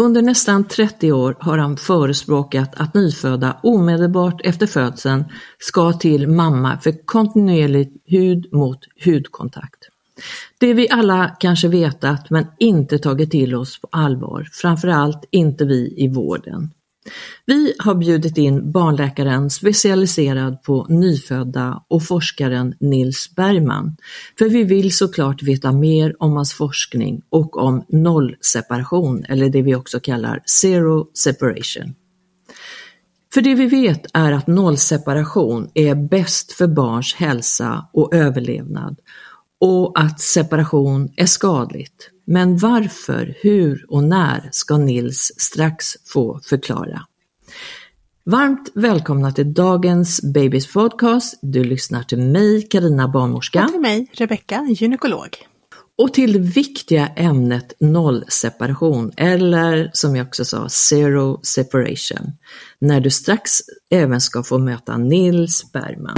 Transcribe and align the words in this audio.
Under 0.00 0.22
nästan 0.22 0.68
30 0.68 1.12
år 1.12 1.36
har 1.40 1.58
han 1.58 1.76
förespråkat 1.76 2.74
att 2.76 2.94
nyfödda 2.94 3.56
omedelbart 3.62 4.40
efter 4.44 4.66
födseln 4.66 5.24
ska 5.58 5.92
till 5.92 6.28
mamma 6.28 6.78
för 6.78 7.06
kontinuerlig 7.06 7.92
hud 8.06 8.52
mot 8.52 8.78
hudkontakt. 9.04 9.88
Det 10.58 10.74
vi 10.74 10.90
alla 10.90 11.36
kanske 11.40 11.68
vetat 11.68 12.30
men 12.30 12.46
inte 12.58 12.98
tagit 12.98 13.30
till 13.30 13.54
oss 13.54 13.80
på 13.80 13.88
allvar, 13.92 14.48
framförallt 14.52 15.24
inte 15.30 15.64
vi 15.64 15.94
i 15.96 16.08
vården. 16.08 16.70
Vi 17.46 17.74
har 17.78 17.94
bjudit 17.94 18.38
in 18.38 18.72
barnläkaren 18.72 19.50
specialiserad 19.50 20.62
på 20.62 20.86
nyfödda 20.88 21.82
och 21.88 22.02
forskaren 22.02 22.74
Nils 22.80 23.34
Bergman, 23.36 23.96
för 24.38 24.48
vi 24.48 24.64
vill 24.64 24.96
såklart 24.96 25.42
veta 25.42 25.72
mer 25.72 26.16
om 26.18 26.32
hans 26.32 26.54
forskning 26.54 27.22
och 27.30 27.56
om 27.56 27.84
nollseparation, 27.88 29.24
eller 29.28 29.48
det 29.48 29.62
vi 29.62 29.74
också 29.74 30.00
kallar 30.00 30.42
zero 30.46 31.10
separation. 31.14 31.94
För 33.34 33.40
det 33.40 33.54
vi 33.54 33.66
vet 33.66 34.06
är 34.12 34.32
att 34.32 34.46
nollseparation 34.46 35.70
är 35.74 35.94
bäst 35.94 36.52
för 36.52 36.66
barns 36.66 37.14
hälsa 37.14 37.88
och 37.92 38.14
överlevnad 38.14 38.96
och 39.60 40.00
att 40.00 40.20
separation 40.20 41.12
är 41.16 41.26
skadligt. 41.26 42.10
Men 42.26 42.58
varför, 42.58 43.34
hur 43.40 43.86
och 43.88 44.04
när 44.04 44.48
ska 44.52 44.76
Nils 44.76 45.32
strax 45.36 45.86
få 46.12 46.40
förklara. 46.44 47.02
Varmt 48.24 48.70
välkomna 48.74 49.32
till 49.32 49.54
dagens 49.54 50.20
Babys 50.34 50.72
podcast. 50.72 51.38
Du 51.42 51.64
lyssnar 51.64 52.02
till 52.02 52.18
mig, 52.18 52.62
Karina 52.62 53.08
barnmorska. 53.08 53.64
Och 53.64 53.72
till 53.72 53.80
mig, 53.80 54.10
Rebecka, 54.12 54.66
gynekolog. 54.68 55.36
Och 55.98 56.14
till 56.14 56.32
det 56.32 56.38
viktiga 56.38 57.06
ämnet 57.06 57.74
nollseparation, 57.80 59.12
eller 59.16 59.90
som 59.92 60.16
jag 60.16 60.26
också 60.26 60.44
sa, 60.44 60.68
zero 60.68 61.40
separation, 61.42 62.32
när 62.78 63.00
du 63.00 63.10
strax 63.10 63.50
även 63.90 64.20
ska 64.20 64.42
få 64.42 64.58
möta 64.58 64.96
Nils 64.96 65.72
Bergman. 65.72 66.16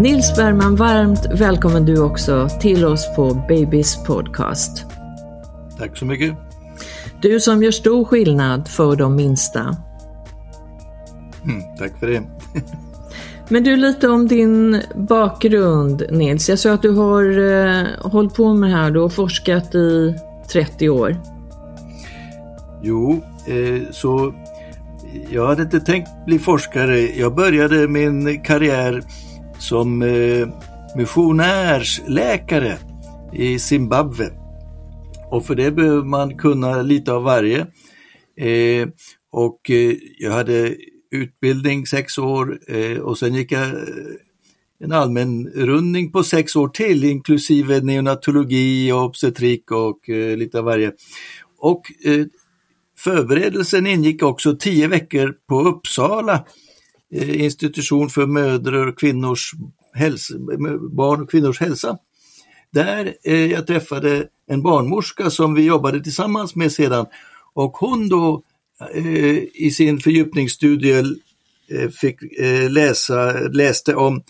Nils 0.00 0.36
Bergman, 0.36 0.76
varmt 0.76 1.26
välkommen 1.34 1.84
du 1.84 2.00
också 2.00 2.48
till 2.60 2.84
oss 2.84 3.16
på 3.16 3.34
Babys 3.48 4.04
podcast. 4.04 4.86
Tack 5.78 5.96
så 5.96 6.04
mycket. 6.04 6.34
Du 7.22 7.40
som 7.40 7.62
gör 7.62 7.70
stor 7.70 8.04
skillnad 8.04 8.68
för 8.68 8.96
de 8.96 9.16
minsta. 9.16 9.60
Mm, 11.44 11.62
tack 11.78 11.98
för 11.98 12.06
det. 12.06 12.22
Men 13.48 13.64
du, 13.64 13.76
lite 13.76 14.08
om 14.08 14.28
din 14.28 14.82
bakgrund 14.94 16.02
Nils. 16.10 16.48
Jag 16.48 16.58
sa 16.58 16.72
att 16.72 16.82
du 16.82 16.90
har 16.90 17.38
eh, 17.38 17.86
hållit 18.00 18.34
på 18.34 18.54
med 18.54 18.70
det 18.70 18.76
här, 18.76 18.90
du 18.90 19.00
har 19.00 19.08
forskat 19.08 19.74
i 19.74 20.14
30 20.52 20.88
år. 20.88 21.16
Jo, 22.82 23.20
eh, 23.46 23.90
så 23.90 24.34
jag 25.30 25.46
hade 25.46 25.62
inte 25.62 25.80
tänkt 25.80 26.10
bli 26.26 26.38
forskare. 26.38 27.00
Jag 27.00 27.34
började 27.34 27.88
min 27.88 28.42
karriär 28.42 29.02
som 29.60 30.02
eh, 30.02 30.48
missionärsläkare 30.96 32.78
i 33.32 33.58
Zimbabwe. 33.58 34.30
Och 35.30 35.46
för 35.46 35.54
det 35.54 35.70
behöver 35.70 36.04
man 36.04 36.38
kunna 36.38 36.82
lite 36.82 37.12
av 37.12 37.22
varje. 37.22 37.66
Eh, 38.36 38.88
och 39.32 39.70
eh, 39.70 39.94
jag 40.18 40.32
hade 40.32 40.74
utbildning 41.10 41.86
sex 41.86 42.18
år 42.18 42.58
eh, 42.68 42.98
och 42.98 43.18
sen 43.18 43.34
gick 43.34 43.52
jag 43.52 43.62
eh, 43.62 43.72
en 44.84 44.92
allmän 44.92 45.46
rundning 45.46 46.12
på 46.12 46.22
sex 46.22 46.56
år 46.56 46.68
till 46.68 47.04
inklusive 47.04 47.80
neonatologi 47.80 48.92
och 48.92 49.04
obstetrik 49.04 49.70
och 49.70 50.08
eh, 50.10 50.36
lite 50.36 50.58
av 50.58 50.64
varje. 50.64 50.92
Och 51.58 51.82
förberedelsen 52.98 53.86
ingick 53.86 54.22
också 54.22 54.56
tio 54.56 54.88
veckor 54.88 55.34
på 55.48 55.60
Uppsala 55.60 56.34
Eh, 56.34 56.44
Eh, 57.14 57.40
institution 57.40 58.10
för 58.10 58.26
mödrar 58.26 58.86
och 58.86 58.98
kvinnors 58.98 59.52
hälsa, 59.94 60.34
barn 60.90 61.22
och 61.22 61.30
kvinnors 61.30 61.60
hälsa. 61.60 61.98
Där 62.72 63.14
eh, 63.24 63.46
jag 63.46 63.66
träffade 63.66 64.26
en 64.46 64.62
barnmorska 64.62 65.30
som 65.30 65.54
vi 65.54 65.62
jobbade 65.62 66.02
tillsammans 66.02 66.54
med 66.54 66.72
sedan 66.72 67.06
och 67.54 67.76
hon 67.76 68.08
då 68.08 68.42
eh, 68.94 69.38
i 69.54 69.70
sin 69.76 70.00
fördjupningsstudie 70.00 70.98
eh, 71.70 71.88
fick 72.00 72.22
eh, 72.22 72.70
läsa, 72.70 73.32
läste 73.32 73.94
om 73.94 74.22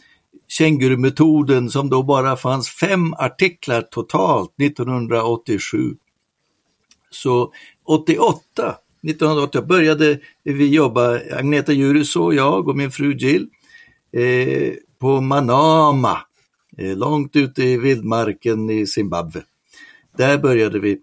kängurumetoden 0.48 1.70
som 1.70 1.90
då 1.90 2.02
bara 2.02 2.36
fanns 2.36 2.68
fem 2.68 3.14
artiklar 3.14 3.82
totalt 3.82 4.60
1987. 4.60 5.96
Så 7.10 7.52
88 7.84 8.76
1980 9.08 9.62
började 9.62 10.10
eh, 10.10 10.18
vi 10.54 10.68
jobba, 10.68 11.20
Agneta 11.32 11.72
Djurus 11.72 12.16
och 12.16 12.34
jag 12.34 12.68
och 12.68 12.76
min 12.76 12.90
fru 12.90 13.16
Jill, 13.16 13.48
eh, 14.12 14.72
på 15.00 15.20
Manama, 15.20 16.18
eh, 16.78 16.96
långt 16.96 17.36
ute 17.36 17.62
i 17.62 17.76
vildmarken 17.76 18.70
i 18.70 18.86
Zimbabwe. 18.86 19.42
Där 20.16 20.38
började 20.38 20.78
vi. 20.78 21.00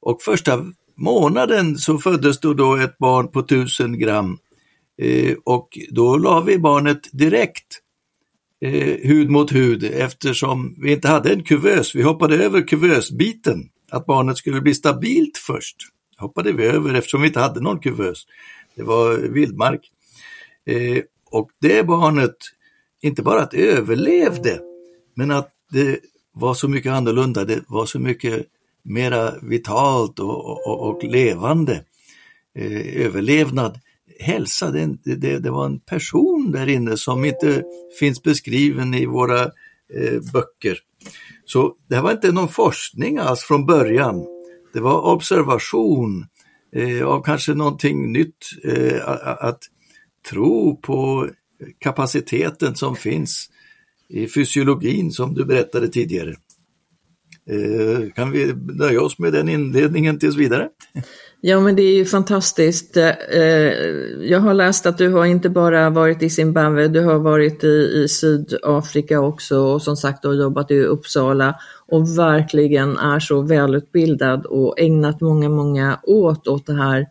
Och 0.00 0.22
första 0.22 0.64
månaden 0.96 1.76
så 1.78 1.98
föddes 1.98 2.40
då, 2.40 2.54
då 2.54 2.76
ett 2.76 2.98
barn 2.98 3.28
på 3.28 3.40
1000 3.40 3.98
gram. 3.98 4.38
Eh, 5.02 5.36
och 5.44 5.78
då 5.90 6.16
la 6.16 6.40
vi 6.40 6.58
barnet 6.58 7.00
direkt 7.12 7.80
eh, 8.60 9.08
hud 9.08 9.30
mot 9.30 9.52
hud 9.52 9.84
eftersom 9.84 10.74
vi 10.78 10.92
inte 10.92 11.08
hade 11.08 11.32
en 11.32 11.42
kuvös. 11.42 11.94
Vi 11.94 12.02
hoppade 12.02 12.44
över 12.44 12.68
kuvösbiten 12.68 13.68
att 13.90 14.06
barnet 14.06 14.36
skulle 14.36 14.60
bli 14.60 14.74
stabilt 14.74 15.38
först 15.38 15.76
hoppade 16.18 16.52
vi 16.52 16.64
över 16.64 16.94
eftersom 16.94 17.20
vi 17.20 17.26
inte 17.26 17.40
hade 17.40 17.60
någon 17.60 17.78
kuvös. 17.78 18.26
Det 18.74 18.82
var 18.82 19.16
vildmark. 19.16 19.90
Eh, 20.66 21.02
och 21.30 21.50
det 21.60 21.86
barnet, 21.86 22.36
inte 23.02 23.22
bara 23.22 23.42
att 23.42 23.50
det 23.50 23.68
överlevde, 23.68 24.60
men 25.14 25.30
att 25.30 25.50
det 25.70 26.00
var 26.32 26.54
så 26.54 26.68
mycket 26.68 26.92
annorlunda, 26.92 27.44
det 27.44 27.60
var 27.68 27.86
så 27.86 27.98
mycket 27.98 28.46
mera 28.82 29.34
vitalt 29.42 30.18
och, 30.18 30.66
och, 30.66 30.88
och 30.88 31.04
levande. 31.04 31.84
Eh, 32.58 33.06
överlevnad, 33.06 33.78
hälsa, 34.20 34.70
det, 34.70 34.96
det, 35.04 35.38
det, 35.38 35.50
var 35.50 35.66
en 35.66 35.78
person 35.78 36.52
där 36.52 36.68
inne 36.68 36.96
som 36.96 37.24
inte 37.24 37.64
finns 37.98 38.22
beskriven 38.22 38.94
i 38.94 39.06
våra 39.06 39.42
eh, 39.42 40.20
böcker. 40.32 40.78
Så 41.44 41.74
det 41.88 42.00
var 42.00 42.12
inte 42.12 42.32
någon 42.32 42.48
forskning 42.48 43.18
alls 43.18 43.40
från 43.40 43.66
början. 43.66 44.35
Det 44.76 44.82
var 44.82 45.06
observation 45.14 46.26
eh, 46.72 47.06
av 47.06 47.22
kanske 47.22 47.54
någonting 47.54 48.12
nytt, 48.12 48.44
eh, 48.64 49.08
att 49.24 49.60
tro 50.30 50.76
på 50.76 51.28
kapaciteten 51.78 52.74
som 52.74 52.96
finns 52.96 53.50
i 54.08 54.28
fysiologin 54.28 55.10
som 55.10 55.34
du 55.34 55.44
berättade 55.44 55.88
tidigare. 55.88 56.34
Eh, 57.50 58.12
kan 58.12 58.30
vi 58.30 58.54
nöja 58.54 59.02
oss 59.02 59.18
med 59.18 59.32
den 59.32 59.48
inledningen 59.48 60.18
tills 60.18 60.36
vidare? 60.36 60.68
Ja 61.40 61.60
men 61.60 61.76
det 61.76 61.82
är 61.82 61.94
ju 61.94 62.04
fantastiskt. 62.04 62.96
Eh, 62.96 63.08
eh, 63.08 63.72
jag 64.20 64.40
har 64.40 64.54
läst 64.54 64.86
att 64.86 64.98
du 64.98 65.08
har 65.08 65.24
inte 65.24 65.48
bara 65.48 65.90
varit 65.90 66.22
i 66.22 66.30
Zimbabwe, 66.30 66.88
du 66.88 67.00
har 67.00 67.18
varit 67.18 67.64
i, 67.64 68.02
i 68.02 68.08
Sydafrika 68.08 69.20
också 69.20 69.58
och 69.58 69.82
som 69.82 69.96
sagt 69.96 70.24
har 70.24 70.32
jobbat 70.32 70.70
i 70.70 70.80
Uppsala 70.80 71.54
och 71.88 72.18
verkligen 72.18 72.98
är 72.98 73.20
så 73.20 73.42
välutbildad 73.42 74.46
och 74.46 74.80
ägnat 74.80 75.20
många, 75.20 75.48
många 75.48 76.00
åt 76.02 76.48
åt 76.48 76.66
det 76.66 76.74
här 76.74 77.06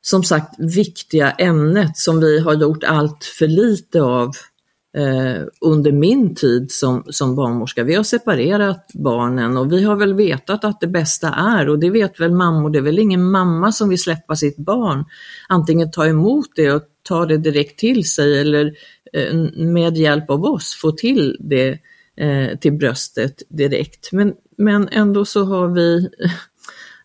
som 0.00 0.24
sagt 0.24 0.54
viktiga 0.58 1.30
ämnet 1.30 1.96
som 1.96 2.20
vi 2.20 2.40
har 2.40 2.54
gjort 2.54 2.84
allt 2.84 3.24
för 3.24 3.46
lite 3.46 4.02
av 4.02 4.30
eh, 4.96 5.42
under 5.60 5.92
min 5.92 6.34
tid 6.34 6.72
som, 6.72 7.04
som 7.06 7.36
barnmorska. 7.36 7.84
Vi 7.84 7.94
har 7.94 8.02
separerat 8.02 8.90
barnen 8.94 9.56
och 9.56 9.72
vi 9.72 9.82
har 9.82 9.96
väl 9.96 10.14
vetat 10.14 10.64
att 10.64 10.80
det 10.80 10.86
bästa 10.86 11.28
är, 11.28 11.68
och 11.68 11.78
det 11.78 11.90
vet 11.90 12.20
väl 12.20 12.32
mammor, 12.32 12.70
det 12.70 12.78
är 12.78 12.82
väl 12.82 12.98
ingen 12.98 13.30
mamma 13.30 13.72
som 13.72 13.88
vill 13.88 14.02
släppa 14.02 14.36
sitt 14.36 14.56
barn, 14.56 15.04
antingen 15.48 15.90
ta 15.90 16.06
emot 16.06 16.46
det 16.56 16.72
och 16.72 16.82
ta 17.02 17.26
det 17.26 17.36
direkt 17.36 17.78
till 17.78 18.10
sig 18.10 18.40
eller 18.40 18.74
eh, 19.12 19.34
med 19.56 19.96
hjälp 19.96 20.30
av 20.30 20.44
oss 20.44 20.74
få 20.80 20.92
till 20.92 21.36
det 21.40 21.78
eh, 22.16 22.58
till 22.58 22.72
bröstet 22.72 23.42
direkt. 23.48 24.12
Men, 24.12 24.32
men 24.58 24.88
ändå 24.88 25.24
så 25.24 25.44
har 25.44 25.68
vi 25.68 26.08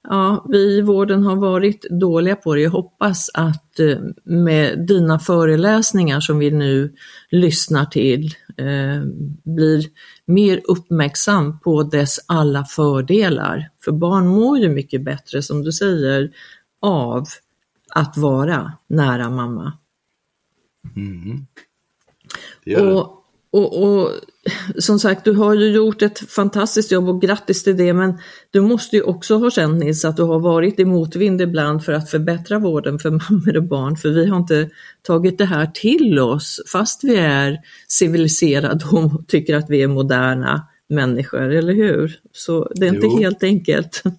Ja, 0.03 0.45
vi 0.49 0.77
i 0.77 0.81
vården 0.81 1.23
har 1.23 1.35
varit 1.35 1.85
dåliga 1.89 2.35
på 2.35 2.55
det. 2.55 2.61
Jag 2.61 2.71
hoppas 2.71 3.29
att 3.33 3.79
eh, 3.79 3.97
med 4.23 4.87
dina 4.87 5.19
föreläsningar 5.19 6.19
som 6.19 6.39
vi 6.39 6.51
nu 6.51 6.95
lyssnar 7.29 7.85
till 7.85 8.25
eh, 8.57 9.03
blir 9.43 9.85
mer 10.25 10.61
uppmärksam 10.63 11.59
på 11.59 11.83
dess 11.83 12.19
alla 12.27 12.65
fördelar. 12.65 13.69
För 13.83 13.91
barn 13.91 14.27
mår 14.27 14.57
ju 14.57 14.69
mycket 14.69 15.03
bättre, 15.03 15.41
som 15.41 15.63
du 15.63 15.71
säger, 15.71 16.31
av 16.81 17.25
att 17.93 18.17
vara 18.17 18.73
nära 18.87 19.29
mamma. 19.29 19.73
Mm. 20.95 21.45
Och 22.87 23.20
och, 23.51 23.83
och, 23.83 24.11
som 24.77 24.99
sagt, 24.99 25.25
du 25.25 25.31
har 25.31 25.53
ju 25.53 25.71
gjort 25.71 26.01
ett 26.01 26.19
fantastiskt 26.31 26.91
jobb 26.91 27.09
och 27.09 27.21
grattis 27.21 27.63
till 27.63 27.77
det, 27.77 27.93
men 27.93 28.17
du 28.51 28.61
måste 28.61 28.95
ju 28.95 29.01
också 29.01 29.37
ha 29.37 29.51
känt 29.51 29.79
Nils 29.79 30.05
att 30.05 30.17
du 30.17 30.23
har 30.23 30.39
varit 30.39 30.79
i 30.79 30.85
motvind 30.85 31.41
ibland 31.41 31.85
för 31.85 31.93
att 31.93 32.09
förbättra 32.09 32.59
vården 32.59 32.99
för 32.99 33.09
mammor 33.29 33.57
och 33.57 33.63
barn, 33.63 33.97
för 33.97 34.09
vi 34.09 34.25
har 34.25 34.37
inte 34.37 34.69
tagit 35.01 35.37
det 35.37 35.45
här 35.45 35.71
till 35.73 36.19
oss 36.19 36.61
fast 36.71 37.03
vi 37.03 37.15
är 37.15 37.57
civiliserade 37.87 38.85
och 38.91 39.11
tycker 39.27 39.55
att 39.55 39.69
vi 39.69 39.81
är 39.81 39.87
moderna 39.87 40.67
människor, 40.89 41.51
eller 41.51 41.73
hur? 41.73 42.19
Så 42.31 42.71
det 42.75 42.85
är 42.85 42.89
inte 42.89 43.07
jo. 43.07 43.19
helt 43.19 43.43
enkelt. 43.43 44.03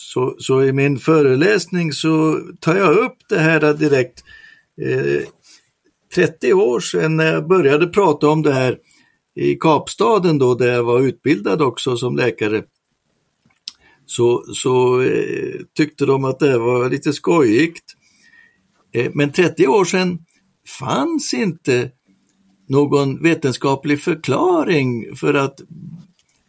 Så, 0.00 0.36
så 0.38 0.64
i 0.64 0.72
min 0.72 0.98
föreläsning 0.98 1.92
så 1.92 2.40
tar 2.60 2.76
jag 2.76 2.96
upp 2.96 3.16
det 3.28 3.38
här 3.38 3.74
direkt. 3.74 4.24
Eh, 4.82 5.22
30 6.18 6.52
år 6.52 6.80
sedan 6.80 7.16
när 7.16 7.32
jag 7.32 7.48
började 7.48 7.86
prata 7.86 8.28
om 8.28 8.42
det 8.42 8.52
här 8.52 8.78
i 9.34 9.54
Kapstaden 9.54 10.38
då, 10.38 10.54
där 10.54 10.68
jag 10.72 10.84
var 10.84 11.00
utbildad 11.00 11.62
också 11.62 11.96
som 11.96 12.16
läkare, 12.16 12.62
så, 14.06 14.44
så 14.54 15.02
eh, 15.02 15.60
tyckte 15.76 16.06
de 16.06 16.24
att 16.24 16.38
det 16.38 16.58
var 16.58 16.90
lite 16.90 17.12
skojigt. 17.12 17.84
Eh, 18.92 19.10
men 19.14 19.32
30 19.32 19.66
år 19.66 19.84
sedan 19.84 20.18
fanns 20.78 21.34
inte 21.34 21.90
någon 22.68 23.22
vetenskaplig 23.22 24.02
förklaring 24.02 25.16
för 25.16 25.34
att 25.34 25.60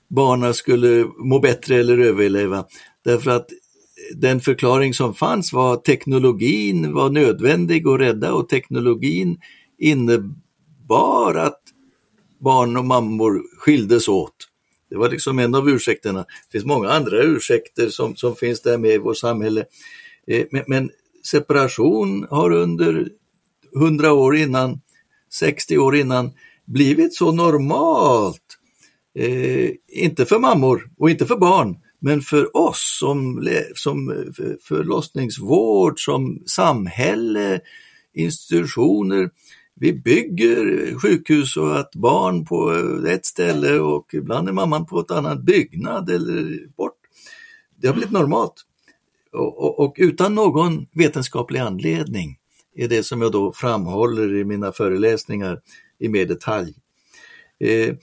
barnen 0.10 0.54
skulle 0.54 1.06
må 1.18 1.40
bättre 1.40 1.76
eller 1.76 1.98
överleva. 1.98 2.66
Därför 3.06 3.32
att 3.32 3.48
den 4.16 4.42
förklaring 4.42 4.94
som 4.94 5.14
fanns 5.14 5.54
var 5.54 5.74
att 5.74 5.86
teknologin 5.86 6.94
var 6.94 7.10
nödvändig 7.10 7.88
att 7.88 8.00
rädda 8.00 8.34
och 8.34 8.50
teknologin 8.50 9.38
innebar 9.80 11.36
att 11.36 11.62
barn 12.40 12.78
och 12.78 12.86
mammor 12.86 13.44
skildes 13.58 14.08
åt. 14.08 14.36
Det 14.90 14.98
var 14.98 15.10
liksom 15.10 15.40
en 15.40 15.56
av 15.56 15.70
ursäkterna. 15.70 16.20
Det 16.20 16.52
finns 16.52 16.66
många 16.66 16.90
andra 16.90 17.24
ursäkter 17.24 17.90
som, 17.90 18.16
som 18.16 18.36
finns 18.36 18.62
där 18.62 18.78
med 18.78 18.92
i 18.92 18.98
vårt 18.98 19.18
samhälle. 19.18 19.66
Eh, 20.28 20.46
men, 20.52 20.64
men, 20.68 20.90
separation 21.24 22.28
har 22.30 22.52
under 22.52 23.10
100 23.76 24.14
år 24.14 24.36
innan, 24.36 24.82
60 25.34 25.78
år 25.78 25.96
innan, 25.96 26.32
blivit 26.66 27.16
så 27.16 27.32
normalt. 27.32 28.58
Eh, 29.16 29.70
inte 29.88 30.26
för 30.26 30.40
mammor 30.40 30.90
och 30.98 31.10
inte 31.10 31.26
för 31.26 31.38
barn, 31.38 31.78
men 32.00 32.22
för 32.22 32.58
oss 32.58 32.98
som, 33.00 33.50
som 33.76 34.26
förlossningsvård, 34.64 36.00
som 36.00 36.44
samhälle, 36.46 37.60
institutioner. 38.14 39.30
Vi 39.80 39.94
bygger 39.94 40.96
sjukhus 41.00 41.58
och 41.58 41.80
att 41.80 41.96
barn 41.96 42.46
på 42.46 42.72
ett 43.08 43.26
ställe 43.26 43.80
och 43.80 44.14
ibland 44.14 44.50
är 44.50 44.54
mamman 44.54 44.86
på 44.86 45.00
ett 45.00 45.12
annat 45.12 45.42
byggnad 45.44 46.10
eller 46.10 46.68
bort. 46.78 46.98
Det 47.76 47.88
har 47.88 47.94
blivit 47.94 48.12
normalt. 48.12 48.54
Och, 49.32 49.64
och, 49.64 49.80
och 49.80 49.96
utan 49.98 50.36
någon 50.36 50.86
vetenskaplig 50.94 51.60
anledning 51.60 52.38
är 52.76 52.88
det 52.88 53.04
som 53.04 53.22
jag 53.22 53.32
då 53.32 53.54
framhåller 53.54 54.36
i 54.36 54.46
mina 54.46 54.72
föreläsningar 54.72 55.62
i 56.00 56.10
mer 56.10 56.26
detalj. 56.26 56.74
Eh, 57.60 57.96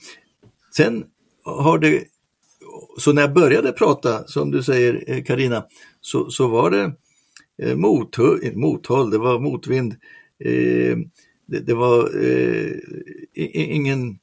sen 0.75 1.05
har 1.43 1.79
det 1.79 2.03
så 2.97 3.13
när 3.13 3.21
jag 3.21 3.33
började 3.33 3.71
prata, 3.71 4.27
som 4.27 4.51
du 4.51 4.63
säger 4.63 5.03
eh, 5.07 5.23
Karina, 5.23 5.65
så, 6.01 6.29
så 6.29 6.47
var 6.47 6.71
det 6.71 6.91
eh, 7.61 7.75
mothåll, 7.75 8.39
mothåll, 8.55 9.09
det 9.09 9.17
var 9.17 9.39
motvind. 9.39 9.95
Eh, 10.45 10.97
det, 11.47 11.59
det, 11.59 11.73
var 11.73 12.25
eh, 12.25 12.71
ingen 13.53 14.19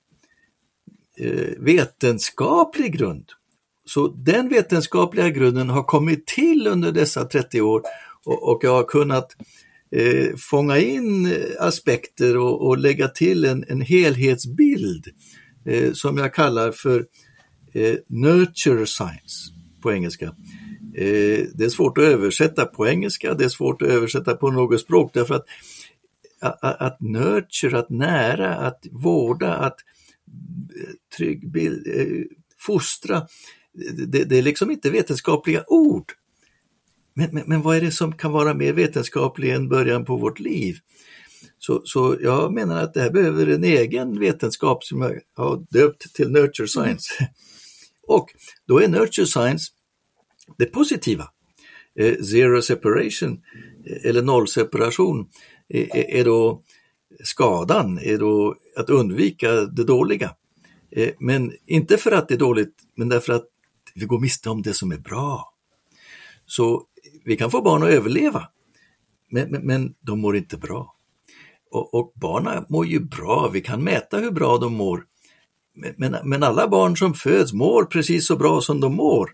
eh, 1.19 1.49
vetenskaplig 1.59 2.99
grund. 2.99 3.25
Så 3.87 4.09
den 4.09 4.49
vetenskapliga 4.49 5.29
grunden 5.29 5.71
har 5.71 5.83
kommit 5.83 6.27
till 6.27 6.67
under 6.67 6.93
dessa 6.93 7.25
30 7.25 7.61
år 7.61 7.83
och, 8.25 8.49
och 8.53 8.61
jag 8.63 8.73
har 8.73 8.85
kunnat 8.85 9.37
eh, 9.91 10.37
fånga 10.37 10.79
in 10.79 11.35
aspekter 11.61 12.37
och, 12.37 12.67
och 12.67 12.79
lägga 12.79 13.09
till 13.09 13.45
en, 13.45 13.65
en 13.69 13.81
helhetsbild 13.81 15.07
eh, 15.67 15.93
som 15.93 16.19
jag 16.19 16.35
kallar 16.35 16.73
för 16.73 17.07
eh, 17.75 17.95
nurture 18.09 18.87
science 18.87 19.53
på 19.83 19.93
engelska. 19.93 20.27
Eh, 20.95 21.47
det 21.55 21.65
är 21.65 21.69
svårt 21.69 21.99
att 21.99 22.05
översätta 22.05 22.67
på 22.67 22.89
engelska, 22.89 23.35
det 23.35 23.45
är 23.45 23.49
svårt 23.49 23.83
att 23.83 23.89
översätta 23.89 24.37
på 24.37 24.51
något 24.51 24.81
språk 24.81 25.11
därför 25.15 25.35
att 25.35 25.47
att, 26.45 26.81
att 26.81 27.01
nurture, 27.01 27.79
att 27.79 27.91
nära, 27.91 28.57
att 28.57 28.87
vårda, 28.91 29.55
att 29.55 29.77
eh, 30.81 31.17
trygg 31.17 31.51
bild, 31.51 31.87
eh, 31.87 32.25
fostra, 32.59 33.27
det, 34.07 34.25
det, 34.25 34.39
är 34.39 34.43
liksom 34.43 34.71
inte 34.71 34.91
vetenskapliga 34.91 35.65
ord. 35.67 36.13
Men, 37.15 37.29
men, 37.33 37.43
men, 37.47 37.63
vad 37.63 37.77
är 37.77 37.81
det 37.81 37.91
som 37.91 38.13
kan 38.13 38.33
vara 38.33 38.55
mer 38.55 38.73
vetenskapligt 38.73 39.55
än 39.55 39.69
början 39.69 40.05
på 40.05 40.17
vårt 40.17 40.41
liv? 40.41 40.77
Så, 41.59 41.83
så 41.85 42.17
jag 42.21 42.53
menar 42.53 42.83
att 42.83 42.95
det 42.95 43.01
här 43.01 43.11
behöver 43.11 43.47
en 43.47 43.65
egen 43.65 44.19
vetenskap 44.19 44.85
som 44.85 45.03
jag 45.03 45.21
har 45.35 45.67
döpt 45.71 46.15
till 46.15 46.31
Nurture 46.31 46.69
Science. 46.69 47.15
Mm. 47.19 47.33
Och 48.07 48.31
då 48.67 48.83
är 48.83 48.89
Nurture 48.89 49.27
Science 49.27 49.73
det 50.59 50.67
positiva. 50.67 51.29
Eh, 51.99 52.15
zero 52.23 52.63
separation 52.63 53.41
eh, 53.87 54.11
eller 54.11 54.23
nollseparation 54.23 55.29
är, 55.69 55.97
är 55.97 56.25
då 56.25 56.63
skadan, 57.25 57.99
är 57.99 58.19
då 58.19 58.57
att 58.77 58.91
undvika 58.91 59.53
det 59.53 59.85
dåliga. 59.85 60.35
Eh, 60.91 61.11
men 61.19 61.53
inte 61.67 61.97
för 61.97 62.13
att 62.13 62.29
det 62.29 62.35
är 62.35 62.39
dåligt, 62.39 62.75
men 62.97 63.09
därför 63.09 63.33
att 63.33 63.45
vi 63.95 64.07
går 64.07 64.21
miste 64.21 64.51
om 64.51 64.63
det 64.63 64.75
som 64.75 64.93
är 64.93 64.99
bra. 64.99 65.55
Så 66.47 66.83
vi 67.25 67.37
kan 67.37 67.51
få 67.51 67.63
barn 67.63 67.83
att 67.83 67.89
överleva, 67.89 68.49
men, 69.31 69.51
men, 69.51 69.67
men 69.67 69.95
de 70.01 70.21
mår 70.21 70.37
inte 70.37 70.57
bra. 70.57 70.95
Och, 71.71 71.95
och 71.95 72.13
barnen 72.15 72.65
mår 72.69 72.87
ju 72.87 73.01
bra, 73.01 73.51
vi 73.53 73.61
kan 73.61 73.85
mäta 73.85 74.19
hur 74.19 74.31
bra 74.31 74.59
de 74.59 74.75
mår. 74.75 75.05
Men, 75.75 75.95
men, 75.97 76.17
men 76.25 76.43
alla 76.43 76.69
barn 76.69 76.97
som 76.97 77.15
föds 77.15 77.53
mår 77.53 77.85
precis 77.85 78.27
så 78.27 78.37
bra 78.37 78.61
som 78.61 78.81
de 78.81 78.95
mår. 78.95 79.31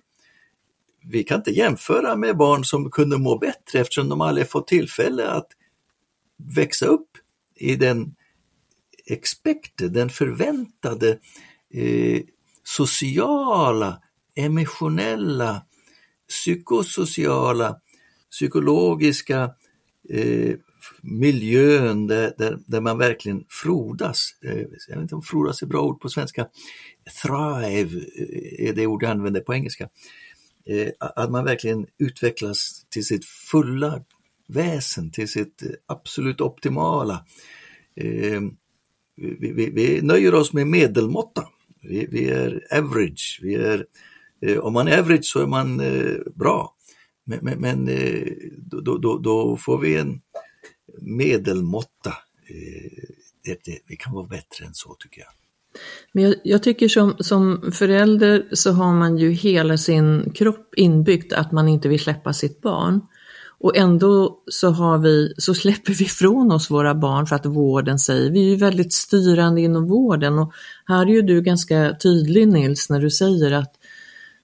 Vi 1.04 1.24
kan 1.24 1.36
inte 1.36 1.50
jämföra 1.50 2.16
med 2.16 2.36
barn 2.36 2.64
som 2.64 2.90
kunde 2.90 3.18
må 3.18 3.38
bättre 3.38 3.80
eftersom 3.80 4.08
de 4.08 4.20
aldrig 4.20 4.50
fått 4.50 4.66
tillfälle 4.66 5.28
att 5.28 5.48
växa 6.54 6.86
upp 6.86 7.08
i 7.56 7.76
den 7.76 8.14
expected, 9.06 9.92
den 9.92 10.10
förväntade 10.10 11.18
eh, 11.74 12.22
sociala, 12.64 14.02
emotionella, 14.34 15.62
psykosociala, 16.28 17.80
psykologiska 18.30 19.50
eh, 20.08 20.54
miljön 21.02 22.06
där, 22.06 22.34
där, 22.38 22.58
där, 22.66 22.80
man 22.80 22.98
verkligen 22.98 23.44
frodas. 23.48 24.34
Eh, 24.44 24.58
jag 24.88 24.96
vet 24.96 25.02
inte 25.02 25.14
om 25.14 25.22
frodas 25.22 25.62
är 25.62 25.66
bra 25.66 25.82
ord 25.82 26.00
på 26.00 26.08
svenska. 26.08 26.46
Thrive 27.22 27.98
eh, 27.98 28.68
är 28.68 28.72
det 28.72 28.86
ord 28.86 29.02
jag 29.02 29.10
använder 29.10 29.40
på 29.40 29.54
engelska. 29.54 29.88
Eh, 30.66 30.88
att 30.98 31.30
man 31.30 31.44
verkligen 31.44 31.86
utvecklas 31.98 32.86
till 32.90 33.06
sitt 33.06 33.24
fulla 33.24 34.04
väsen, 34.50 35.10
till 35.10 35.28
sitt 35.28 35.62
eh, 35.62 35.68
absolut 35.86 36.40
optimala. 36.40 37.24
Ehm, 37.96 38.50
vi, 39.16 39.52
vi, 39.52 39.70
vi, 39.70 40.02
nöjer 40.02 40.34
oss 40.34 40.52
med 40.52 40.66
medelmåtta. 40.66 41.48
Vi, 41.82 42.06
vi 42.10 42.30
är 42.30 42.78
average. 42.78 43.40
Vi 43.42 43.54
är, 43.54 43.86
eh, 44.46 44.58
om 44.58 44.72
man 44.72 44.88
är 44.88 44.98
average 44.98 45.24
så 45.24 45.40
är 45.40 45.46
man 45.46 45.80
eh, 45.80 46.16
bra. 46.34 46.74
Men, 47.24 47.38
men, 47.42 47.60
men 47.60 47.88
då, 48.56 48.98
då, 48.98 49.18
då, 49.18 49.56
får 49.56 49.78
vi 49.78 49.96
en 49.96 50.20
medelmåtta. 51.00 52.14
Det, 53.44 53.64
det, 53.64 53.78
vi 53.86 53.96
kan 53.96 54.14
vara 54.14 54.26
bättre 54.26 54.64
än 54.66 54.74
så 54.74 54.96
tycker 54.98 55.20
jag. 55.20 55.30
Men 56.12 56.24
jag, 56.24 56.34
jag, 56.44 56.62
tycker 56.62 56.88
som, 56.88 57.14
som 57.18 57.72
förälder 57.72 58.48
så 58.52 58.72
har 58.72 58.94
man 58.94 59.18
ju 59.18 59.30
hela 59.30 59.76
sin 59.76 60.32
kropp 60.34 60.74
inbyggt 60.76 61.32
att 61.32 61.52
man 61.52 61.68
inte 61.68 61.88
vill 61.88 62.00
släppa 62.00 62.32
sitt 62.32 62.60
barn. 62.60 63.00
Och 63.60 63.76
ändå 63.76 64.38
så, 64.46 64.70
har 64.70 64.98
vi, 64.98 65.34
så 65.38 65.54
släpper 65.54 65.92
vi 65.92 66.04
ifrån 66.04 66.52
oss 66.52 66.70
våra 66.70 66.94
barn 66.94 67.26
för 67.26 67.36
att 67.36 67.46
vården 67.46 67.98
säger, 67.98 68.30
vi 68.30 68.40
är 68.40 68.50
ju 68.50 68.56
väldigt 68.56 68.92
styrande 68.92 69.60
inom 69.60 69.86
vården 69.86 70.38
och 70.38 70.52
här 70.86 71.06
är 71.06 71.10
ju 71.10 71.22
du 71.22 71.42
ganska 71.42 71.96
tydlig 72.02 72.48
Nils 72.48 72.90
när 72.90 73.00
du 73.00 73.10
säger 73.10 73.52
att, 73.52 73.72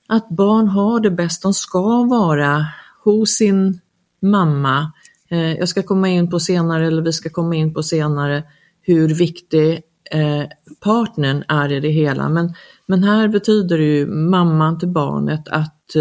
att 0.06 0.28
barn 0.28 0.68
har 0.68 1.00
det 1.00 1.10
bäst, 1.10 1.42
de 1.42 1.54
ska 1.54 2.04
vara 2.04 2.66
hos 3.04 3.30
sin 3.30 3.80
mamma. 4.22 4.92
Eh, 5.30 5.52
jag 5.52 5.68
ska 5.68 5.82
komma 5.82 6.08
in 6.08 6.30
på 6.30 6.40
senare, 6.40 6.86
eller 6.86 7.02
vi 7.02 7.12
ska 7.12 7.30
komma 7.30 7.54
in 7.54 7.74
på 7.74 7.82
senare, 7.82 8.44
hur 8.82 9.08
viktig 9.08 9.82
eh, 10.10 10.44
partnern 10.80 11.44
är 11.48 11.72
i 11.72 11.80
det 11.80 11.88
hela. 11.88 12.28
Men, 12.28 12.54
men 12.86 13.04
här 13.04 13.28
betyder 13.28 13.78
det 13.78 13.84
ju 13.84 14.06
mamman 14.06 14.78
till 14.78 14.88
barnet 14.88 15.48
att 15.48 15.96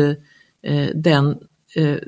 eh, 0.64 0.90
den 0.96 1.38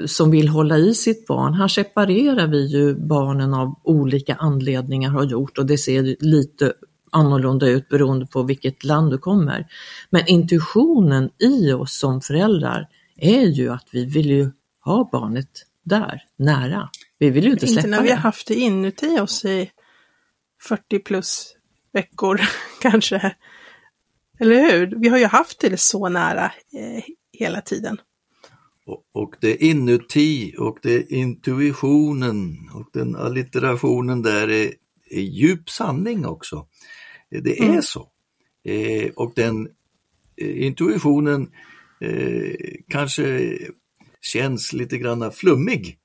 som 0.05 0.31
vill 0.31 0.47
hålla 0.47 0.77
i 0.77 0.93
sitt 0.93 1.27
barn. 1.27 1.53
Här 1.53 1.67
separerar 1.67 2.47
vi 2.47 2.65
ju 2.65 2.95
barnen 2.95 3.53
av 3.53 3.79
olika 3.83 4.35
anledningar 4.35 5.09
har 5.09 5.23
gjort 5.23 5.57
och 5.57 5.65
det 5.65 5.77
ser 5.77 6.15
lite 6.19 6.73
annorlunda 7.11 7.67
ut 7.67 7.89
beroende 7.89 8.25
på 8.25 8.43
vilket 8.43 8.83
land 8.83 9.11
du 9.11 9.17
kommer. 9.17 9.67
Men 10.09 10.27
intuitionen 10.27 11.29
i 11.39 11.71
oss 11.71 11.99
som 11.99 12.21
föräldrar 12.21 12.87
är 13.15 13.45
ju 13.45 13.69
att 13.69 13.87
vi 13.91 14.05
vill 14.05 14.29
ju 14.29 14.51
ha 14.83 15.09
barnet 15.11 15.49
där, 15.83 16.23
nära. 16.37 16.89
Vi 17.19 17.29
vill 17.29 17.43
ju 17.43 17.51
inte 17.51 17.67
släppa 17.67 17.81
det. 17.81 17.87
Inte 17.87 17.97
när 17.97 18.03
vi 18.03 18.11
har 18.11 18.17
haft 18.17 18.47
det 18.47 18.55
inuti 18.55 19.19
oss 19.19 19.45
i 19.45 19.71
40 20.61 20.99
plus 20.99 21.53
veckor 21.93 22.41
kanske. 22.81 23.35
Eller 24.39 24.71
hur? 24.71 24.93
Vi 25.01 25.09
har 25.09 25.17
ju 25.17 25.25
haft 25.25 25.59
det 25.59 25.79
så 25.79 26.09
nära 26.09 26.45
eh, 26.73 27.03
hela 27.31 27.61
tiden. 27.61 27.97
Och, 29.11 29.35
det 29.41 29.51
är 29.51 29.63
inuti 29.63 30.55
och 30.57 30.79
det 30.81 30.93
är 30.95 31.13
intuitionen 31.13 32.69
och 32.73 32.89
den 32.93 33.15
allitterationen 33.15 34.21
där 34.21 34.49
är, 34.49 34.73
är 35.09 35.21
djup 35.21 35.69
sanning 35.69 36.25
också. 36.25 36.67
Det 37.29 37.59
är 37.59 37.69
mm. 37.69 37.81
så. 37.81 38.07
Eh, 38.63 39.11
och 39.15 39.33
den 39.35 39.69
eh, 40.37 40.65
intuitionen 40.65 41.51
eh, 42.01 42.53
kanske 42.87 43.57
känns 44.21 44.73
lite 44.73 44.97
grann 44.97 45.31
flummig. 45.31 45.99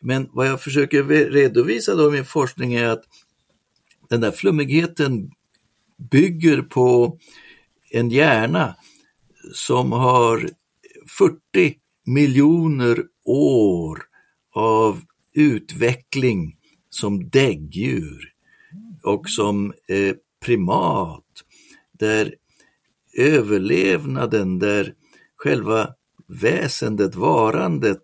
Men 0.00 0.28
vad 0.32 0.48
jag 0.48 0.62
försöker 0.62 1.04
redovisa 1.30 1.94
då 1.94 2.08
i 2.08 2.12
min 2.12 2.24
forskning 2.24 2.74
är 2.74 2.88
att 2.88 3.04
den 4.08 4.20
där 4.20 4.30
flummigheten 4.30 5.30
bygger 6.10 6.62
på 6.62 7.18
en 7.90 8.10
hjärna 8.10 8.76
som 9.52 9.92
har 9.92 10.50
40 11.18 11.76
miljoner 12.06 13.04
år 13.24 14.02
av 14.54 15.00
utveckling 15.34 16.56
som 16.90 17.30
däggdjur 17.30 18.32
och 19.02 19.28
som 19.28 19.72
eh, 19.88 20.14
primat, 20.44 21.24
där 21.92 22.34
överlevnaden, 23.16 24.58
där 24.58 24.94
själva 25.36 25.94
väsendet, 26.26 27.14
varandet 27.14 28.00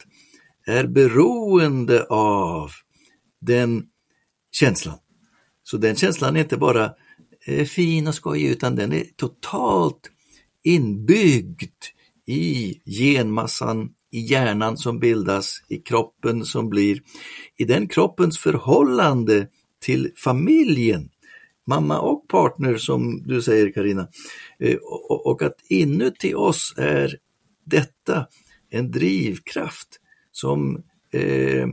är 0.66 0.86
beroende 0.86 2.04
av 2.10 2.70
den 3.40 3.86
känslan. 4.52 4.98
Så 5.62 5.76
den 5.76 5.96
känslan 5.96 6.36
är 6.36 6.40
inte 6.40 6.56
bara 6.56 6.94
eh, 7.46 7.66
fin 7.66 8.06
och 8.06 8.14
skojig 8.14 8.50
utan 8.50 8.76
den 8.76 8.92
är 8.92 9.04
totalt 9.16 10.10
inbyggd 10.62 11.84
i 12.26 12.80
genmassan 12.84 13.90
i 14.10 14.20
hjärnan 14.20 14.76
som 14.76 14.98
bildas, 14.98 15.62
i 15.68 15.78
kroppen 15.78 16.44
som 16.44 16.68
blir, 16.68 17.02
i 17.56 17.64
den 17.64 17.88
kroppens 17.88 18.38
förhållande 18.38 19.48
till 19.80 20.12
familjen, 20.16 21.10
mamma 21.66 22.00
och 22.00 22.28
partner 22.28 22.76
som 22.76 23.22
du 23.26 23.42
säger 23.42 23.72
Karina. 23.72 24.08
Eh, 24.58 24.76
och 25.08 25.42
att 25.42 25.56
inuti 25.68 26.34
oss 26.34 26.74
är 26.76 27.16
detta 27.64 28.26
en 28.70 28.90
drivkraft 28.90 29.88
som 30.32 30.82
eh, 31.12 31.68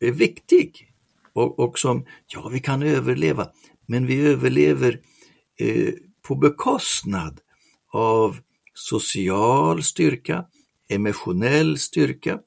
är 0.00 0.12
viktig 0.12 0.92
och, 1.32 1.58
och, 1.58 1.78
som, 1.78 2.04
ja 2.26 2.48
vi 2.48 2.60
kan 2.60 2.82
överleva, 2.82 3.48
men 3.86 4.06
vi 4.06 4.26
överlever 4.26 5.00
eh, 5.58 5.92
på 6.22 6.34
bekostnad 6.34 7.40
av 7.92 8.38
social 8.78 9.82
styrka, 9.82 10.44
emotionell 10.88 11.78
styrka 11.78 12.40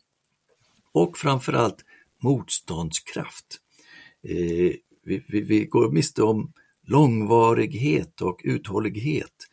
och 0.92 1.18
framförallt 1.18 1.86
motståndskraft. 2.24 3.60
Eh, 4.24 4.74
vi, 5.04 5.24
vi, 5.28 5.42
vi, 5.42 5.66
går 5.66 5.92
miste 5.92 6.24
om 6.24 6.54
långvarighet 6.88 8.22
och 8.22 8.42
uthållighet. 8.44 9.48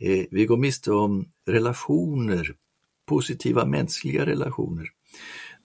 Eh, 0.00 0.24
vi 0.30 0.46
går 0.46 0.56
miste 0.56 0.92
om 0.92 1.28
relationer, 1.46 2.54
positiva 3.06 3.64
mänskliga 3.64 4.26
relationer. 4.26 4.86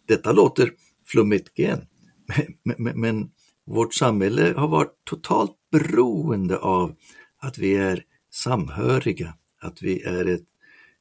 Detta 0.07 0.31
låter 0.31 0.73
flummigt 1.05 1.59
igen, 1.59 1.85
men, 2.63 2.75
men, 2.77 3.01
men 3.01 3.31
vårt 3.65 3.93
samhälle 3.93 4.53
har 4.57 4.67
varit 4.67 4.95
totalt 5.03 5.55
beroende 5.71 6.57
av 6.57 6.95
att 7.37 7.57
vi 7.57 7.75
är 7.75 8.03
samhöriga, 8.31 9.33
att 9.61 9.81
vi 9.81 10.01
är 10.01 10.25
ett 10.25 10.52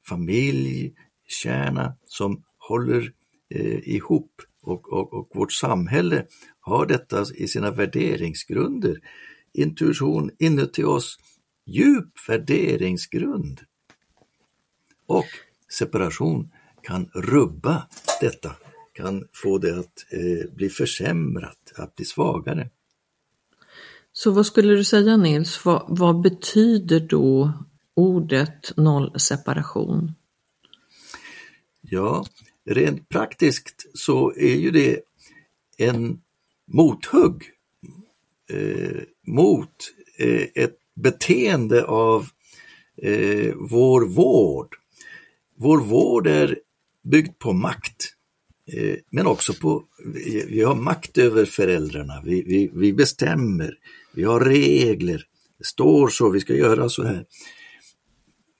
familj, 0.08 0.94
kärna, 1.28 1.94
som 2.04 2.42
håller 2.58 3.12
eh, 3.54 3.88
ihop 3.88 4.42
och, 4.62 4.92
och, 4.92 5.12
och, 5.12 5.28
vårt 5.34 5.52
samhälle 5.52 6.26
har 6.60 6.86
detta 6.86 7.24
i 7.34 7.48
sina 7.48 7.70
värderingsgrunder. 7.70 9.00
Intuition 9.52 10.30
inuti 10.38 10.84
oss, 10.84 11.18
djup 11.66 12.28
värderingsgrund. 12.28 13.60
Och 15.06 15.26
separation 15.78 16.50
kan 16.82 17.10
rubba 17.14 17.88
detta, 18.20 18.56
kan 18.92 19.28
få 19.32 19.58
det 19.58 19.78
att 19.78 20.06
eh, 20.10 20.54
bli 20.54 20.68
försämrat, 20.68 21.72
att 21.76 21.96
bli 21.96 22.04
svagare. 22.04 22.70
Så 24.12 24.30
vad 24.30 24.46
skulle 24.46 24.74
du 24.74 24.84
säga 24.84 25.16
Nils, 25.16 25.64
vad, 25.64 25.84
vad 25.88 26.20
betyder 26.20 27.00
då 27.00 27.52
ordet 27.94 28.76
nollseparation? 28.76 30.12
Ja, 31.80 32.26
rent 32.64 33.08
praktiskt 33.08 33.86
så 33.94 34.32
är 34.36 34.56
ju 34.56 34.70
det 34.70 35.00
en 35.76 36.20
mothugg 36.66 37.44
eh, 38.50 39.02
mot 39.26 39.92
eh, 40.18 40.46
ett 40.54 40.78
beteende 40.94 41.84
av 41.84 42.28
eh, 42.96 43.54
vår 43.56 44.06
vård. 44.06 44.76
vår 45.56 45.78
vård 45.78 46.26
är 46.26 46.58
byggd 47.02 47.38
på 47.38 47.52
makt. 47.52 48.14
Eh, 48.72 48.96
men 49.10 49.26
också 49.26 49.54
på, 49.54 49.84
vi 50.48 50.62
har 50.62 50.74
makt 50.74 51.18
över 51.18 51.44
föräldrarna, 51.44 52.22
vi, 52.24 52.42
vi, 52.42 52.70
vi 52.74 52.92
bestämmer, 52.92 53.78
vi 54.14 54.24
har 54.24 54.40
regler, 54.40 55.26
det 55.58 55.64
står 55.64 56.08
så, 56.08 56.30
vi 56.30 56.40
ska 56.40 56.54
göra 56.54 56.88
så 56.88 57.02
här. 57.04 57.26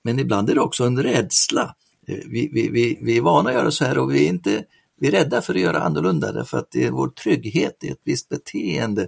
Men 0.03 0.19
ibland 0.19 0.49
är 0.49 0.55
det 0.55 0.61
också 0.61 0.83
en 0.83 1.03
rädsla. 1.03 1.75
Eh, 2.07 2.17
vi, 2.25 2.49
vi, 2.53 2.69
vi, 2.69 2.99
vi 3.01 3.17
är 3.17 3.21
vana 3.21 3.49
att 3.49 3.55
göra 3.55 3.71
så 3.71 3.85
här 3.85 3.97
och 3.97 4.13
vi 4.13 4.25
är 4.25 4.29
inte 4.29 4.63
vi 4.99 5.07
är 5.07 5.11
rädda 5.11 5.41
för 5.41 5.53
att 5.53 5.59
göra 5.59 5.79
annorlunda 5.79 6.31
därför 6.31 6.57
att 6.57 6.71
det 6.71 6.83
är 6.83 6.91
vår 6.91 7.07
trygghet 7.07 7.83
i 7.83 7.87
ett 7.87 8.01
visst 8.03 8.29
beteende. 8.29 9.07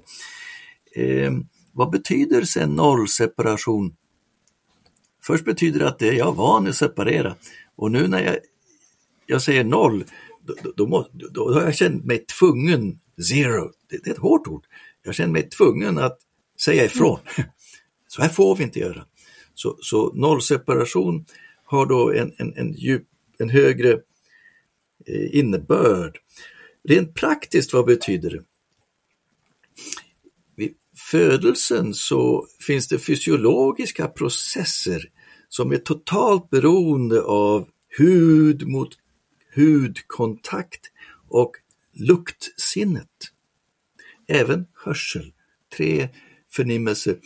Eh, 0.95 1.31
vad 1.71 1.91
betyder 1.91 2.41
sen 2.41 2.75
nollseparation? 2.75 3.95
Först 5.23 5.45
betyder 5.45 5.79
det 5.79 5.87
att 5.87 5.99
det 5.99 6.13
jag 6.13 6.35
van 6.35 6.67
att 6.67 6.75
separera 6.75 7.35
och 7.75 7.91
nu 7.91 8.07
när 8.07 8.23
jag, 8.23 8.37
jag 9.25 9.41
säger 9.41 9.63
noll, 9.63 10.05
då, 10.45 10.53
då, 10.75 11.07
då, 11.11 11.27
då, 11.29 11.53
har 11.53 11.61
jag 11.61 11.75
känt 11.75 12.05
mig 12.05 12.25
tvungen, 12.39 12.99
zero, 13.29 13.71
det, 13.89 14.03
det 14.03 14.09
är 14.09 14.13
ett 14.13 14.19
hårt 14.19 14.47
ord, 14.47 14.65
jag 15.03 15.15
känner 15.15 15.33
mig 15.33 15.49
tvungen 15.49 15.97
att 15.97 16.17
säga 16.61 16.85
ifrån. 16.85 17.19
Så 18.07 18.21
här 18.21 18.29
får 18.29 18.55
vi 18.55 18.63
inte 18.63 18.79
göra. 18.79 19.05
Så, 19.55 19.77
så 19.81 20.13
nollseparation 20.13 21.25
har 21.63 21.85
då 21.85 22.13
en, 22.13 22.33
en, 22.37 22.53
en, 22.57 22.73
djup, 22.73 23.03
en 23.39 23.49
högre 23.49 23.91
eh, 25.05 25.35
innebörd. 25.39 26.17
Rent 26.83 27.13
praktiskt, 27.13 27.73
vad 27.73 27.85
betyder 27.85 28.29
det? 28.29 28.43
Vid 30.55 30.73
födelsen 31.11 31.93
så 31.93 32.47
finns 32.67 32.87
det 32.87 32.99
fysiologiska 32.99 34.07
processer 34.07 35.09
som 35.49 35.71
är 35.71 35.77
totalt 35.77 36.49
beroende 36.49 37.21
av 37.21 37.67
hud 37.97 38.67
mot 38.67 38.89
hudkontakt 39.55 40.91
och 41.29 41.51
luktsinnet. 41.93 43.31
Även 44.27 44.65
hörsel, 44.73 45.33
tre 45.77 46.09
förnimmelser. 46.51 47.17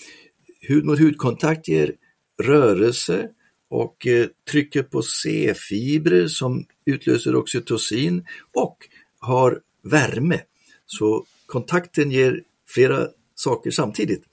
Hud 0.61 0.85
mot 0.85 0.99
hudkontakt 0.99 1.67
ger 1.67 1.95
rörelse 2.39 3.29
och 3.69 4.07
eh, 4.07 4.27
trycker 4.51 4.83
på 4.83 5.01
C-fibrer 5.01 6.27
som 6.27 6.65
utlöser 6.85 7.35
oxytocin 7.35 8.25
och 8.53 8.77
har 9.19 9.61
värme. 9.83 10.41
Så 10.85 11.25
kontakten 11.45 12.11
ger 12.11 12.43
flera 12.67 13.07
saker 13.35 13.71
samtidigt. 13.71 14.23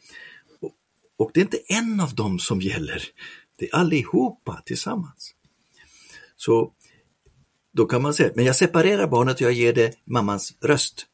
Och 1.17 1.31
det 1.35 1.41
är 1.41 1.45
inte 1.45 1.61
en 1.69 2.01
av 2.01 2.15
dem 2.15 2.39
som 2.39 2.61
gäller, 2.61 3.03
det 3.57 3.65
är 3.65 3.75
allihopa 3.75 4.63
tillsammans. 4.65 5.35
Så 6.37 6.73
då 7.73 7.87
kan 7.87 8.03
man 8.03 8.15
säga, 8.15 8.33
men 8.35 8.45
jag 8.45 8.57
separerar 8.57 9.07
barnet 9.07 9.35
och 9.35 9.41
jag 9.41 9.53
ger 9.53 9.73
det 9.73 9.95
mammans 10.05 10.55
röst. 10.61 11.07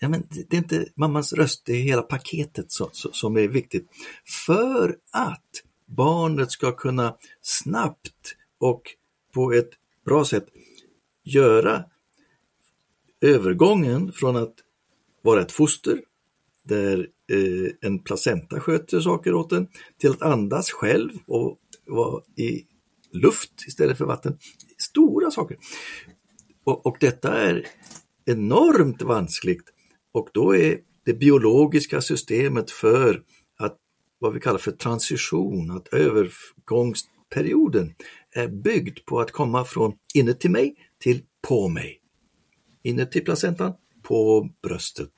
Ja, 0.00 0.08
men 0.08 0.26
det 0.30 0.56
är 0.56 0.58
inte 0.58 0.86
mammans 0.94 1.32
röst, 1.32 1.62
det 1.64 1.72
är 1.72 1.82
hela 1.82 2.02
paketet 2.02 2.72
som, 2.72 2.88
som 2.92 3.36
är 3.36 3.48
viktigt. 3.48 3.86
För 4.46 4.96
att 5.10 5.62
barnet 5.96 6.50
ska 6.50 6.72
kunna 6.72 7.16
snabbt 7.40 8.36
och 8.58 8.82
på 9.34 9.52
ett 9.52 9.70
bra 10.04 10.24
sätt 10.24 10.46
göra 11.24 11.84
övergången 13.20 14.12
från 14.12 14.36
att 14.36 14.54
vara 15.22 15.40
ett 15.40 15.52
foster 15.52 16.00
där 16.62 17.08
eh, 17.32 17.72
en 17.80 17.98
placenta 17.98 18.60
sköter 18.60 19.00
saker 19.00 19.34
åt 19.34 19.52
en 19.52 19.68
till 19.98 20.10
att 20.10 20.22
andas 20.22 20.70
själv 20.70 21.10
och 21.26 21.58
vara 21.86 22.22
i 22.36 22.66
luft 23.12 23.64
istället 23.68 23.98
för 23.98 24.04
vatten. 24.04 24.38
Stora 24.78 25.30
saker. 25.30 25.56
Och, 26.64 26.86
och 26.86 26.96
detta 27.00 27.38
är 27.38 27.66
enormt 28.24 29.02
vanskligt 29.02 29.64
och 30.12 30.28
då 30.32 30.56
är 30.56 30.78
det 31.04 31.14
biologiska 31.14 32.00
systemet 32.00 32.70
för 32.70 33.22
vad 34.22 34.34
vi 34.34 34.40
kallar 34.40 34.58
för 34.58 34.72
transition, 34.72 35.70
att 35.70 35.88
övergångsperioden 35.88 37.94
är 38.30 38.48
byggd 38.48 38.98
på 39.04 39.20
att 39.20 39.30
komma 39.30 39.64
från 39.64 39.92
inuti 40.14 40.48
mig 40.48 40.74
till 40.98 41.22
på 41.48 41.68
mig. 41.68 42.00
Inuti 42.82 43.20
placentan, 43.20 43.74
på 44.02 44.50
bröstet. 44.62 45.10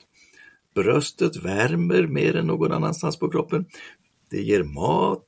Bröstet 0.75 1.37
värmer 1.37 2.07
mer 2.07 2.37
än 2.37 2.47
någon 2.47 2.73
annanstans 2.73 3.19
på 3.19 3.31
kroppen. 3.31 3.67
Det 4.31 4.43
ger 4.43 4.62
mat, 4.62 5.25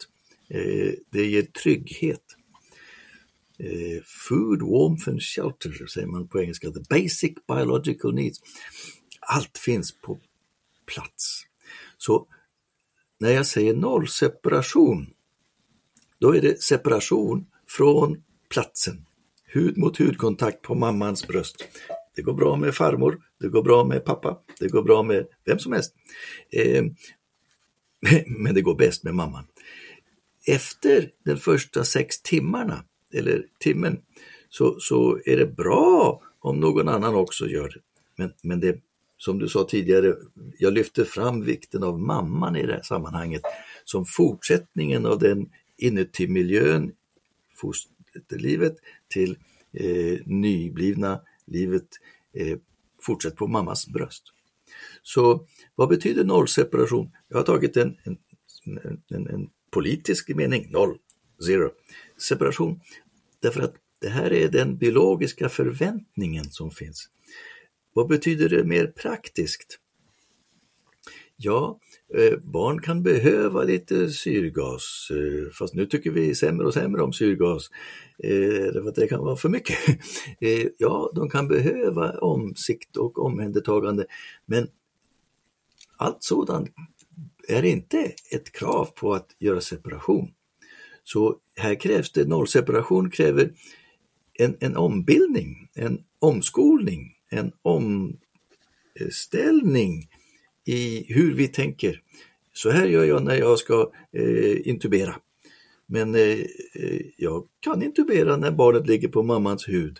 eh, 0.49 0.93
det 1.11 1.27
ger 1.27 1.43
trygghet. 1.43 2.25
Eh, 3.59 4.03
food, 4.29 4.63
warmth 4.63 5.09
and 5.09 5.23
shelter 5.23 5.87
säger 5.87 6.07
man 6.07 6.29
på 6.29 6.41
engelska, 6.41 6.71
the 6.71 6.81
basic 6.91 7.33
biological 7.49 8.15
needs. 8.15 8.41
Allt 9.21 9.59
finns 9.59 10.01
på 10.01 10.21
plats. 10.87 11.43
Så 11.97 12.29
när 13.19 13.31
jag 13.31 13.47
säger 13.47 13.75
nollseparation, 13.75 15.07
då 16.19 16.37
är 16.37 16.41
det 16.41 16.63
separation 16.63 17.47
från 17.69 18.23
platsen. 18.49 19.07
Hud 19.47 19.79
mot 19.79 19.99
hudkontakt 19.99 20.63
på 20.63 20.75
mammans 20.75 21.27
bröst. 21.27 21.69
Det 22.17 22.23
går 22.23 22.35
bra 22.35 22.57
med 22.57 22.75
farmor, 22.75 23.21
det 23.41 23.49
går 23.49 23.63
bra 23.63 23.85
med 23.85 24.05
pappa, 24.05 24.39
det 24.59 24.69
går 24.69 24.83
bra 24.83 25.03
med 25.03 25.27
vem 25.45 25.59
som 25.59 25.73
helst. 25.73 25.95
Eh, 26.53 26.85
men 28.27 28.55
det 28.55 28.63
går 28.63 28.75
bäst 28.75 29.05
med 29.05 29.15
mamman. 29.15 29.45
Efter 30.47 31.11
de 31.25 31.37
första 31.37 31.85
sex 31.85 32.23
timmarna, 32.23 32.85
eller 33.13 33.45
timmen, 33.61 34.01
så, 34.49 34.77
så 34.81 35.19
är 35.25 35.37
det 35.37 35.47
bra 35.47 36.23
om 36.41 36.61
någon 36.61 36.89
annan 36.89 37.15
också 37.15 37.49
gör 37.49 37.69
det. 37.69 37.81
Men, 38.17 38.33
men 38.43 38.61
det, 38.61 38.81
som 39.27 39.39
du 39.39 39.49
sa 39.49 39.65
tidigare, 39.65 40.17
jag 40.59 40.73
lyfter 40.73 41.05
fram 41.05 41.45
vikten 41.45 41.83
av 41.83 42.01
mamman 42.01 42.57
i 42.57 42.67
det 42.67 42.73
här 42.73 42.83
sammanhanget 42.83 43.43
som 43.85 44.05
fortsättningen 44.05 45.07
av 45.07 45.19
den 45.19 45.51
inuti 45.77 46.29
miljön, 46.29 46.93
fosterlivet, 47.55 48.77
till 49.09 49.39
eh, 49.73 50.19
nyblivna 50.27 51.21
livet 51.47 51.87
eh, 52.35 52.59
fortsätter 53.03 53.37
på 53.37 53.47
mammas 53.47 53.89
bröst. 53.89 54.23
Så 55.03 55.47
vad 55.75 55.89
betyder 55.89 56.25
nollseparation? 56.25 57.11
Jag 57.29 57.37
har 57.37 57.45
tagit 57.45 57.77
en, 57.77 57.97
en, 58.05 58.19
en, 59.09 59.27
en 59.29 59.51
politisk 59.71 60.29
mening, 60.29 60.71
noll, 60.71 60.99
zero, 61.47 61.71
separation, 62.29 62.81
därför 63.41 63.61
att 63.61 63.75
det 64.01 64.09
här 64.09 64.33
är 64.33 64.49
den 64.49 64.77
biologiska 64.77 65.49
förväntningen 65.49 66.45
som 66.51 66.71
finns. 66.71 67.11
Vad 67.97 68.09
betyder 68.09 68.49
det 68.49 68.65
mer 68.65 68.87
praktiskt? 68.87 69.79
Ja, 71.37 71.79
eh, 72.15 72.39
barn 72.39 72.83
kan 72.83 73.03
behöva 73.03 73.63
lite 73.63 74.11
syrgas, 74.11 75.09
eh, 75.11 75.53
fast 75.53 75.75
nu 75.75 75.87
tycker 75.87 76.11
vi 76.11 76.35
sämre 76.35 76.67
och 76.67 76.75
sämre 76.75 77.03
om 77.03 77.13
syrgas, 77.13 77.71
eh, 78.19 78.73
därför 78.73 78.89
att 78.89 78.95
det 78.95 79.09
kan 79.09 79.25
vara 79.25 79.37
för 79.37 79.49
mycket. 79.49 79.79
Ja, 80.79 81.13
de 81.15 81.31
kan 81.31 81.49
behöva 81.49 82.19
omsikt 82.19 82.97
och 82.97 83.19
omhändertagande, 83.19 84.07
men 84.47 84.69
allt 85.97 86.23
sådant 86.23 86.69
är 87.49 87.65
inte 87.65 88.13
ett 88.31 88.53
krav 88.53 88.85
på 88.85 89.15
att 89.15 89.37
göra 89.39 89.61
separation. 89.61 90.31
Så 91.05 91.37
här 91.57 91.75
krävs 91.75 92.13
det, 92.13 92.29
nollseparation 92.29 93.11
kräver 93.11 93.53
en, 94.35 94.57
en 94.61 94.77
ombildning, 94.77 95.69
en 95.75 95.99
omskolning, 96.19 97.16
en 97.31 97.53
omställning 97.63 98.19
i 100.65 101.13
hur 101.15 101.35
vi 101.35 101.49
tänker. 101.49 102.03
Så 102.53 102.71
här 102.71 102.87
gör 102.87 103.05
jag 103.05 103.23
när 103.23 103.35
jag 103.35 103.59
ska 103.59 103.93
eh, 104.13 104.69
intubera. 104.69 105.17
Men 105.87 106.15
eh, 106.15 106.41
eh, 106.75 107.01
jag 107.17 107.47
kan 107.61 107.83
intubera 107.83 108.37
när 108.37 108.51
barnet 108.51 108.87
ligger 108.87 109.09
på 109.09 109.23
mammans 109.23 109.69
hud. 109.69 109.99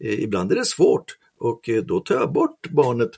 Eh, 0.00 0.22
ibland 0.22 0.52
är 0.52 0.56
det 0.56 0.64
svårt 0.64 1.18
och 1.38 1.68
eh, 1.68 1.82
då 1.82 2.00
tar 2.00 2.14
jag 2.14 2.32
bort 2.32 2.70
barnet 2.70 3.10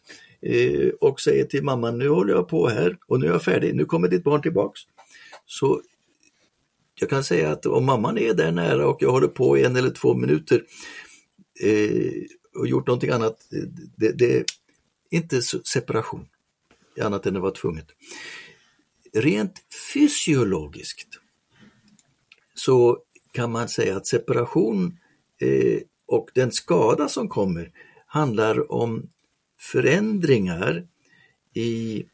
eh, 0.43 0.89
och 1.01 1.21
säger 1.21 1.45
till 1.45 1.65
mamman, 1.65 1.99
nu 1.99 2.09
håller 2.09 2.35
jag 2.35 2.49
på 2.49 2.69
här 2.69 2.99
och 3.07 3.21
nu 3.21 3.27
är 3.27 3.31
jag 3.31 3.43
färdig, 3.43 3.75
nu 3.75 3.85
kommer 3.85 4.09
ditt 4.09 4.25
barn 4.25 4.43
tillbaks. 4.43 4.81
Så 5.47 5.83
jag 7.01 7.11
kan 7.11 7.25
säga 7.25 7.51
att 7.51 7.67
om 7.67 7.85
mamman 7.85 8.19
är 8.19 8.35
där 8.35 8.53
nära 8.53 8.89
och 8.89 9.03
jag 9.03 9.11
håller 9.11 9.29
på 9.29 9.59
i 9.59 9.65
en 9.65 9.77
eller 9.77 9.91
två 9.91 10.15
minuter 10.15 10.63
eh, 11.63 12.13
och 12.59 12.69
gjort 12.69 12.87
någonting 12.87 13.11
annat, 13.11 13.47
det, 13.97 14.13
det 14.13 14.37
är 14.37 14.45
inte 15.11 15.43
separation 15.43 16.29
annat 17.01 17.27
än 17.27 17.35
det 17.35 17.41
var 17.41 17.51
tvunget. 17.51 17.87
Rent 19.13 19.63
fysiologiskt 19.95 21.09
så 22.55 22.99
kan 23.33 23.53
man 23.53 23.69
säga 23.69 23.97
att 23.97 24.07
separation 24.07 24.99
eh, 25.39 25.81
och 26.07 26.31
den 26.35 26.53
skada 26.53 27.09
som 27.09 27.29
kommer 27.29 27.73
handlar 28.07 28.73
om 28.73 29.09
förändringar 29.59 30.87
i 31.55 32.07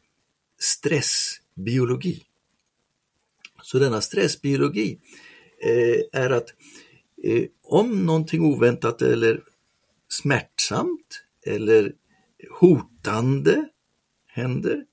stressbiologi. 0.59 2.23
Så 3.61 3.79
denna 3.79 4.01
stressbiologi 4.01 4.99
eh, 5.61 6.21
är 6.21 6.29
att 6.29 6.53
eh, 7.23 7.45
om 7.63 8.05
någonting 8.05 8.41
oväntat 8.41 9.01
eller 9.01 9.43
smärtsamt 10.13 11.25
eller 11.45 11.93
hotande 12.59 13.69
händer, 14.27 14.85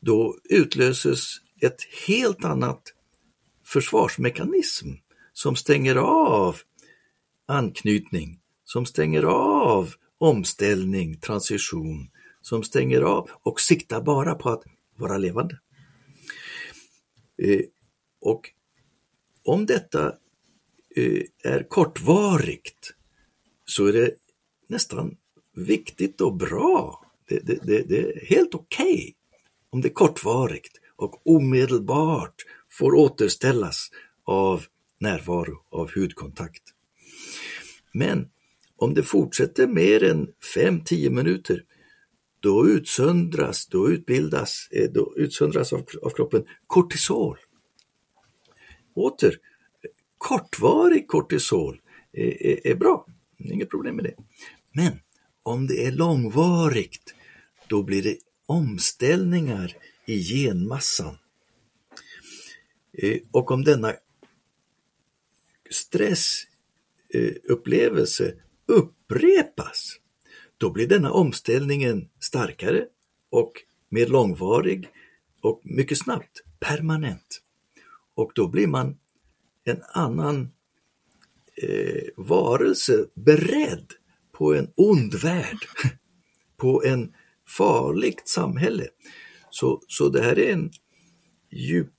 då 0.00 0.38
utlöses 0.44 1.36
ett 1.60 1.82
helt 2.06 2.44
annat 2.44 2.82
försvarsmekanism 3.64 4.88
som 5.32 5.56
stänger 5.56 5.96
av 5.96 6.56
anknytning, 7.46 8.40
som 8.64 8.86
stänger 8.86 9.22
av 9.22 9.94
omställning, 10.18 11.20
transition, 11.20 12.10
som 12.40 12.62
stänger 12.62 13.02
av 13.02 13.30
och 13.42 13.60
siktar 13.60 14.00
bara 14.00 14.34
på 14.34 14.48
att 14.50 14.62
vara 14.96 15.18
levande. 15.18 15.58
Eh, 17.42 17.60
och 18.20 18.50
om 19.44 19.66
detta 19.66 20.06
eh, 20.96 21.22
är 21.44 21.68
kortvarigt 21.68 22.94
så 23.64 23.86
är 23.86 23.92
det 23.92 24.14
nästan 24.68 25.16
viktigt 25.54 26.20
och 26.20 26.36
bra. 26.36 27.04
Det, 27.28 27.46
det, 27.46 27.58
det, 27.62 27.82
det 27.88 27.98
är 27.98 28.26
helt 28.26 28.54
okej 28.54 28.94
okay 28.94 29.14
om 29.70 29.80
det 29.80 29.88
är 29.88 29.92
kortvarigt 29.92 30.80
och 30.96 31.26
omedelbart 31.26 32.34
får 32.70 32.94
återställas 32.94 33.88
av 34.24 34.64
närvaro, 34.98 35.62
av 35.70 35.90
hudkontakt. 35.94 36.62
Men 37.92 38.28
om 38.76 38.94
det 38.94 39.02
fortsätter 39.02 39.66
mer 39.66 40.04
än 40.04 40.32
5-10 40.56 41.10
minuter, 41.10 41.64
då 42.40 42.68
utsöndras, 42.68 43.66
då 43.66 43.90
utbildas, 43.90 44.68
eh, 44.70 44.90
då 44.90 45.14
utsöndras 45.16 45.72
av, 45.72 45.86
av 46.02 46.10
kroppen 46.10 46.44
kortisol. 46.66 47.38
Åter, 48.94 49.36
kortvarig 50.18 51.08
kortisol 51.08 51.80
är, 52.12 52.42
är, 52.46 52.66
är 52.66 52.74
bra, 52.74 53.06
inget 53.38 53.70
problem 53.70 53.96
med 53.96 54.04
det. 54.04 54.14
Men 54.78 55.00
om 55.42 55.66
det 55.66 55.86
är 55.86 55.92
långvarigt, 55.92 57.14
då 57.68 57.82
blir 57.82 58.02
det 58.02 58.18
omställningar 58.46 59.76
i 60.06 60.22
genmassan. 60.22 61.18
Eh, 62.92 63.18
och 63.30 63.50
om 63.50 63.64
denna 63.64 63.94
stressupplevelse 65.70 68.34
upprepas, 68.66 69.96
då 70.58 70.70
blir 70.70 70.86
denna 70.86 71.10
omställningen 71.10 72.08
starkare 72.20 72.86
och 73.30 73.52
mer 73.88 74.06
långvarig 74.06 74.88
och 75.40 75.60
mycket 75.64 75.98
snabbt 75.98 76.42
permanent. 76.60 77.42
Och 78.14 78.32
då 78.34 78.48
blir 78.48 78.66
man 78.66 78.98
en 79.64 79.82
annan 79.92 80.50
eh, 81.56 82.04
varelse 82.16 83.06
beredd 83.14 83.97
på 84.38 84.54
en 84.54 84.72
ond 84.74 85.14
värld, 85.14 85.58
på 86.56 86.84
en 86.84 87.12
farligt 87.56 88.28
samhälle. 88.28 88.88
Så, 89.50 89.82
så 89.88 90.08
det 90.08 90.22
här 90.22 90.38
är 90.38 90.52
en 90.52 90.70
djup 91.50 91.94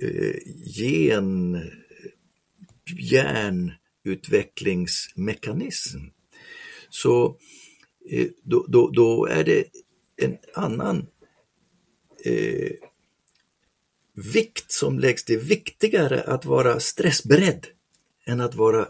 eh, 0.00 0.36
gen 0.64 1.60
hjärnutvecklingsmekanism. 2.98 5.98
Så 6.88 7.38
eh, 8.10 8.28
då, 8.42 8.66
då, 8.68 8.90
då, 8.90 9.26
är 9.26 9.44
det 9.44 9.64
en 10.16 10.36
annan 10.54 11.06
eh, 12.24 12.72
vikt 14.14 14.72
som 14.72 14.98
läggs. 14.98 15.24
Det 15.24 15.34
är 15.34 15.38
viktigare 15.38 16.22
att 16.22 16.44
vara 16.44 16.80
stressberedd 16.80 17.66
än 18.26 18.40
att 18.40 18.54
vara 18.54 18.88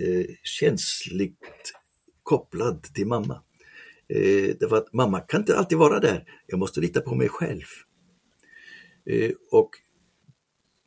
eh, 0.00 0.26
känsligt 0.42 1.72
kopplad 2.22 2.82
till 2.82 3.06
mamma. 3.06 3.42
Eh, 4.08 4.56
därför 4.60 4.76
att 4.76 4.92
mamma 4.92 5.20
kan 5.20 5.40
inte 5.40 5.56
alltid 5.56 5.78
vara 5.78 6.00
där. 6.00 6.24
Jag 6.46 6.58
måste 6.58 6.80
lita 6.80 7.00
på 7.00 7.14
mig 7.14 7.28
själv. 7.28 7.64
Eh, 9.06 9.32
och 9.50 9.70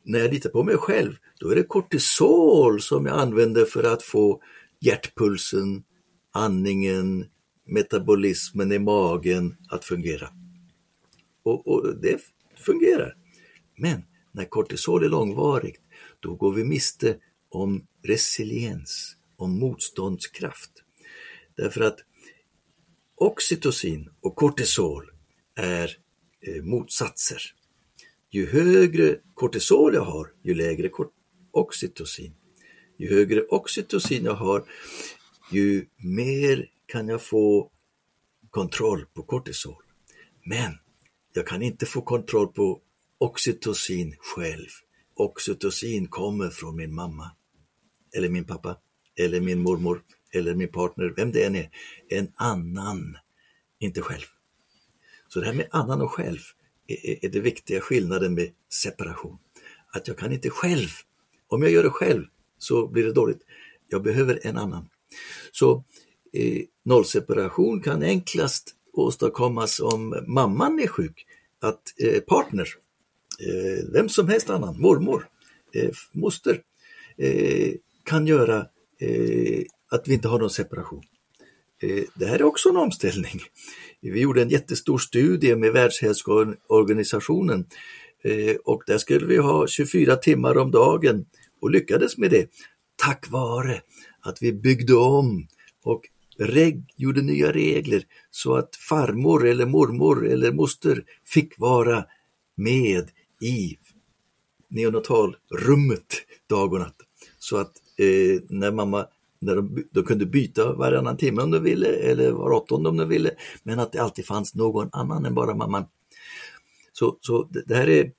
när 0.04 0.18
jag 0.18 0.32
litar 0.32 0.50
på 0.50 0.62
mig 0.62 0.76
själv, 0.76 1.16
då 1.40 1.50
är 1.50 1.54
det 1.54 1.62
kortisol 1.62 2.82
som 2.82 3.06
jag 3.06 3.18
använder 3.18 3.64
för 3.64 3.84
att 3.84 4.02
få 4.02 4.42
hjärtpulsen, 4.80 5.84
andningen, 6.32 7.26
metabolismen 7.66 8.72
i 8.72 8.78
magen 8.78 9.56
att 9.68 9.84
fungera. 9.84 10.28
Och, 11.42 11.66
och 11.66 11.96
det 12.02 12.20
fungerar. 12.56 13.16
Men 13.76 14.02
när 14.32 14.44
kortisol 14.44 15.04
är 15.04 15.08
långvarigt, 15.08 15.80
då 16.20 16.34
går 16.34 16.52
vi 16.52 16.64
miste 16.64 17.16
om 17.48 17.86
resiliens, 18.02 19.16
och 19.42 19.48
motståndskraft. 19.48 20.70
Därför 21.56 21.80
att 21.80 21.98
oxytocin 23.14 24.10
och 24.20 24.36
kortisol 24.36 25.10
är 25.54 25.96
eh, 26.40 26.62
motsatser. 26.62 27.42
Ju 28.30 28.46
högre 28.46 29.18
kortisol 29.34 29.94
jag 29.94 30.04
har, 30.04 30.32
ju 30.42 30.54
lägre 30.54 30.90
oxytocin. 31.50 32.34
Ju 32.98 33.08
högre 33.08 33.42
oxytocin 33.42 34.24
jag 34.24 34.34
har, 34.34 34.64
ju 35.52 35.86
mer 35.96 36.66
kan 36.86 37.08
jag 37.08 37.22
få 37.22 37.70
kontroll 38.50 39.06
på 39.14 39.22
kortisol. 39.22 39.82
Men 40.44 40.72
jag 41.32 41.46
kan 41.46 41.62
inte 41.62 41.86
få 41.86 42.02
kontroll 42.02 42.48
på 42.48 42.80
oxytocin 43.18 44.16
själv. 44.18 44.68
Oxytocin 45.14 46.08
kommer 46.08 46.50
från 46.50 46.76
min 46.76 46.94
mamma, 46.94 47.30
eller 48.16 48.28
min 48.28 48.44
pappa, 48.44 48.76
eller 49.16 49.40
min 49.40 49.58
mormor, 49.58 50.02
eller 50.32 50.54
min 50.54 50.68
partner, 50.68 51.14
vem 51.16 51.32
det 51.32 51.44
än 51.44 51.56
är. 51.56 51.70
En 52.08 52.32
annan, 52.34 53.16
inte 53.78 54.00
själv. 54.00 54.24
Så 55.28 55.40
det 55.40 55.46
här 55.46 55.54
med 55.54 55.68
annan 55.70 56.00
och 56.00 56.10
själv 56.10 56.38
är, 56.86 57.24
är 57.24 57.28
det 57.28 57.40
viktiga 57.40 57.80
skillnaden 57.80 58.34
med 58.34 58.50
separation. 58.72 59.38
Att 59.92 60.08
jag 60.08 60.18
kan 60.18 60.32
inte 60.32 60.50
själv, 60.50 60.88
om 61.48 61.62
jag 61.62 61.72
gör 61.72 61.82
det 61.82 61.90
själv 61.90 62.24
så 62.58 62.86
blir 62.86 63.04
det 63.04 63.12
dåligt. 63.12 63.40
Jag 63.88 64.02
behöver 64.02 64.40
en 64.42 64.56
annan. 64.56 64.88
Så 65.52 65.84
eh, 66.32 66.62
nollseparation 66.84 67.80
kan 67.80 68.02
enklast 68.02 68.74
åstadkommas 68.92 69.80
om 69.80 70.24
mamman 70.26 70.80
är 70.80 70.86
sjuk, 70.86 71.26
att 71.60 71.82
eh, 71.98 72.20
partner, 72.20 72.68
eh, 73.40 73.92
vem 73.92 74.08
som 74.08 74.28
helst 74.28 74.50
annan, 74.50 74.80
mormor, 74.80 75.28
eh, 75.72 75.90
moster, 76.12 76.62
eh, 77.16 77.74
kan 78.04 78.26
göra 78.26 78.66
eh, 79.00 79.62
att 79.90 80.08
vi 80.08 80.14
inte 80.14 80.28
har 80.28 80.38
någon 80.38 80.50
separation. 80.50 81.02
Eh, 81.82 82.04
det 82.14 82.26
här 82.26 82.38
är 82.38 82.42
också 82.42 82.68
en 82.68 82.76
omställning. 82.76 83.40
Vi 84.00 84.20
gjorde 84.20 84.42
en 84.42 84.48
jättestor 84.48 84.98
studie 84.98 85.56
med 85.56 85.72
Världshälsoorganisationen 85.72 87.66
eh, 88.24 88.56
och 88.64 88.82
där 88.86 88.98
skulle 88.98 89.26
vi 89.26 89.36
ha 89.36 89.66
24 89.66 90.16
timmar 90.16 90.58
om 90.58 90.70
dagen 90.70 91.24
och 91.60 91.70
lyckades 91.70 92.18
med 92.18 92.30
det 92.30 92.50
tack 92.96 93.30
vare 93.30 93.80
att 94.20 94.42
vi 94.42 94.52
byggde 94.52 94.94
om 94.94 95.46
och 95.84 96.02
reg, 96.38 96.84
gjorde 96.96 97.22
nya 97.22 97.52
regler 97.52 98.04
så 98.30 98.54
att 98.54 98.76
farmor 98.76 99.48
eller 99.48 99.66
mormor 99.66 100.28
eller 100.28 100.52
moster 100.52 101.04
fick 101.24 101.58
vara 101.58 102.04
med 102.56 103.10
i 103.40 103.78
neonatalrummet 104.68 106.14
dag 106.48 106.72
och 106.72 106.78
natt. 106.78 106.96
Så 107.38 107.56
att 107.56 107.72
eh, 108.02 108.40
när 108.48 108.72
mamma 108.72 109.06
när 109.42 109.56
de, 109.56 109.84
de 109.90 110.04
kunde 110.04 110.26
byta 110.26 110.72
varannan 110.72 111.16
timme 111.16 111.42
om 111.42 111.50
de 111.50 111.62
ville 111.62 111.88
eller 111.88 112.30
var 112.30 112.50
åttonde 112.50 112.88
om 112.88 112.96
de 112.96 113.08
ville, 113.08 113.30
men 113.62 113.78
att 113.78 113.92
det 113.92 113.98
alltid 113.98 114.26
fanns 114.26 114.54
någon 114.54 114.88
annan 114.92 115.26
än 115.26 115.34
bara 115.34 115.54
mamman. 115.54 115.84
Så, 116.92 117.18
så 117.20 117.48
det, 117.50 117.62
det 117.66 117.74
här 117.74 117.88
är 117.88 118.12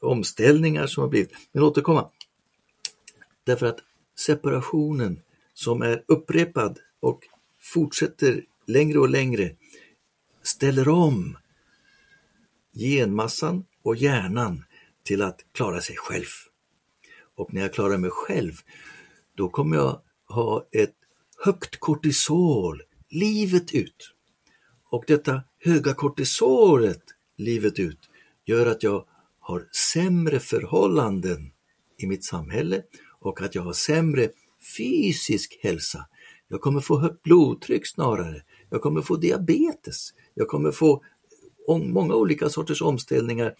omställningar 0.00 0.86
som 0.86 1.02
har 1.02 1.08
blivit, 1.08 1.30
men 1.52 1.62
återkomma. 1.62 2.10
Därför 3.44 3.66
att 3.66 3.78
separationen 4.18 5.20
som 5.54 5.82
är 5.82 6.02
upprepad 6.08 6.78
och 7.00 7.20
fortsätter 7.60 8.44
längre 8.66 8.98
och 8.98 9.08
längre 9.08 9.56
ställer 10.42 10.88
om 10.88 11.38
genmassan 12.72 13.64
och 13.82 13.96
hjärnan 13.96 14.64
till 15.02 15.22
att 15.22 15.40
klara 15.52 15.80
sig 15.80 15.96
själv. 15.96 16.49
Och 17.40 17.54
när 17.54 17.60
jag 17.60 17.72
klarar 17.72 17.98
mig 17.98 18.10
själv, 18.10 18.52
då 19.34 19.48
kommer 19.48 19.76
jag 19.76 20.00
ha 20.28 20.68
ett 20.72 20.94
högt 21.44 21.80
kortisol 21.80 22.82
livet 23.10 23.72
ut. 23.72 24.14
Och 24.90 25.04
detta 25.06 25.42
höga 25.58 25.94
kortisolet 25.94 27.02
livet 27.36 27.78
ut 27.78 27.98
gör 28.44 28.66
att 28.66 28.82
jag 28.82 29.04
har 29.38 29.68
sämre 29.92 30.40
förhållanden 30.40 31.52
i 31.98 32.06
mitt 32.06 32.24
samhälle 32.24 32.82
och 33.20 33.42
att 33.42 33.54
jag 33.54 33.62
har 33.62 33.72
sämre 33.72 34.30
fysisk 34.76 35.58
hälsa. 35.62 36.06
Jag 36.48 36.60
kommer 36.60 36.80
få 36.80 36.98
högt 36.98 37.22
blodtryck 37.22 37.86
snarare. 37.86 38.42
Jag 38.70 38.82
kommer 38.82 39.02
få 39.02 39.16
diabetes. 39.16 40.14
Jag 40.34 40.48
kommer 40.48 40.72
få 40.72 41.02
många 41.68 42.14
olika 42.14 42.48
sorters 42.48 42.82
omställningar 42.82 43.54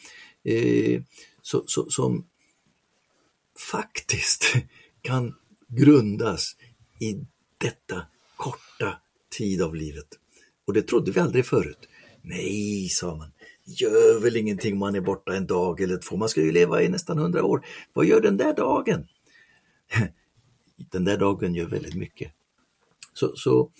eh, 0.44 1.02
så, 1.42 1.64
så, 1.66 1.90
som 1.90 2.26
faktiskt 3.60 4.56
kan 5.00 5.34
grundas 5.68 6.56
i 7.00 7.14
detta 7.58 8.06
korta 8.36 9.00
tid 9.38 9.62
av 9.62 9.74
livet. 9.74 10.06
Och 10.66 10.72
det 10.72 10.82
trodde 10.82 11.10
vi 11.10 11.20
aldrig 11.20 11.46
förut. 11.46 11.88
Nej, 12.22 12.88
sa 12.88 13.16
man, 13.16 13.32
gör 13.64 14.20
väl 14.20 14.36
ingenting 14.36 14.72
om 14.72 14.78
man 14.78 14.94
är 14.94 15.00
borta 15.00 15.36
en 15.36 15.46
dag 15.46 15.80
eller 15.80 15.96
två, 15.96 16.16
man 16.16 16.28
ska 16.28 16.40
ju 16.40 16.52
leva 16.52 16.82
i 16.82 16.88
nästan 16.88 17.18
hundra 17.18 17.44
år. 17.44 17.66
Vad 17.92 18.06
gör 18.06 18.20
den 18.20 18.36
där 18.36 18.54
dagen? 18.54 19.06
Den 20.76 21.04
där 21.04 21.16
dagen 21.16 21.54
gör 21.54 21.66
väldigt 21.66 21.94
mycket. 21.94 22.32
Så, 23.12 23.36
så 23.36 23.70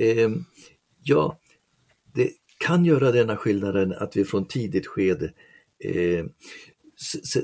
eh, 0.00 0.30
ja, 1.02 1.40
det 2.14 2.30
kan 2.58 2.84
göra 2.84 3.12
denna 3.12 3.36
skillnaden 3.36 3.92
att 3.92 4.16
vi 4.16 4.24
från 4.24 4.48
tidigt 4.48 4.86
skede 4.86 5.32
eh, 5.78 6.26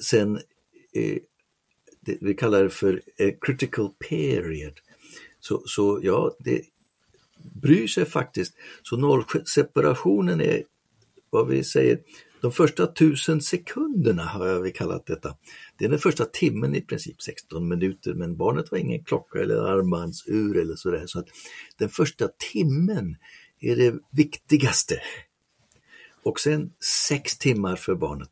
sen, 0.01 0.37
eh, 0.93 1.19
det, 2.01 2.19
vi 2.21 2.35
kallar 2.35 2.63
det 2.63 2.71
för 2.71 3.03
eh, 3.17 3.35
critical 3.41 3.91
period. 4.09 4.81
Så, 5.41 5.63
så 5.67 6.01
ja, 6.03 6.37
det 6.39 6.63
bryr 7.63 7.87
sig 7.87 8.05
faktiskt. 8.05 8.55
Så 8.83 8.97
nollseparationen 8.97 10.41
är 10.41 10.63
vad 11.31 11.49
vi 11.49 11.65
säger, 11.65 12.01
de 12.41 12.53
första 12.53 12.87
tusen 12.87 13.41
sekunderna 13.41 14.25
har 14.25 14.61
vi 14.61 14.71
kallat 14.71 15.07
detta. 15.07 15.37
Det 15.77 15.85
är 15.85 15.89
den 15.89 15.99
första 15.99 16.25
timmen 16.25 16.75
i 16.75 16.81
princip, 16.81 17.23
16 17.23 17.69
minuter, 17.69 18.15
men 18.15 18.37
barnet 18.37 18.69
har 18.69 18.79
ingen 18.79 19.05
klocka 19.05 19.39
eller 19.39 19.57
armbandsur 19.57 20.57
eller 20.57 20.77
sådär. 20.77 21.07
Så 21.07 21.19
att 21.19 21.29
den 21.77 21.89
första 21.89 22.29
timmen 22.53 23.17
är 23.61 23.77
det 23.77 23.95
viktigaste. 24.11 25.01
Och 26.23 26.41
sen 26.41 26.73
sex 27.09 27.39
timmar 27.39 27.77
för 27.77 27.95
barnet. 27.95 28.31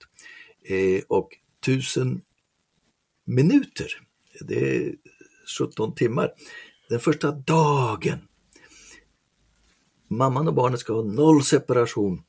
Eh, 0.65 1.03
och 1.09 1.29
tusen 1.65 2.21
minuter, 3.29 3.89
det 4.41 4.77
är 4.77 4.95
17 5.59 5.95
timmar. 5.95 6.33
Den 6.89 7.01
första 7.01 7.31
dagen. 7.31 8.19
Mamman 10.09 10.49
och 10.49 10.55
barnet 10.55 10.81
ska 10.81 10.93
ha 10.93 11.03
noll 11.03 11.43
separation 11.43 12.23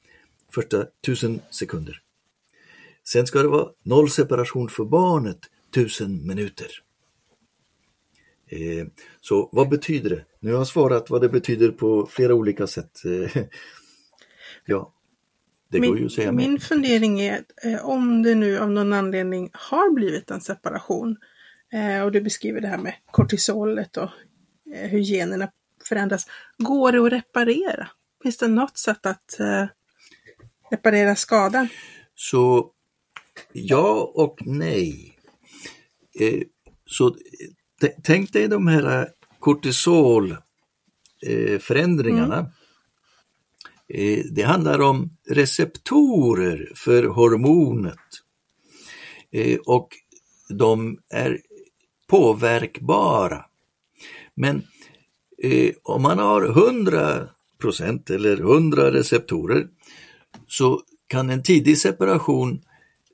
första 0.53 0.85
tusen 1.05 1.41
sekunder. 1.49 2.01
Sen 3.03 3.27
ska 3.27 3.41
det 3.41 3.47
vara 3.47 3.69
noll 3.83 4.09
separation 4.09 4.69
för 4.69 4.85
barnet 4.85 5.39
tusen 5.73 6.27
minuter. 6.27 6.67
Eh, 8.47 8.87
så 9.21 9.49
vad 9.51 9.69
betyder 9.69 10.09
det? 10.09 10.25
Nu 10.39 10.51
har 10.51 10.57
jag 10.57 10.67
svarat 10.67 11.09
vad 11.09 11.21
det 11.21 11.29
betyder 11.29 11.71
på 11.71 12.05
flera 12.05 12.33
olika 12.33 12.67
sätt. 12.67 13.05
Eh, 13.05 13.43
ja, 14.65 14.93
det 15.71 15.79
min, 15.79 15.89
går 15.89 15.99
ju 15.99 16.05
att 16.05 16.11
säga 16.11 16.31
Min 16.31 16.59
fundering 16.59 17.19
är 17.19 17.43
eh, 17.63 17.85
om 17.85 18.23
det 18.23 18.35
nu 18.35 18.59
av 18.59 18.71
någon 18.71 18.93
anledning 18.93 19.49
har 19.53 19.93
blivit 19.93 20.31
en 20.31 20.41
separation 20.41 21.17
eh, 21.73 22.03
och 22.03 22.11
du 22.11 22.21
beskriver 22.21 22.61
det 22.61 22.67
här 22.67 22.77
med 22.77 22.93
kortisolet 23.11 23.97
och 23.97 24.09
eh, 24.73 24.89
hur 24.89 24.99
generna 24.99 25.51
förändras. 25.83 26.27
Går 26.57 26.91
det 26.91 27.05
att 27.05 27.13
reparera? 27.13 27.89
Finns 28.23 28.37
det 28.37 28.47
något 28.47 28.77
sätt 28.77 29.05
att 29.05 29.39
eh, 29.39 29.65
reparera 30.71 31.15
skadan? 31.15 31.67
Så 32.15 32.71
ja 33.53 34.11
och 34.15 34.37
nej. 34.45 35.15
Så 36.85 37.15
tänk 38.03 38.33
dig 38.33 38.47
de 38.47 38.67
här 38.67 39.09
kortisolförändringarna. 39.39 42.39
Eh, 42.39 42.45
Eh, 43.89 44.23
det 44.31 44.43
handlar 44.43 44.81
om 44.81 45.09
receptorer 45.29 46.71
för 46.75 47.03
hormonet. 47.03 47.95
Eh, 49.31 49.59
och 49.65 49.89
de 50.49 50.99
är 51.09 51.41
påverkbara. 52.07 53.45
Men 54.35 54.63
eh, 55.43 55.73
om 55.83 56.01
man 56.01 56.19
har 56.19 56.45
100 56.45 57.27
procent 57.57 58.09
eller 58.09 58.37
100 58.37 58.91
receptorer 58.91 59.67
så 60.47 60.81
kan 61.07 61.29
en 61.29 61.43
tidig 61.43 61.77
separation 61.77 62.61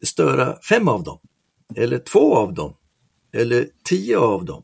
störa 0.01 0.61
fem 0.61 0.87
av 0.87 1.03
dem, 1.03 1.19
eller 1.75 1.99
två 1.99 2.35
av 2.35 2.53
dem, 2.53 2.73
eller 3.33 3.69
tio 3.83 4.17
av 4.17 4.45
dem. 4.45 4.63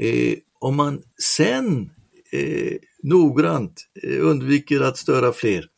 Eh, 0.00 0.38
om 0.58 0.76
man 0.76 1.02
sen 1.22 1.90
eh, 2.32 2.76
noggrant 3.02 3.84
eh, 4.02 4.26
undviker 4.26 4.80
att 4.80 4.98
störa 4.98 5.32
fler 5.32 5.68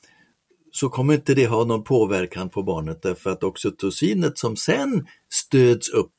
så 0.72 0.88
kommer 0.88 1.14
inte 1.14 1.34
det 1.34 1.46
ha 1.46 1.64
någon 1.64 1.84
påverkan 1.84 2.50
på 2.50 2.62
barnet 2.62 3.02
därför 3.02 3.30
att 3.30 3.42
oxytocinet 3.42 4.38
som 4.38 4.56
sen 4.56 5.06
stöds 5.28 5.88
upp 5.88 6.14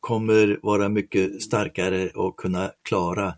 kommer 0.00 0.58
vara 0.62 0.88
mycket 0.88 1.42
starkare 1.42 2.08
och 2.08 2.36
kunna 2.36 2.72
klara 2.82 3.34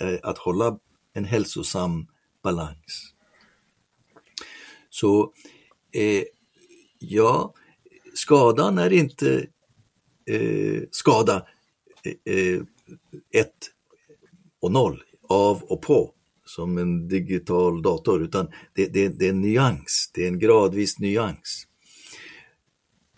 eh, 0.00 0.18
att 0.22 0.38
hålla 0.38 0.78
en 1.12 1.24
hälsosam 1.24 2.06
balans. 2.42 3.14
Så 4.90 5.32
eh, 5.92 6.24
ja, 6.98 7.54
skadan 8.14 8.78
är 8.78 8.92
inte 8.92 9.46
eh, 10.26 10.82
skada 10.90 11.46
eh, 12.04 12.34
eh 12.34 12.60
ett 13.30 13.70
och 14.60 14.72
noll, 14.72 15.02
av 15.28 15.62
och 15.62 15.82
på, 15.82 16.14
som 16.44 16.78
en 16.78 17.08
digital 17.08 17.82
dator, 17.82 18.22
utan 18.22 18.48
det, 18.74 18.86
det, 18.86 19.08
det 19.08 19.26
är 19.26 19.30
en 19.30 19.40
nyans, 19.40 20.10
det 20.14 20.24
är 20.24 20.28
en 20.28 20.38
gradvis 20.38 20.98
nyans. 20.98 21.66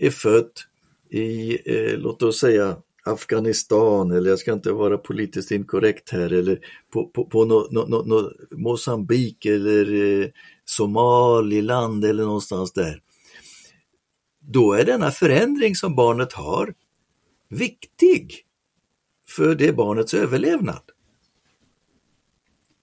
är 0.00 0.10
fött 0.10 0.66
i, 1.10 1.58
eh, 1.74 1.98
låt 1.98 2.22
oss 2.22 2.40
säga, 2.40 2.76
Afghanistan 3.04 4.10
eller 4.10 4.30
jag 4.30 4.38
ska 4.38 4.52
inte 4.52 4.72
vara 4.72 4.98
politiskt 4.98 5.50
inkorrekt 5.50 6.10
här 6.10 6.32
eller 6.32 6.58
på, 6.92 7.08
på, 7.08 7.24
på 7.24 7.44
no, 7.44 7.68
no, 7.70 7.86
no, 7.88 8.02
no 8.06 8.32
Mosambik 8.50 9.46
eller 9.46 9.94
eh, 10.22 10.28
Somaliland 10.64 12.04
eller 12.04 12.24
någonstans 12.24 12.72
där. 12.72 13.02
Då 14.48 14.72
är 14.72 14.84
denna 14.84 15.10
förändring 15.10 15.76
som 15.76 15.94
barnet 15.94 16.32
har 16.32 16.74
viktig 17.48 18.42
för 19.28 19.54
det 19.54 19.72
barnets 19.72 20.14
överlevnad. 20.14 20.82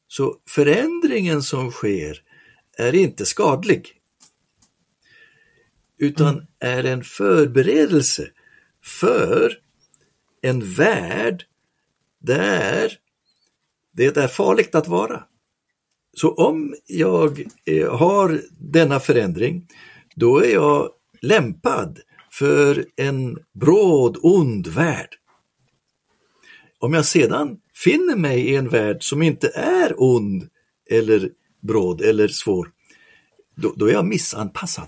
Så 0.08 0.38
förändringen 0.48 1.44
som 1.44 1.72
sker 1.72 2.22
är 2.78 2.96
inte 2.96 3.26
skadlig 3.26 4.00
utan 5.98 6.30
mm. 6.30 6.46
är 6.60 6.84
en 6.84 7.04
förberedelse 7.04 8.28
för 8.84 9.60
en 10.42 10.74
värld 10.74 11.46
där 12.20 12.98
det 13.92 14.18
är 14.18 14.28
farligt 14.28 14.76
att 14.76 14.88
vara. 14.88 15.24
Så 16.14 16.34
om 16.34 16.76
jag 16.86 17.44
eh, 17.66 17.96
har 17.96 18.42
denna 18.60 19.00
förändring, 19.00 19.68
då 20.16 20.44
är 20.44 20.54
jag 20.54 20.90
lämpad 21.24 22.00
för 22.32 22.86
en 22.96 23.38
bråd, 23.60 24.18
ond 24.22 24.68
värld. 24.68 25.10
Om 26.80 26.94
jag 26.94 27.06
sedan 27.06 27.58
finner 27.84 28.16
mig 28.16 28.40
i 28.40 28.56
en 28.56 28.70
värld 28.70 29.04
som 29.04 29.22
inte 29.22 29.48
är 29.56 29.94
ond 29.98 30.48
eller 30.90 31.30
bråd 31.62 32.02
eller 32.02 32.28
svår, 32.28 32.70
då, 33.56 33.74
då 33.76 33.86
är 33.86 33.94
jag 33.94 34.06
missanpassad. 34.06 34.88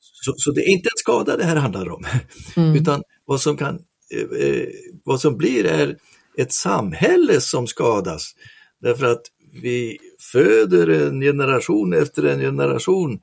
Så, 0.00 0.34
så, 0.36 0.50
det 0.50 0.60
är 0.60 0.68
inte 0.68 0.88
en 0.88 0.98
skada 0.98 1.36
det 1.36 1.44
här 1.44 1.56
handlar 1.56 1.90
om, 1.90 2.04
mm. 2.56 2.76
utan 2.76 3.02
vad 3.24 3.40
som, 3.40 3.56
kan, 3.56 3.78
eh, 4.14 4.48
eh, 4.48 4.68
vad 5.04 5.20
som 5.20 5.36
blir 5.36 5.66
är 5.66 5.96
ett 6.38 6.52
samhälle 6.52 7.40
som 7.40 7.66
skadas. 7.66 8.32
Därför 8.80 9.06
att 9.06 9.22
vi 9.62 9.98
föder 10.32 10.88
en 10.88 11.20
generation 11.20 11.92
efter 11.92 12.22
en 12.22 12.40
generation 12.40 13.20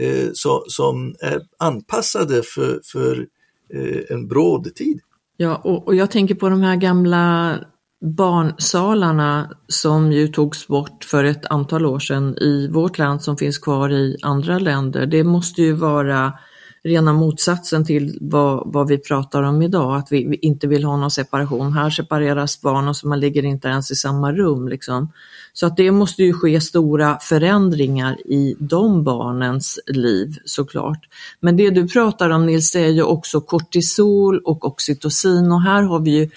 eh, 0.00 0.28
så, 0.34 0.64
som 0.66 1.14
är 1.20 1.40
anpassade 1.58 2.42
för, 2.42 2.80
för 2.84 3.26
eh, 3.74 4.00
en 4.10 4.28
bråd 4.28 4.74
tid. 4.74 5.00
Ja, 5.36 5.56
och, 5.64 5.86
och 5.86 5.94
jag 5.94 6.10
tänker 6.10 6.34
på 6.34 6.48
de 6.48 6.60
här 6.60 6.76
gamla 6.76 7.58
barnsalarna 8.00 9.50
som 9.68 10.12
ju 10.12 10.28
togs 10.28 10.68
bort 10.68 11.04
för 11.04 11.24
ett 11.24 11.46
antal 11.46 11.86
år 11.86 11.98
sedan 11.98 12.36
i 12.40 12.68
vårt 12.68 12.98
land 12.98 13.22
som 13.22 13.36
finns 13.36 13.58
kvar 13.58 13.92
i 13.92 14.16
andra 14.22 14.58
länder. 14.58 15.06
Det 15.06 15.24
måste 15.24 15.62
ju 15.62 15.72
vara 15.72 16.32
rena 16.86 17.12
motsatsen 17.12 17.84
till 17.84 18.18
vad, 18.20 18.72
vad 18.72 18.88
vi 18.88 18.98
pratar 18.98 19.42
om 19.42 19.62
idag, 19.62 19.96
att 19.96 20.12
vi, 20.12 20.24
vi, 20.28 20.36
inte 20.36 20.66
vill 20.66 20.84
ha 20.84 20.96
någon 20.96 21.10
separation. 21.10 21.72
Här 21.72 21.90
separeras 21.90 22.60
barn 22.60 22.88
och 22.88 22.96
så 22.96 23.08
man 23.08 23.20
ligger 23.20 23.44
inte 23.44 23.68
ens 23.68 23.90
i 23.90 23.94
samma 23.94 24.32
rum. 24.32 24.68
Liksom. 24.68 25.12
Så 25.52 25.66
att 25.66 25.76
det 25.76 25.90
måste 25.90 26.22
ju 26.22 26.32
ske 26.32 26.60
stora 26.60 27.18
förändringar 27.20 28.26
i 28.26 28.56
de 28.58 29.04
barnens 29.04 29.78
liv 29.86 30.36
såklart. 30.44 31.08
Men 31.40 31.56
det 31.56 31.70
du 31.70 31.88
pratar 31.88 32.30
om 32.30 32.46
Nils, 32.46 32.72
det 32.72 32.80
är 32.80 32.92
ju 32.92 33.02
också 33.02 33.40
kortisol 33.40 34.40
och 34.44 34.64
oxytocin 34.64 35.52
och 35.52 35.62
här 35.62 35.82
har 35.82 36.00
vi 36.00 36.10
ju 36.10 36.30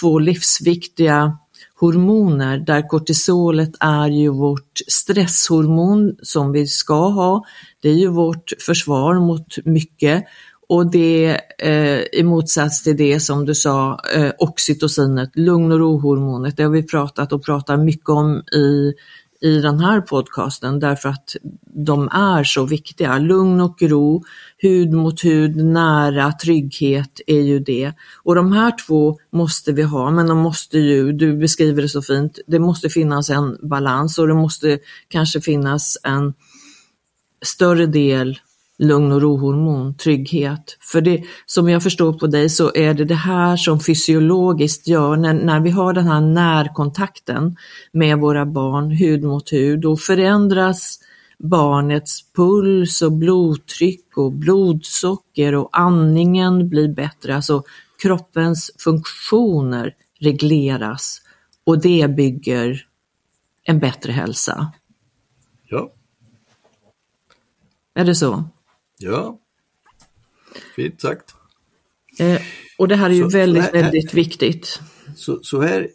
två 0.00 0.18
livsviktiga 0.18 1.38
hormoner 1.84 2.58
där 2.58 2.88
kortisolet 2.88 3.70
är 3.80 4.08
ju 4.08 4.28
vårt 4.28 4.78
stresshormon 4.88 6.16
som 6.22 6.52
vi 6.52 6.66
ska 6.66 7.08
ha. 7.08 7.44
Det 7.82 7.88
är 7.88 7.94
ju 7.94 8.08
vårt 8.08 8.52
försvar 8.66 9.14
mot 9.14 9.64
mycket 9.64 10.24
och 10.68 10.90
det 10.90 11.40
eh, 11.58 12.00
i 12.12 12.22
motsats 12.22 12.82
till 12.82 12.96
det 12.96 13.20
som 13.20 13.44
du 13.44 13.54
sa, 13.54 14.00
eh, 14.14 14.32
oxytocinet, 14.38 15.30
lugn 15.34 15.72
och 15.72 15.78
rohormonet, 15.78 16.56
det 16.56 16.62
har 16.62 16.70
vi 16.70 16.82
pratat 16.82 17.32
och 17.32 17.44
pratar 17.44 17.76
mycket 17.76 18.08
om 18.08 18.36
i 18.38 18.94
i 19.44 19.60
den 19.60 19.80
här 19.80 20.00
podcasten 20.00 20.80
därför 20.80 21.08
att 21.08 21.36
de 21.84 22.08
är 22.08 22.44
så 22.44 22.66
viktiga. 22.66 23.18
Lugn 23.18 23.60
och 23.60 23.82
ro, 23.82 24.24
hud 24.58 24.92
mot 24.92 25.24
hud, 25.24 25.56
nära, 25.56 26.32
trygghet 26.32 27.20
är 27.26 27.40
ju 27.40 27.58
det. 27.58 27.92
Och 28.22 28.34
de 28.34 28.52
här 28.52 28.86
två 28.86 29.18
måste 29.32 29.72
vi 29.72 29.82
ha, 29.82 30.10
men 30.10 30.26
de 30.26 30.38
måste 30.38 30.78
ju, 30.78 31.12
du 31.12 31.36
beskriver 31.36 31.82
det 31.82 31.88
så 31.88 32.02
fint, 32.02 32.38
det 32.46 32.58
måste 32.58 32.88
finnas 32.88 33.30
en 33.30 33.58
balans 33.68 34.18
och 34.18 34.28
det 34.28 34.34
måste 34.34 34.78
kanske 35.08 35.40
finnas 35.40 35.98
en 36.02 36.34
större 37.42 37.86
del 37.86 38.38
lugn 38.78 39.12
och 39.12 39.22
rohormon, 39.22 39.96
trygghet. 39.96 40.76
För 40.80 41.00
det 41.00 41.24
som 41.46 41.68
jag 41.68 41.82
förstår 41.82 42.12
på 42.12 42.26
dig 42.26 42.48
så 42.48 42.72
är 42.74 42.94
det 42.94 43.04
det 43.04 43.14
här 43.14 43.56
som 43.56 43.80
fysiologiskt 43.80 44.88
gör 44.88 45.16
när, 45.16 45.34
när 45.34 45.60
vi 45.60 45.70
har 45.70 45.92
den 45.92 46.06
här 46.06 46.20
närkontakten 46.20 47.56
med 47.92 48.18
våra 48.18 48.46
barn, 48.46 48.90
hud 48.90 49.22
mot 49.22 49.52
hud, 49.52 49.80
då 49.80 49.96
förändras 49.96 50.98
barnets 51.38 52.32
puls 52.32 53.02
och 53.02 53.12
blodtryck 53.12 54.16
och 54.16 54.32
blodsocker 54.32 55.54
och 55.54 55.68
andningen 55.72 56.68
blir 56.68 56.88
bättre, 56.88 57.36
alltså 57.36 57.62
kroppens 58.02 58.70
funktioner 58.78 59.94
regleras 60.20 61.20
och 61.64 61.82
det 61.82 62.10
bygger 62.10 62.86
en 63.62 63.78
bättre 63.78 64.12
hälsa. 64.12 64.72
Ja. 65.68 65.92
Är 67.94 68.04
det 68.04 68.14
så? 68.14 68.44
Ja, 69.04 69.38
fint 70.76 71.00
sagt. 71.00 71.34
Eh, 72.18 72.40
och 72.78 72.88
det 72.88 72.96
här 72.96 73.10
är 73.10 73.14
ju 73.14 73.22
så, 73.22 73.38
väldigt, 73.38 73.62
här, 73.62 73.72
väldigt 73.72 74.14
viktigt. 74.14 74.80
Så, 75.16 75.38
så 75.42 75.60
här 75.60 75.88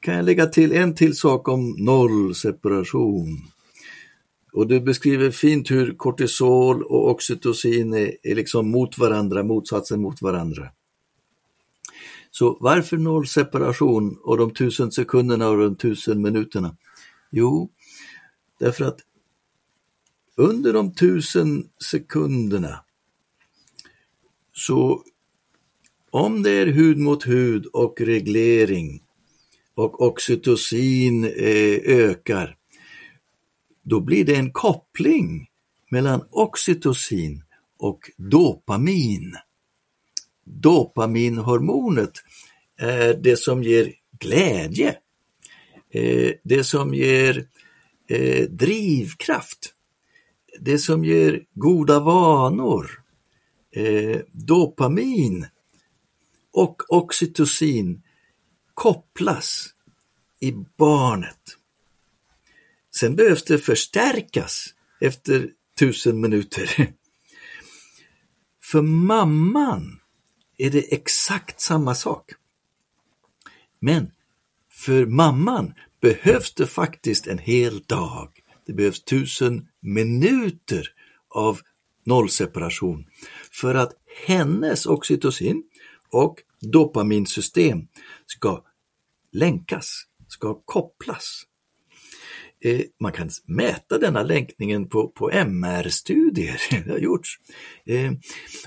kan 0.00 0.14
jag 0.14 0.24
lägga 0.24 0.46
till 0.46 0.72
en 0.72 0.94
till 0.94 1.16
sak 1.16 1.48
om 1.48 1.74
nollseparation. 1.78 3.38
Och 4.52 4.66
du 4.66 4.80
beskriver 4.80 5.30
fint 5.30 5.70
hur 5.70 5.94
kortisol 5.96 6.82
och 6.82 7.10
oxytocin 7.10 7.94
är, 7.94 8.16
är 8.22 8.34
liksom 8.34 8.70
mot 8.70 8.98
varandra, 8.98 9.42
motsatsen 9.42 10.02
mot 10.02 10.22
varandra. 10.22 10.68
Så 12.30 12.58
varför 12.60 12.96
nollseparation 12.96 14.18
och 14.22 14.38
de 14.38 14.50
tusen 14.50 14.92
sekunderna 14.92 15.48
och 15.48 15.58
de 15.58 15.76
tusen 15.76 16.22
minuterna? 16.22 16.76
Jo, 17.30 17.70
därför 18.60 18.84
att 18.84 18.98
under 20.36 20.72
de 20.72 20.94
tusen 20.94 21.68
sekunderna 21.78 22.84
så 24.52 25.04
om 26.10 26.42
det 26.42 26.50
är 26.50 26.66
hud 26.66 26.98
mot 26.98 27.26
hud 27.26 27.66
och 27.66 28.00
reglering 28.00 29.02
och 29.74 30.02
oxytocin 30.02 31.24
eh, 31.24 31.78
ökar, 31.84 32.56
då 33.82 34.00
blir 34.00 34.24
det 34.24 34.34
en 34.34 34.52
koppling 34.52 35.48
mellan 35.90 36.24
oxytocin 36.30 37.42
och 37.78 38.10
dopamin. 38.16 39.36
Dopaminhormonet 40.44 42.12
är 42.76 43.14
det 43.14 43.36
som 43.36 43.62
ger 43.62 43.92
glädje, 44.18 44.96
eh, 45.90 46.32
det 46.44 46.64
som 46.64 46.94
ger 46.94 47.46
eh, 48.08 48.48
drivkraft 48.48 49.73
det 50.60 50.78
som 50.78 51.04
ger 51.04 51.44
goda 51.54 52.00
vanor, 52.00 53.02
eh, 53.70 54.20
dopamin 54.32 55.46
och 56.52 56.82
oxytocin 56.88 58.02
kopplas 58.74 59.74
i 60.40 60.52
barnet. 60.76 61.58
Sen 62.94 63.16
behövs 63.16 63.44
det 63.44 63.58
förstärkas 63.58 64.74
efter 65.00 65.50
tusen 65.78 66.20
minuter. 66.20 66.92
För 68.62 68.82
mamman 68.82 70.00
är 70.58 70.70
det 70.70 70.92
exakt 70.94 71.60
samma 71.60 71.94
sak. 71.94 72.30
Men 73.80 74.10
för 74.70 75.06
mamman 75.06 75.74
behövs 76.00 76.54
det 76.54 76.66
faktiskt 76.66 77.26
en 77.26 77.38
hel 77.38 77.82
dag. 77.82 78.28
Det 78.66 78.72
behövs 78.72 79.04
tusen 79.04 79.68
minuter 79.84 80.88
av 81.28 81.60
nollseparation 82.04 83.06
för 83.52 83.74
att 83.74 83.92
hennes 84.26 84.86
oxytocin 84.86 85.62
och 86.10 86.42
dopaminsystem 86.60 87.88
ska 88.26 88.64
länkas, 89.32 90.02
ska 90.28 90.54
kopplas. 90.64 91.42
Eh, 92.60 92.80
man 93.00 93.12
kan 93.12 93.30
mäta 93.44 93.98
denna 93.98 94.22
länkningen 94.22 94.88
på, 94.88 95.08
på 95.08 95.30
MR-studier, 95.30 96.60
det 96.84 96.90
har 96.90 96.98
gjorts. 96.98 97.40
Eh, 97.86 98.12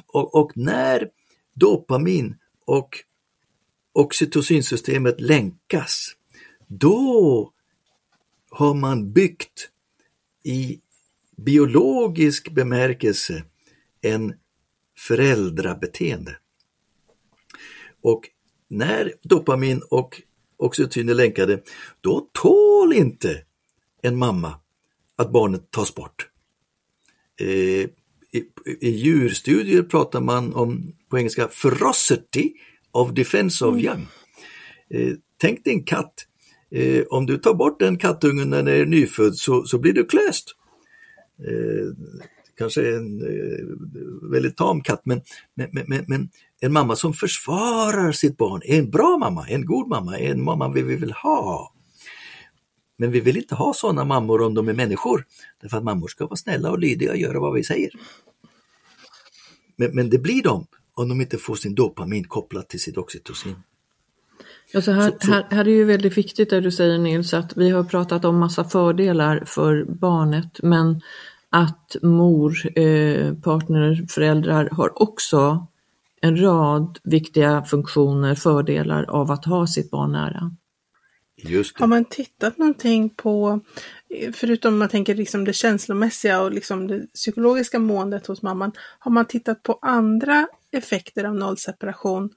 och, 0.08 0.36
och 0.36 0.52
när 0.56 1.10
dopamin 1.54 2.36
och 2.66 2.90
oxytocinsystemet 3.94 5.22
länkas, 5.22 6.16
då 6.68 7.54
har 8.50 8.74
man 8.74 9.14
byggt 9.14 9.70
i 10.44 10.80
biologisk 11.38 12.52
bemärkelse 12.52 13.44
en 14.02 14.34
föräldrabeteende. 14.98 16.38
Och 18.02 18.30
när 18.70 19.14
dopamin 19.24 19.82
och 19.90 20.22
oxytocin 20.58 21.10
är 21.10 21.14
länkade, 21.14 21.64
då 22.02 22.30
tål 22.34 22.94
inte 22.94 23.44
en 24.02 24.18
mamma 24.18 24.60
att 25.16 25.32
barnet 25.32 25.72
tas 25.72 25.96
bort. 25.96 26.30
Eh, 27.40 27.90
i, 28.32 28.44
I 28.80 28.90
djurstudier 28.90 29.84
pratar 29.84 30.22
man 30.22 30.54
om, 30.54 30.94
på 31.10 31.18
engelska, 31.18 31.48
ferocity 31.48 32.54
of 32.92 33.14
defense 33.14 33.66
of 33.66 33.74
mm. 33.74 33.86
young. 33.86 34.08
Eh, 34.90 35.14
tänk 35.38 35.64
dig 35.64 35.74
en 35.74 35.84
katt 35.84 36.28
Eh, 36.72 37.04
om 37.10 37.26
du 37.26 37.38
tar 37.38 37.54
bort 37.54 37.80
den 37.80 37.98
kattungen 37.98 38.50
när 38.50 38.64
den 38.64 38.82
är 38.82 38.86
nyfödd 38.86 39.36
så, 39.36 39.64
så 39.64 39.78
blir 39.78 39.94
du 39.94 40.06
klöst. 40.06 40.56
Eh, 41.40 41.94
kanske 42.58 42.96
en 42.96 43.22
eh, 43.22 43.66
väldigt 44.32 44.58
tam 44.58 44.82
katt, 44.82 45.02
men, 45.04 45.22
men, 45.56 45.86
men, 45.88 46.06
men, 46.08 46.30
en 46.60 46.74
mamma 46.74 46.96
som 46.96 47.14
försvarar 47.14 48.12
sitt 48.12 48.38
barn 48.38 48.62
är 48.66 48.80
en 48.80 48.90
bra 48.90 49.18
mamma, 49.18 49.48
en 49.48 49.66
god 49.66 49.88
mamma, 49.88 50.18
en 50.18 50.44
mamma 50.44 50.70
vi 50.70 50.82
vill 50.82 51.12
ha. 51.12 51.74
Men 52.98 53.12
vi 53.12 53.20
vill 53.20 53.38
inte 53.38 53.56
ha 53.56 53.74
sådana 53.74 54.06
mammor 54.06 54.42
om 54.42 54.54
de 54.54 54.68
är 54.68 54.74
människor, 54.74 55.26
därför 55.62 55.78
att 55.78 55.84
mammor 55.84 56.08
ska 56.08 56.26
vara 56.26 56.36
snälla 56.36 56.72
och 56.72 56.80
lydiga 56.80 57.12
och 57.12 57.18
göra 57.18 57.40
vad 57.40 57.54
vi 57.54 57.64
säger. 57.64 57.92
Men, 59.76 59.96
men 59.96 60.10
det 60.10 60.18
blir 60.18 60.44
de 60.44 60.68
om 60.94 61.10
de 61.10 61.22
inte 61.22 61.38
får 61.38 61.56
sin 61.56 61.76
dopamin 61.76 62.24
kopplat 62.24 62.70
till 62.70 62.80
sitt 62.80 62.98
oxytocin. 62.98 63.56
Alltså 64.74 64.92
här, 64.92 65.12
så, 65.12 65.18
så. 65.22 65.32
Här, 65.32 65.46
här 65.50 65.68
är 65.68 65.72
ju 65.72 65.84
väldigt 65.84 66.18
viktigt 66.18 66.50
det 66.50 66.62
du 66.62 66.72
säger 66.72 66.98
Nils, 66.98 67.34
att 67.34 67.58
vi 67.58 67.70
har 67.70 67.84
pratat 67.84 68.26
om 68.26 68.40
massa 68.40 68.64
fördelar 68.64 69.44
för 69.46 69.86
barnet, 69.86 70.60
men 70.64 71.02
att 71.50 71.96
mor, 72.02 72.80
eh, 72.80 73.34
partner, 73.34 74.06
föräldrar 74.10 74.70
har 74.72 75.02
också 75.02 75.68
en 76.22 76.42
rad 76.42 77.00
viktiga 77.04 77.64
funktioner, 77.64 78.36
fördelar 78.36 79.04
av 79.04 79.32
att 79.32 79.46
ha 79.46 79.68
sitt 79.68 79.92
barn 79.92 80.12
nära. 80.12 80.52
Just 81.38 81.78
det. 81.78 81.84
Har 81.84 81.88
man 81.88 82.06
tittat 82.06 82.58
någonting 82.58 83.10
på, 83.10 83.60
förutom 84.34 84.78
man 84.78 84.90
tänker 84.90 85.16
liksom 85.16 85.46
det 85.46 85.54
känslomässiga 85.54 86.42
och 86.42 86.52
liksom 86.52 86.88
det 86.88 87.14
psykologiska 87.14 87.80
måendet 87.80 88.28
hos 88.28 88.42
mamman, 88.42 88.72
har 89.00 89.12
man 89.12 89.26
tittat 89.26 89.64
på 89.64 89.80
andra 89.82 90.48
effekter 90.72 91.24
av 91.24 91.36
nollseparation 91.36 92.30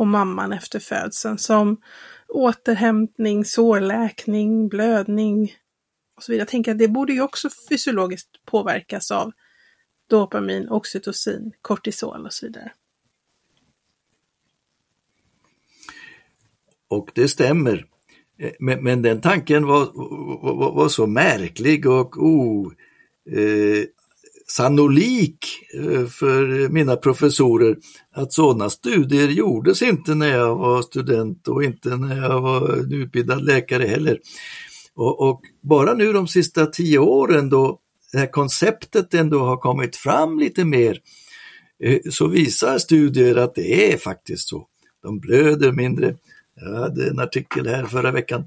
på 0.00 0.04
mamman 0.04 0.52
efter 0.52 0.78
födseln 0.78 1.38
som 1.38 1.82
återhämtning, 2.28 3.44
sårläkning, 3.44 4.68
blödning 4.68 5.54
och 6.16 6.22
så 6.22 6.32
vidare. 6.32 6.42
Jag 6.42 6.48
tänker 6.48 6.72
att 6.72 6.78
det 6.78 6.88
borde 6.88 7.12
ju 7.12 7.22
också 7.22 7.48
fysiologiskt 7.68 8.28
påverkas 8.44 9.10
av 9.10 9.32
dopamin, 10.10 10.68
oxytocin, 10.68 11.52
kortisol 11.62 12.26
och 12.26 12.32
så 12.32 12.46
vidare. 12.46 12.72
Och 16.88 17.10
det 17.14 17.28
stämmer. 17.28 17.86
Eh, 18.38 18.52
men, 18.58 18.84
men 18.84 19.02
den 19.02 19.20
tanken 19.20 19.66
var, 19.66 19.84
var, 20.56 20.72
var, 20.72 20.88
så 20.88 21.06
märklig 21.06 21.86
och 21.86 22.16
oh, 22.16 22.72
eh, 23.30 23.84
sannolik 24.50 25.38
eh, 25.74 26.06
för 26.06 26.68
mina 26.68 26.96
professorer 26.96 27.76
att 28.14 28.32
sådana 28.32 28.70
studier 28.70 29.28
gjordes 29.28 29.82
inte 29.82 30.14
när 30.14 30.28
jag 30.28 30.56
var 30.56 30.82
student 30.82 31.48
och 31.48 31.64
inte 31.64 31.96
när 31.96 32.16
jag 32.16 32.40
var 32.40 32.94
utbildad 32.94 33.44
läkare 33.44 33.84
heller. 33.84 34.18
Och, 34.94 35.28
och 35.28 35.40
bara 35.62 35.94
nu 35.94 36.12
de 36.12 36.28
sista 36.28 36.66
tio 36.66 36.98
åren 36.98 37.50
då 37.50 37.78
det 38.12 38.18
här 38.18 38.26
konceptet 38.26 39.14
ändå 39.14 39.38
har 39.38 39.56
kommit 39.56 39.96
fram 39.96 40.38
lite 40.38 40.64
mer 40.64 40.98
eh, 41.82 41.98
så 42.10 42.26
visar 42.26 42.78
studier 42.78 43.36
att 43.36 43.54
det 43.54 43.92
är 43.92 43.96
faktiskt 43.96 44.48
så. 44.48 44.66
De 45.02 45.20
blöder 45.20 45.72
mindre. 45.72 46.16
Jag 46.54 46.74
hade 46.74 47.08
en 47.08 47.20
artikel 47.20 47.66
här 47.66 47.84
förra 47.84 48.10
veckan. 48.10 48.44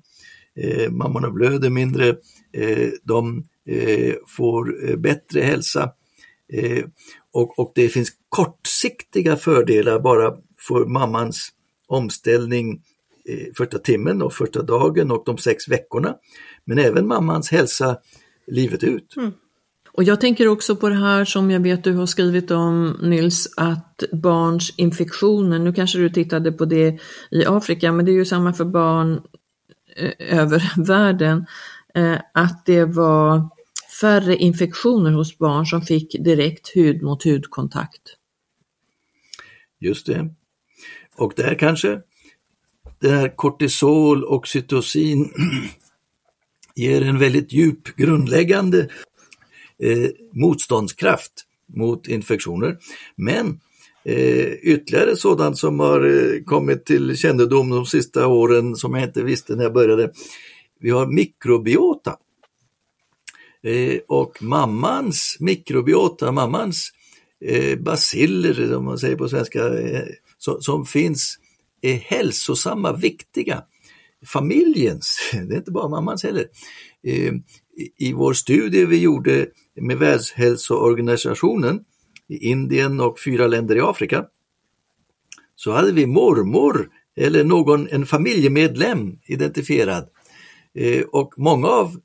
Eh, 0.55 0.91
mammorna 0.91 1.29
blöder 1.29 1.69
mindre. 1.69 2.09
Eh, 2.53 2.89
de 3.03 3.43
Eh, 3.67 4.15
får 4.27 4.89
eh, 4.89 4.95
bättre 4.95 5.41
hälsa. 5.41 5.91
Eh, 6.53 6.85
och, 7.33 7.59
och 7.59 7.71
det 7.75 7.89
finns 7.89 8.09
kortsiktiga 8.29 9.35
fördelar 9.35 9.99
bara 9.99 10.33
för 10.67 10.85
mammans 10.85 11.49
omställning 11.87 12.81
eh, 13.29 13.47
första 13.57 13.77
timmen 13.77 14.21
och 14.21 14.33
första 14.33 14.61
dagen 14.61 15.11
och 15.11 15.23
de 15.25 15.37
sex 15.37 15.67
veckorna. 15.67 16.15
Men 16.65 16.79
även 16.79 17.07
mammans 17.07 17.51
hälsa 17.51 17.97
livet 18.47 18.83
ut. 18.83 19.15
Mm. 19.17 19.31
Och 19.93 20.03
jag 20.03 20.21
tänker 20.21 20.47
också 20.47 20.75
på 20.75 20.89
det 20.89 20.95
här 20.95 21.25
som 21.25 21.51
jag 21.51 21.59
vet 21.59 21.83
du 21.83 21.93
har 21.93 22.05
skrivit 22.05 22.51
om 22.51 22.97
Nils, 23.01 23.53
att 23.57 24.03
barns 24.11 24.73
infektioner, 24.77 25.59
nu 25.59 25.73
kanske 25.73 25.97
du 25.97 26.09
tittade 26.09 26.51
på 26.51 26.65
det 26.65 26.99
i 27.31 27.45
Afrika, 27.45 27.91
men 27.91 28.05
det 28.05 28.11
är 28.11 28.13
ju 28.13 28.25
samma 28.25 28.53
för 28.53 28.65
barn 28.65 29.21
eh, 29.95 30.39
över 30.39 30.71
världen, 30.85 31.45
eh, 31.95 32.17
att 32.33 32.65
det 32.65 32.85
var 32.85 33.49
färre 34.03 34.35
infektioner 34.35 35.11
hos 35.11 35.37
barn 35.37 35.65
som 35.65 35.81
fick 35.81 36.23
direkt 36.23 36.75
hud 36.75 37.01
mot 37.01 37.23
hudkontakt. 37.23 38.01
Just 39.79 40.05
det. 40.05 40.29
Och 41.15 41.33
där 41.35 41.55
kanske 41.55 42.01
det 42.99 43.09
här 43.09 43.35
kortisol, 43.35 44.23
oxytocin 44.23 45.31
ger 46.75 47.01
en 47.01 47.19
väldigt 47.19 47.53
djup 47.53 47.95
grundläggande 47.95 48.89
eh, 49.79 50.09
motståndskraft 50.31 51.33
mot 51.73 52.07
infektioner. 52.07 52.77
Men 53.15 53.59
eh, 54.05 54.53
ytterligare 54.53 55.15
sådant 55.15 55.57
som 55.57 55.79
har 55.79 56.05
eh, 56.05 56.43
kommit 56.43 56.85
till 56.85 57.17
kännedom 57.17 57.69
de 57.69 57.85
sista 57.85 58.27
åren 58.27 58.75
som 58.75 58.93
jag 58.93 59.03
inte 59.03 59.23
visste 59.23 59.55
när 59.55 59.63
jag 59.63 59.73
började. 59.73 60.11
Vi 60.79 60.89
har 60.89 61.07
mikrobiota. 61.07 62.17
Eh, 63.63 63.99
och 64.07 64.43
mammans 64.43 65.37
mikrobiota, 65.39 66.31
mammans 66.31 66.91
eh, 67.45 67.79
basiller, 67.79 68.75
om 68.75 68.85
man 68.85 68.97
säger 68.97 69.15
på 69.15 69.29
svenska, 69.29 69.79
eh, 69.79 70.03
som, 70.37 70.61
som 70.61 70.85
finns 70.85 71.39
är 71.81 71.95
hälsosamma, 71.95 72.93
viktiga. 72.93 73.63
Familjens, 74.25 75.19
det 75.33 75.53
är 75.53 75.57
inte 75.57 75.71
bara 75.71 75.89
mammans 75.89 76.23
heller. 76.23 76.47
Eh, 77.03 77.33
I 77.97 78.13
vår 78.13 78.33
studie 78.33 78.85
vi 78.85 78.97
gjorde 78.97 79.47
med 79.81 79.97
Världshälsoorganisationen 79.97 81.83
i 82.29 82.37
Indien 82.37 82.99
och 82.99 83.19
fyra 83.19 83.47
länder 83.47 83.75
i 83.75 83.81
Afrika 83.81 84.25
så 85.55 85.71
hade 85.71 85.91
vi 85.91 86.05
mormor 86.05 86.89
eller 87.15 87.43
någon, 87.43 87.87
en 87.87 88.05
familjemedlem 88.05 89.19
identifierad. 89.25 90.09
Eh, 90.75 91.01
och 91.01 91.33
många 91.37 91.67
av 91.67 92.01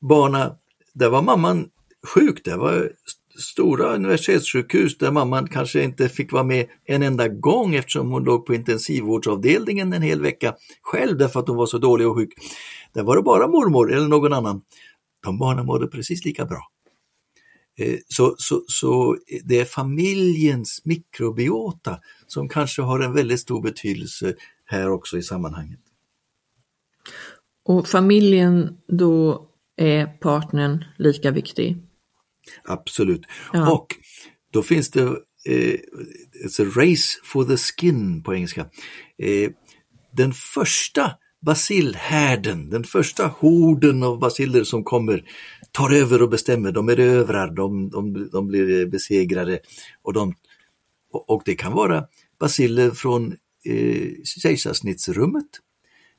barnen, 0.00 0.50
där 0.92 1.08
var 1.08 1.22
mamman 1.22 1.68
sjuk, 2.06 2.44
det 2.44 2.56
var 2.56 2.90
stora 3.38 3.94
universitetssjukhus 3.94 4.98
där 4.98 5.10
mamman 5.10 5.48
kanske 5.48 5.82
inte 5.82 6.08
fick 6.08 6.32
vara 6.32 6.44
med 6.44 6.66
en 6.84 7.02
enda 7.02 7.28
gång 7.28 7.74
eftersom 7.74 8.10
hon 8.10 8.24
låg 8.24 8.46
på 8.46 8.54
intensivvårdsavdelningen 8.54 9.92
en 9.92 10.02
hel 10.02 10.20
vecka 10.20 10.54
själv 10.82 11.18
därför 11.18 11.40
att 11.40 11.48
hon 11.48 11.56
var 11.56 11.66
så 11.66 11.78
dålig 11.78 12.08
och 12.08 12.16
sjuk. 12.16 12.32
Där 12.92 13.02
var 13.02 13.16
det 13.16 13.22
bara 13.22 13.48
mormor 13.48 13.92
eller 13.92 14.08
någon 14.08 14.32
annan. 14.32 14.62
De 15.22 15.38
barnen 15.38 15.66
mådde 15.66 15.86
precis 15.86 16.24
lika 16.24 16.44
bra. 16.44 16.70
Eh, 17.78 17.98
så, 18.08 18.34
så, 18.38 18.64
så 18.66 19.16
det 19.44 19.60
är 19.60 19.64
familjens 19.64 20.82
mikrobiota 20.84 21.98
som 22.26 22.48
kanske 22.48 22.82
har 22.82 23.00
en 23.00 23.12
väldigt 23.12 23.40
stor 23.40 23.62
betydelse 23.62 24.34
här 24.64 24.90
också 24.90 25.18
i 25.18 25.22
sammanhanget. 25.22 25.80
Och 27.64 27.88
familjen 27.88 28.76
då 28.88 29.46
är 29.80 30.06
partnern 30.06 30.84
lika 30.98 31.30
viktig? 31.30 31.76
Absolut. 32.64 33.22
Ja. 33.52 33.72
Och 33.72 33.86
då 34.52 34.62
finns 34.62 34.90
det 34.90 35.02
eh, 35.46 35.78
it's 36.44 36.62
a 36.62 36.72
race 36.76 37.20
for 37.24 37.44
the 37.44 37.56
skin 37.56 38.22
på 38.22 38.34
engelska. 38.34 38.60
Eh, 39.18 39.50
den 40.16 40.32
första 40.32 41.12
basilhärden, 41.42 42.70
den 42.70 42.84
första 42.84 43.26
horden 43.26 44.02
av 44.02 44.18
basiller 44.18 44.64
som 44.64 44.84
kommer 44.84 45.24
tar 45.72 45.90
över 45.90 46.22
och 46.22 46.30
bestämmer, 46.30 46.72
de 46.72 46.88
är 46.88 47.00
övrar, 47.00 47.50
de, 47.50 47.90
de, 47.90 48.28
de 48.32 48.46
blir 48.46 48.86
besegrade 48.86 49.58
och, 50.02 50.12
de, 50.12 50.34
och, 51.12 51.30
och 51.30 51.42
det 51.44 51.54
kan 51.54 51.72
vara 51.72 52.04
basiller 52.40 52.90
från 52.90 53.36
eh, 53.64 54.08
kejsarsnittsrummet, 54.24 55.48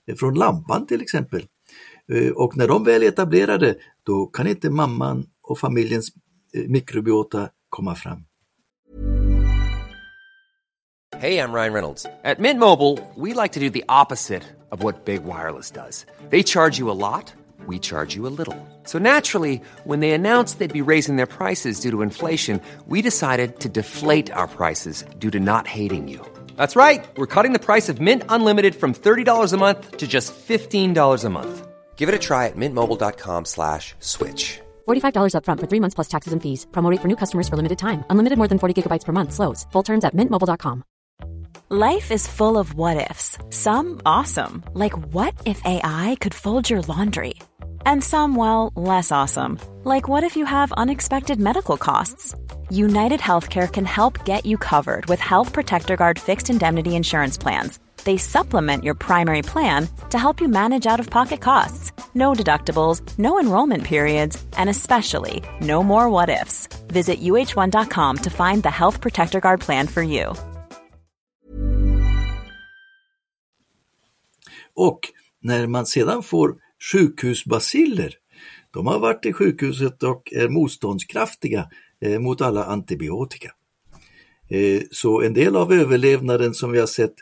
eh, 0.07 0.15
från 0.15 0.33
lampan 0.33 0.87
till 0.87 1.01
exempel. 1.01 1.45
Eh, 2.11 2.31
och 2.31 2.57
när 2.57 2.67
de 2.67 2.83
väl 2.83 3.03
är 3.03 3.07
etablerade, 3.07 3.75
då 4.03 4.25
kan 4.25 4.47
inte 4.47 4.69
mamman 4.69 5.25
och 5.41 5.59
familjens 5.59 6.09
eh, 6.53 6.69
mikrobiota 6.69 7.49
komma 7.69 7.95
fram. 7.95 8.23
Hej, 11.17 11.33
jag 11.33 11.49
Ryan 11.49 11.73
Reynolds. 11.73 12.03
På 12.03 12.41
Mint 12.41 12.59
Mobile, 12.59 12.97
we 13.15 13.43
like 13.43 13.53
to 13.53 13.59
do 13.59 13.69
the 13.69 13.83
opposite 14.01 14.43
of 14.71 14.83
what 14.83 15.05
Big 15.05 15.21
Wireless 15.21 15.71
does. 15.71 16.05
They 16.29 16.43
charge 16.43 16.79
you 16.79 16.91
a 16.91 16.93
lot, 16.93 17.33
we 17.67 17.79
charge 17.79 18.15
you 18.17 18.27
a 18.27 18.33
little. 18.37 18.55
So 18.85 18.97
naturally, 18.97 19.61
when 19.85 19.99
they 19.99 20.11
announced 20.11 20.59
they'd 20.59 20.85
be 20.85 20.91
raising 20.91 21.17
their 21.17 21.27
prices 21.27 21.81
due 21.81 21.91
to 21.91 22.01
inflation, 22.01 22.59
we 22.87 23.01
decided 23.01 23.59
to 23.59 23.69
deflate 23.69 24.31
our 24.33 24.47
prices 24.47 25.05
due 25.19 25.29
to 25.31 25.39
not 25.39 25.67
hating 25.67 26.07
you. 26.07 26.19
That's 26.57 26.75
right. 26.75 27.05
We're 27.17 27.27
cutting 27.27 27.53
the 27.53 27.65
price 27.65 27.87
of 27.89 28.01
Mint 28.01 28.23
Unlimited 28.29 28.75
from 28.75 28.93
$30 28.93 29.53
a 29.53 29.57
month 29.57 29.97
to 29.97 30.07
just 30.07 30.33
$15 30.33 31.25
a 31.25 31.29
month. 31.29 31.70
Give 31.95 32.09
it 32.09 32.15
a 32.15 32.19
try 32.19 32.47
at 32.47 32.55
mintmobile.com 32.55 33.45
slash 33.45 33.93
switch. 33.99 34.59
$45 34.87 35.33
upfront 35.35 35.59
for 35.59 35.67
three 35.67 35.79
months 35.79 35.95
plus 35.95 36.09
taxes 36.09 36.33
and 36.33 36.41
fees. 36.41 36.65
Promo 36.71 36.97
for 37.01 37.07
new 37.07 37.15
customers 37.15 37.47
for 37.47 37.57
limited 37.57 37.77
time. 37.77 38.03
Unlimited 38.09 38.37
more 38.37 38.47
than 38.47 38.59
40 38.59 38.73
gigabytes 38.81 39.05
per 39.05 39.13
month. 39.13 39.33
Slows. 39.33 39.67
Full 39.71 39.83
terms 39.83 40.03
at 40.03 40.15
mintmobile.com. 40.15 40.83
Life 41.69 42.11
is 42.11 42.27
full 42.27 42.57
of 42.57 42.73
what 42.73 43.09
ifs. 43.09 43.37
Some 43.49 44.01
awesome. 44.05 44.61
Like 44.73 44.97
what 45.13 45.33
if 45.45 45.61
AI 45.63 46.17
could 46.19 46.33
fold 46.33 46.69
your 46.69 46.81
laundry? 46.81 47.35
And 47.85 48.03
some, 48.03 48.35
well, 48.35 48.73
less 48.75 49.09
awesome. 49.09 49.57
Like 49.85 50.09
what 50.09 50.25
if 50.25 50.35
you 50.35 50.43
have 50.43 50.73
unexpected 50.73 51.39
medical 51.39 51.77
costs? 51.77 52.35
United 52.69 53.21
Healthcare 53.21 53.71
can 53.71 53.85
help 53.85 54.25
get 54.25 54.45
you 54.45 54.57
covered 54.57 55.05
with 55.05 55.21
Health 55.21 55.53
Protector 55.53 55.95
Guard 55.95 56.19
fixed 56.19 56.49
indemnity 56.49 56.95
insurance 56.95 57.37
plans 57.37 57.79
they 58.03 58.17
supplement 58.17 58.83
your 58.83 58.95
primary 58.95 59.41
plan 59.41 59.87
to 60.09 60.17
help 60.17 60.41
you 60.41 60.47
manage 60.47 60.85
out 60.85 60.99
of 60.99 61.09
pocket 61.09 61.41
costs. 61.41 61.91
No 62.13 62.33
deductibles, 62.33 63.01
no 63.17 63.39
enrollment 63.39 63.83
periods, 63.83 64.43
and 64.57 64.69
especially 64.69 65.41
no 65.61 65.83
more 65.83 66.09
what 66.09 66.29
ifs. 66.29 66.67
Visit 66.87 67.21
uh1.com 67.21 68.17
to 68.17 68.29
find 68.29 68.63
the 68.63 68.69
Health 68.69 69.01
Protector 69.01 69.39
Guard 69.39 69.61
plan 69.61 69.87
for 69.87 70.03
you. 70.03 70.35
Och 74.73 74.99
när 75.41 75.67
man 75.67 75.85
sedan 75.85 76.23
får 76.23 76.55
sjukhusbaciller, 76.91 78.13
de 78.73 78.87
har 78.87 78.99
varit 78.99 79.25
i 79.25 79.33
sjukhuset 79.33 80.03
och 80.03 80.33
är 80.33 80.49
motståndskraftiga 80.49 81.69
eh, 82.01 82.19
mot 82.19 82.41
alla 82.41 82.65
antibiotika. 82.65 83.51
Eh, 84.49 84.81
så 84.91 85.21
en 85.21 85.33
del 85.33 85.55
av 85.55 85.73
överlevnaden 85.73 86.53
som 86.53 86.71
vi 86.71 86.79
har 86.79 86.87
sett 86.87 87.15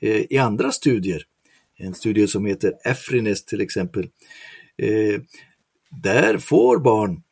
Eh, 0.00 0.32
i 0.32 0.38
andra 0.38 0.72
studier, 0.72 1.22
en 1.76 1.94
studie 1.94 2.28
som 2.28 2.46
heter 2.46 2.72
Efrines 2.84 3.44
till 3.44 3.60
exempel, 3.60 4.08
eh, 4.78 5.20
där 6.02 6.38
får 6.38 6.78
barn 6.78 7.22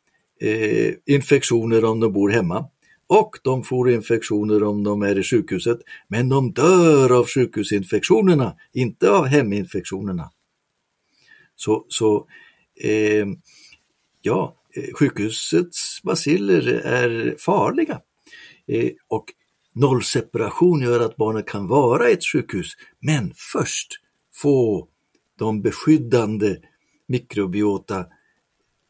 eh, 0.41 0.93
infektioner 1.05 1.85
om 1.85 1.99
de 1.99 2.13
bor 2.13 2.29
hemma 2.29 2.69
och 3.07 3.39
de 3.43 3.63
får 3.63 3.91
infektioner 3.91 4.63
om 4.63 4.83
de 4.83 5.01
är 5.01 5.19
i 5.19 5.23
sjukhuset, 5.23 5.79
men 6.07 6.29
de 6.29 6.51
dör 6.51 7.19
av 7.19 7.27
sjukhusinfektionerna, 7.27 8.55
inte 8.73 9.11
av 9.11 9.25
heminfektionerna. 9.25 10.31
Så, 11.55 11.85
så 11.89 12.27
eh, 12.81 13.25
ja, 14.21 14.55
sjukhusets 14.93 16.01
baciller 16.03 16.67
är 16.67 17.35
farliga. 17.39 18.01
Eh, 18.67 18.91
och 19.07 19.25
nollseparation 19.75 20.81
gör 20.81 20.99
att 20.99 21.15
barnet 21.15 21.47
kan 21.47 21.67
vara 21.67 22.09
i 22.09 22.13
ett 22.13 22.25
sjukhus, 22.25 22.71
men 22.99 23.33
först 23.35 23.87
få 24.33 24.87
de 25.39 25.61
beskyddande 25.61 26.57
mikrobiota 27.07 28.05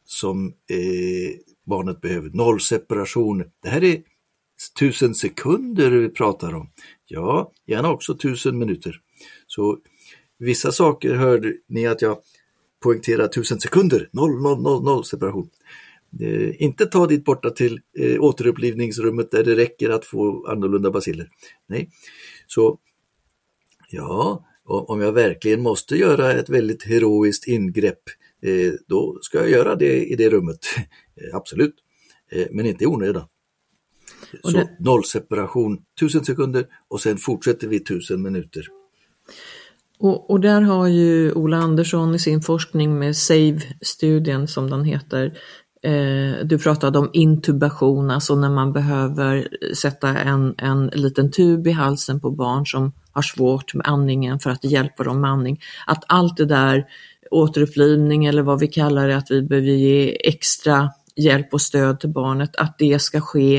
som 0.04 0.46
eh, 0.46 1.36
barnet 1.64 2.00
behöver. 2.00 2.30
Nollseparation, 2.30 3.44
det 3.62 3.68
här 3.68 3.84
är 3.84 4.02
tusen 4.78 5.14
sekunder 5.14 5.90
vi 5.90 6.08
pratar 6.08 6.54
om. 6.54 6.70
Ja, 7.06 7.52
gärna 7.66 7.90
också 7.90 8.14
tusen 8.14 8.58
minuter. 8.58 9.00
Så 9.46 9.78
vissa 10.38 10.72
saker 10.72 11.14
hörde 11.14 11.52
ni 11.66 11.86
att 11.86 12.02
jag 12.02 12.18
poängterar 12.80 13.28
tusen 13.28 13.60
sekunder, 13.60 14.08
noll, 14.12 14.42
noll, 14.42 14.62
noll, 14.62 14.84
noll 14.84 15.04
separation. 15.04 15.50
Eh, 16.20 16.62
inte 16.62 16.86
ta 16.86 17.06
dit 17.06 17.24
borta 17.24 17.50
till 17.50 17.80
eh, 17.98 18.20
återupplivningsrummet 18.20 19.30
där 19.30 19.44
det 19.44 19.56
räcker 19.56 19.90
att 19.90 20.04
få 20.04 20.46
annorlunda 20.48 20.90
basiller. 20.90 21.28
Nej, 21.66 21.90
så 22.46 22.78
ja, 23.90 24.44
om 24.64 25.00
jag 25.00 25.12
verkligen 25.12 25.62
måste 25.62 25.96
göra 25.96 26.32
ett 26.32 26.48
väldigt 26.48 26.82
heroiskt 26.82 27.48
ingrepp, 27.48 28.02
eh, 28.42 28.72
då 28.86 29.18
ska 29.22 29.38
jag 29.38 29.50
göra 29.50 29.74
det 29.74 30.04
i 30.04 30.16
det 30.16 30.30
rummet. 30.30 30.58
Absolut, 31.32 31.74
eh, 32.30 32.46
men 32.50 32.66
inte 32.66 32.84
i 32.84 32.86
onödan. 32.86 33.28
Så 34.42 34.50
det... 34.50 34.76
noll 34.80 35.04
separation, 35.04 35.78
tusen 36.00 36.24
sekunder 36.24 36.66
och 36.88 37.00
sen 37.00 37.16
fortsätter 37.16 37.68
vi 37.68 37.80
tusen 37.80 38.22
minuter. 38.22 38.66
Och, 39.98 40.30
och, 40.30 40.40
där 40.40 40.60
har 40.60 40.86
ju 40.86 41.32
Ola 41.32 41.56
Andersson 41.56 42.14
i 42.14 42.18
sin 42.18 42.42
forskning 42.42 42.98
med 42.98 43.16
SAVE-studien 43.16 44.48
som 44.48 44.70
den 44.70 44.84
heter, 44.84 45.24
eh, 45.26 45.32
Eh, 45.86 46.44
du 46.44 46.58
pratade 46.58 46.98
om 46.98 47.10
intubation, 47.12 48.10
alltså 48.10 48.34
när 48.34 48.50
man 48.50 48.72
behöver 48.72 49.48
sätta 49.74 50.08
en, 50.08 50.54
en 50.58 50.86
liten 50.86 51.30
tub 51.30 51.66
i 51.66 51.70
halsen 51.70 52.20
på 52.20 52.30
barn 52.30 52.66
som 52.66 52.92
har 53.12 53.22
svårt 53.22 53.74
med 53.74 53.86
andningen 53.88 54.38
för 54.38 54.50
att 54.50 54.64
hjälpa 54.64 55.04
dem 55.04 55.20
med 55.20 55.30
andning. 55.30 55.60
Att 55.86 56.04
allt 56.06 56.36
det 56.36 56.44
där, 56.44 56.84
återupplivning 57.30 58.26
eller 58.26 58.42
vad 58.42 58.60
vi 58.60 58.68
kallar 58.68 59.08
det, 59.08 59.16
att 59.16 59.30
vi 59.30 59.42
behöver 59.42 59.68
ge 59.68 60.16
extra 60.24 60.90
hjälp 61.16 61.54
och 61.54 61.60
stöd 61.60 62.00
till 62.00 62.10
barnet, 62.10 62.56
att 62.56 62.78
det 62.78 62.98
ska 62.98 63.20
ske 63.20 63.58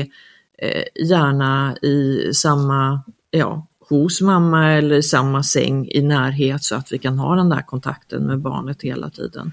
eh, 0.58 1.06
gärna 1.08 1.76
i 1.82 2.30
samma, 2.34 3.02
ja, 3.30 3.66
hos 3.88 4.20
mamma 4.20 4.72
eller 4.72 4.96
i 4.96 5.02
samma 5.02 5.42
säng 5.42 5.88
i 5.90 6.02
närhet 6.02 6.64
så 6.64 6.76
att 6.76 6.92
vi 6.92 6.98
kan 6.98 7.18
ha 7.18 7.34
den 7.34 7.48
där 7.48 7.62
kontakten 7.62 8.22
med 8.22 8.38
barnet 8.40 8.82
hela 8.82 9.10
tiden. 9.10 9.52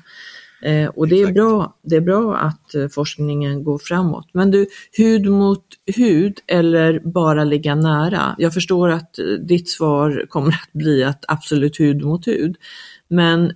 Eh, 0.61 0.87
och 0.87 1.07
det 1.07 1.21
är, 1.21 1.31
bra, 1.31 1.77
det 1.81 1.95
är 1.95 2.01
bra 2.01 2.37
att 2.37 2.75
eh, 2.75 2.87
forskningen 2.87 3.63
går 3.63 3.77
framåt. 3.77 4.29
Men 4.33 4.51
du, 4.51 4.67
hud 4.97 5.25
mot 5.25 5.65
hud 5.95 6.39
eller 6.47 6.99
bara 6.99 7.43
ligga 7.43 7.75
nära? 7.75 8.35
Jag 8.37 8.53
förstår 8.53 8.89
att 8.89 9.19
eh, 9.19 9.25
ditt 9.25 9.69
svar 9.69 10.25
kommer 10.29 10.51
att 10.51 10.73
bli 10.73 11.03
att 11.03 11.25
absolut 11.27 11.79
hud 11.79 12.05
mot 12.05 12.27
hud. 12.27 12.55
Men 13.07 13.53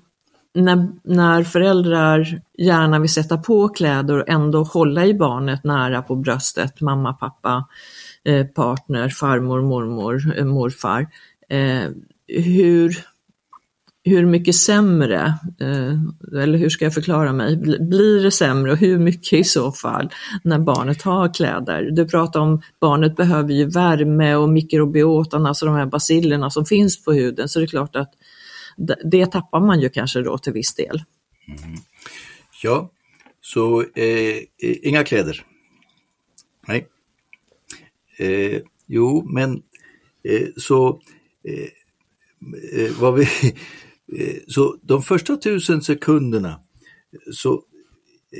när, 0.54 0.88
när 1.04 1.44
föräldrar 1.44 2.42
gärna 2.58 3.00
vill 3.00 3.14
sätta 3.14 3.38
på 3.38 3.70
kläder 3.70 4.20
och 4.20 4.30
ändå 4.30 4.64
hålla 4.64 5.06
i 5.06 5.14
barnet 5.14 5.64
nära 5.64 6.02
på 6.02 6.16
bröstet, 6.16 6.82
mamma, 6.82 7.14
pappa, 7.14 7.68
eh, 8.24 8.46
partner, 8.46 9.10
farmor, 9.10 9.62
mormor, 9.62 10.34
eh, 10.38 10.46
morfar. 10.46 11.08
Eh, 11.50 11.90
hur, 12.28 12.98
hur 14.04 14.26
mycket 14.26 14.56
sämre, 14.56 15.34
eh, 15.62 16.42
eller 16.42 16.58
hur 16.58 16.70
ska 16.70 16.86
jag 16.86 16.94
förklara 16.94 17.34
mig, 17.34 17.58
blir 17.80 18.24
det 18.24 18.32
sämre 18.32 18.72
och 18.72 18.78
hur 18.78 19.00
mycket 19.00 19.34
i 19.34 19.44
så 19.44 19.72
fall 19.72 20.10
när 20.44 20.60
barnet 20.60 21.02
har 21.02 21.34
kläder? 21.34 21.90
Du 21.92 22.08
pratar 22.08 22.40
om 22.40 22.62
barnet 22.82 23.16
behöver 23.16 23.54
ju 23.54 23.70
värme 23.70 24.36
och 24.36 24.50
mikrobiotan, 24.50 25.46
alltså 25.46 25.66
de 25.66 25.76
här 25.76 25.86
bacillerna 25.86 26.50
som 26.50 26.66
finns 26.66 27.04
på 27.04 27.14
huden, 27.14 27.50
så 27.50 27.60
det 27.60 27.66
är 27.66 27.68
klart 27.68 27.96
att 27.96 28.14
det 29.12 29.26
tappar 29.26 29.60
man 29.60 29.82
ju 29.82 29.90
kanske 29.90 30.22
då 30.22 30.38
till 30.38 30.54
viss 30.54 30.76
del. 30.76 31.04
Mm. 31.48 31.80
Ja, 32.64 32.92
så 33.42 33.82
eh, 33.82 34.38
eh 34.64 34.78
inga 34.82 35.04
kläder. 35.04 35.44
Nej. 36.68 36.88
Eh, 38.18 38.62
jo, 38.88 39.30
men 39.30 39.64
eh, 40.24 40.48
så 40.58 41.02
eh, 41.44 41.70
eh 42.82 42.92
vad 43.00 43.16
vi, 43.16 43.28
Eh, 44.18 44.36
så 44.48 44.78
de 44.82 45.02
första 45.02 45.38
tusen 45.38 45.82
sekunderna 45.82 46.60
så 47.32 47.64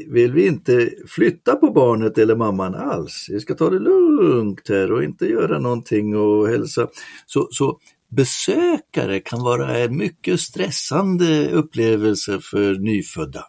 vill 0.08 0.34
vi 0.34 0.48
inte 0.48 0.90
flytta 1.08 1.56
på 1.56 1.72
barnet 1.72 2.18
eller 2.18 2.36
mamman 2.36 2.76
alls. 2.76 3.28
Vi 3.30 3.40
ska 3.40 3.56
ta 3.56 3.70
det 3.70 3.80
lugnt 3.80 4.70
här 4.70 4.92
och 4.92 5.04
inte 5.04 5.26
göra 5.26 5.60
någonting 5.60 6.16
och 6.16 6.48
hälsa. 6.48 6.88
Så, 7.26 7.48
så 7.52 7.80
besökare 8.10 9.20
kan 9.20 9.44
vara 9.44 9.78
en 9.78 9.98
mycket 9.98 10.40
stressande 10.40 11.50
upplevelse 11.52 12.40
för 12.42 12.76
nyfödda. 12.76 13.46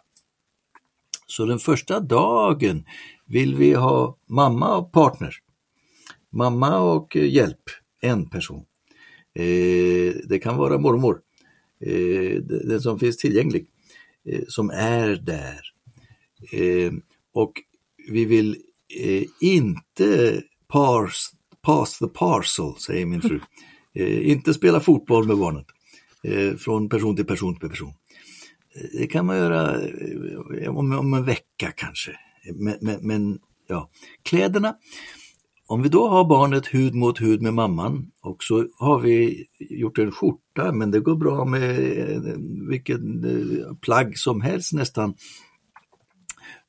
Så 1.27 1.45
den 1.45 1.59
första 1.59 1.99
dagen 1.99 2.85
vill 3.27 3.55
vi 3.55 3.73
ha 3.73 4.17
mamma 4.29 4.77
och 4.77 4.91
partner. 4.91 5.33
Mamma 6.33 6.79
och 6.79 7.15
hjälp, 7.15 7.63
en 8.01 8.29
person. 8.29 8.65
Eh, 9.35 10.13
det 10.29 10.39
kan 10.43 10.57
vara 10.57 10.77
mormor, 10.77 11.19
Eh, 11.81 12.41
den 12.41 12.81
som 12.81 12.99
finns 12.99 13.17
tillgänglig, 13.17 13.67
eh, 14.25 14.41
som 14.47 14.69
är 14.69 15.07
där. 15.15 15.61
Eh, 16.51 16.93
och 17.33 17.53
vi 18.09 18.25
vill 18.25 18.57
inte 19.41 20.41
pass, 20.67 21.31
pass 21.61 21.99
the 21.99 22.07
parcel, 22.07 22.75
säger 22.79 23.05
min 23.05 23.21
fru. 23.21 23.39
Inte 24.23 24.53
spela 24.53 24.79
fotboll 24.79 25.27
med 25.27 25.37
barnet 25.37 25.65
från 26.57 26.89
person 26.89 27.15
till 27.15 27.25
person 27.25 27.59
till 27.59 27.69
person. 27.69 27.93
Det 28.93 29.07
kan 29.07 29.25
man 29.25 29.37
göra 29.37 29.79
om, 30.69 30.91
om 30.91 31.13
en 31.13 31.25
vecka 31.25 31.71
kanske. 31.75 32.11
Men, 32.53 32.77
men, 32.81 33.07
men, 33.07 33.39
ja, 33.67 33.89
kläderna. 34.23 34.75
Om 35.71 35.81
vi 35.81 35.89
då 35.89 36.07
har 36.07 36.25
barnet 36.25 36.67
hud 36.67 36.95
mot 36.95 37.21
hud 37.21 37.41
med 37.41 37.53
mamman 37.53 38.11
och 38.21 38.43
så 38.43 38.65
har 38.77 38.99
vi 38.99 39.45
gjort 39.59 39.97
en 39.97 40.11
skjorta, 40.11 40.71
men 40.71 40.91
det 40.91 40.99
går 40.99 41.15
bra 41.15 41.45
med 41.45 41.79
eh, 41.99 42.21
vilket 42.69 42.99
eh, 42.99 43.75
plagg 43.81 44.17
som 44.17 44.41
helst 44.41 44.73
nästan. 44.73 45.09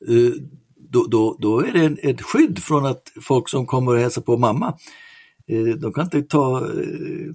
Eh, 0.09 0.33
då, 0.91 1.07
då, 1.07 1.37
då 1.41 1.61
är 1.61 1.73
det 1.73 2.11
ett 2.11 2.23
skydd 2.23 2.59
från 2.59 2.87
att 2.87 3.13
folk 3.21 3.49
som 3.49 3.67
kommer 3.67 3.93
och 3.93 3.99
hälsar 3.99 4.23
på 4.23 4.37
mamma 4.37 4.79
de 5.79 5.93
kan 5.93 6.05
inte 6.05 6.23
ta 6.23 6.67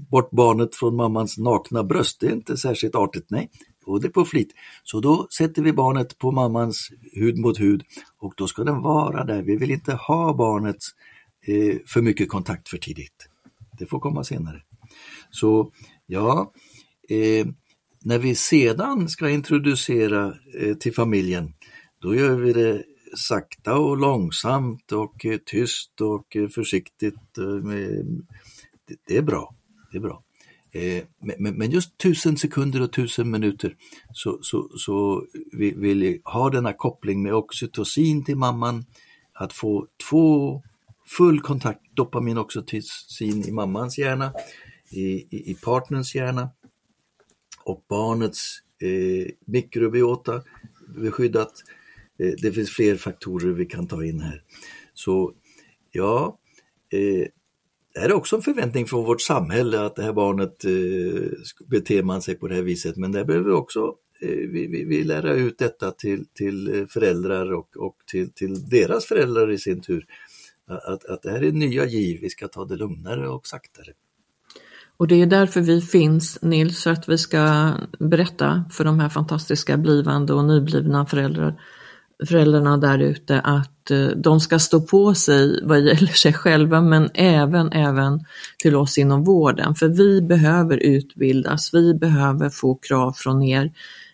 bort 0.09 0.31
barnet 0.31 0.75
från 0.75 0.95
mammans 0.95 1.37
nakna 1.37 1.83
bröst, 1.83 2.19
det 2.19 2.27
är 2.27 2.31
inte 2.31 2.57
särskilt 2.57 2.95
artigt, 2.95 3.25
nej. 3.29 3.49
Och 3.85 4.01
det 4.01 4.07
är 4.07 4.11
på 4.11 4.25
flit. 4.25 4.49
Så 4.83 4.99
då 4.99 5.27
sätter 5.37 5.61
vi 5.61 5.73
barnet 5.73 6.17
på 6.17 6.31
mammans 6.31 6.91
hud 7.13 7.37
mot 7.37 7.59
hud 7.59 7.83
och 8.19 8.33
då 8.37 8.47
ska 8.47 8.63
den 8.63 8.81
vara 8.81 9.23
där. 9.23 9.41
Vi 9.41 9.55
vill 9.55 9.71
inte 9.71 9.93
ha 9.93 10.33
barnets 10.33 10.87
eh, 10.89 11.16
Eh, 11.47 11.77
för 11.87 12.01
mycket 12.01 12.29
kontakt 12.29 12.69
för 12.69 12.77
tidigt. 12.77 13.29
Det 13.79 13.85
får 13.85 13.99
komma 13.99 14.23
senare. 14.23 14.61
Så 15.29 15.71
ja, 16.05 16.53
eh, 17.09 17.47
när 18.03 18.19
vi 18.19 18.35
sedan 18.35 19.09
ska 19.09 19.29
introducera 19.29 20.33
eh, 20.59 20.77
till 20.77 20.93
familjen, 20.93 21.53
då 22.01 22.15
gör 22.15 22.35
vi 22.35 22.53
det 22.53 22.83
sakta 23.15 23.77
och 23.77 23.97
långsamt 23.97 24.91
och 24.91 25.25
eh, 25.25 25.37
tyst 25.45 26.01
och 26.01 26.35
eh, 26.35 26.47
försiktigt. 26.47 27.37
Eh, 27.37 28.05
det 29.07 29.17
är 29.17 29.21
bra. 29.21 29.55
Det 29.91 29.97
är 29.97 30.01
bra. 30.01 30.23
Eh, 30.71 31.03
men 31.39 31.71
just 31.71 31.97
tusen 31.97 32.37
sekunder 32.37 32.81
och 32.81 32.93
tusen 32.93 33.31
minuter 33.31 33.75
så, 34.13 34.39
så, 34.41 34.69
så 34.77 35.25
vi 35.51 35.71
vill 35.71 36.21
ha 36.23 36.49
denna 36.49 36.73
koppling 36.73 37.23
med 37.23 37.33
oxytocin 37.33 38.25
till 38.25 38.37
mamman, 38.37 38.85
att 39.33 39.53
få 39.53 39.87
två 40.09 40.61
full 41.07 41.39
kontakt, 41.39 41.81
dopamin 41.93 42.37
oxytocin 42.37 43.47
i 43.47 43.51
mammans 43.51 43.97
hjärna, 43.97 44.33
i, 44.89 45.05
i, 45.05 45.51
i 45.51 45.55
partners 45.55 46.15
hjärna 46.15 46.49
och 47.63 47.85
barnets 47.89 48.59
eh, 48.81 49.31
mikrobiota 49.45 50.43
beskyddat 50.87 51.51
eh, 52.19 52.33
det 52.41 52.51
finns 52.51 52.69
fler 52.69 52.95
faktorer 52.95 53.53
vi 53.53 53.65
kan 53.65 53.87
ta 53.87 54.05
in 54.05 54.19
här. 54.19 54.43
Så 54.93 55.33
ja, 55.91 56.39
eh, 56.89 57.27
det 57.93 58.01
här 58.01 58.09
är 58.09 58.13
också 58.13 58.35
en 58.35 58.41
förväntning 58.41 58.85
från 58.85 59.05
vårt 59.05 59.21
samhälle 59.21 59.81
att 59.81 59.95
det 59.95 60.03
här 60.03 60.13
barnet 60.13 60.65
eh, 60.65 61.31
beter 61.67 62.03
man 62.03 62.21
sig 62.21 62.35
på 62.35 62.47
det 62.47 62.55
här 62.55 62.61
viset, 62.61 62.97
men 62.97 63.11
där 63.11 63.23
behöver 63.23 63.45
vi 63.45 63.55
också 63.55 63.95
eh, 64.21 64.29
vi, 64.29 64.67
vi, 64.67 64.83
vi 64.83 65.03
lära 65.03 65.33
ut 65.33 65.57
detta 65.57 65.91
till, 65.91 66.25
till 66.33 66.75
eh, 66.75 66.85
föräldrar 66.87 67.53
och, 67.53 67.77
och 67.77 67.95
till, 68.11 68.31
till 68.31 68.69
deras 68.69 69.05
föräldrar 69.05 69.51
i 69.51 69.57
sin 69.57 69.81
tur. 69.81 70.05
Att, 70.67 71.05
att 71.05 71.21
det 71.21 71.31
här 71.31 71.43
är 71.43 71.51
nya 71.51 71.85
giv, 71.85 72.21
vi 72.21 72.29
ska 72.29 72.47
ta 72.47 72.65
det 72.65 72.75
lugnare 72.75 73.29
och 73.29 73.47
saktare. 73.47 73.93
Och 74.97 75.07
det 75.07 75.21
är 75.21 75.25
därför 75.25 75.61
vi 75.61 75.81
finns 75.81 76.41
Nils, 76.41 76.83
för 76.83 76.91
att 76.91 77.09
vi 77.09 77.17
ska 77.17 77.73
berätta 77.99 78.63
för 78.71 78.83
de 78.83 78.99
här 78.99 79.09
fantastiska 79.09 79.77
blivande 79.77 80.33
och 80.33 80.45
nyblivna 80.45 81.05
föräldrar, 81.05 81.61
föräldrarna 82.25 82.77
där 82.77 82.99
ute 82.99 83.39
att 83.39 83.91
eh, 83.91 84.07
de 84.07 84.39
ska 84.39 84.59
stå 84.59 84.81
på 84.81 85.13
sig 85.13 85.59
vad 85.63 85.81
gäller 85.81 86.13
sig 86.13 86.33
själva 86.33 86.81
men 86.81 87.09
även, 87.13 87.71
även 87.71 88.19
till 88.57 88.75
oss 88.75 88.97
inom 88.97 89.23
vården. 89.23 89.75
För 89.75 89.87
vi 89.87 90.21
behöver 90.21 90.77
utbildas, 90.77 91.73
vi 91.73 91.93
behöver 91.93 92.49
få 92.49 92.75
krav 92.75 93.11
från 93.11 93.43
er 93.43 93.71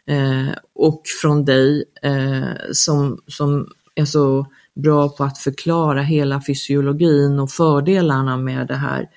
eh, 0.08 0.54
och 0.76 1.02
från 1.22 1.46
dig 1.46 1.84
eh, 2.02 2.72
som, 2.72 3.20
som 3.28 3.68
är 3.96 4.06
så 4.06 4.48
bra 4.76 5.10
på 5.10 5.24
att 5.24 5.38
förklara 5.38 6.02
hela 6.02 6.42
fysiologin 6.48 7.40
och 7.40 7.52
fördelarna 7.52 8.38
med 8.38 8.68
det 8.68 8.76
här. 8.76 9.10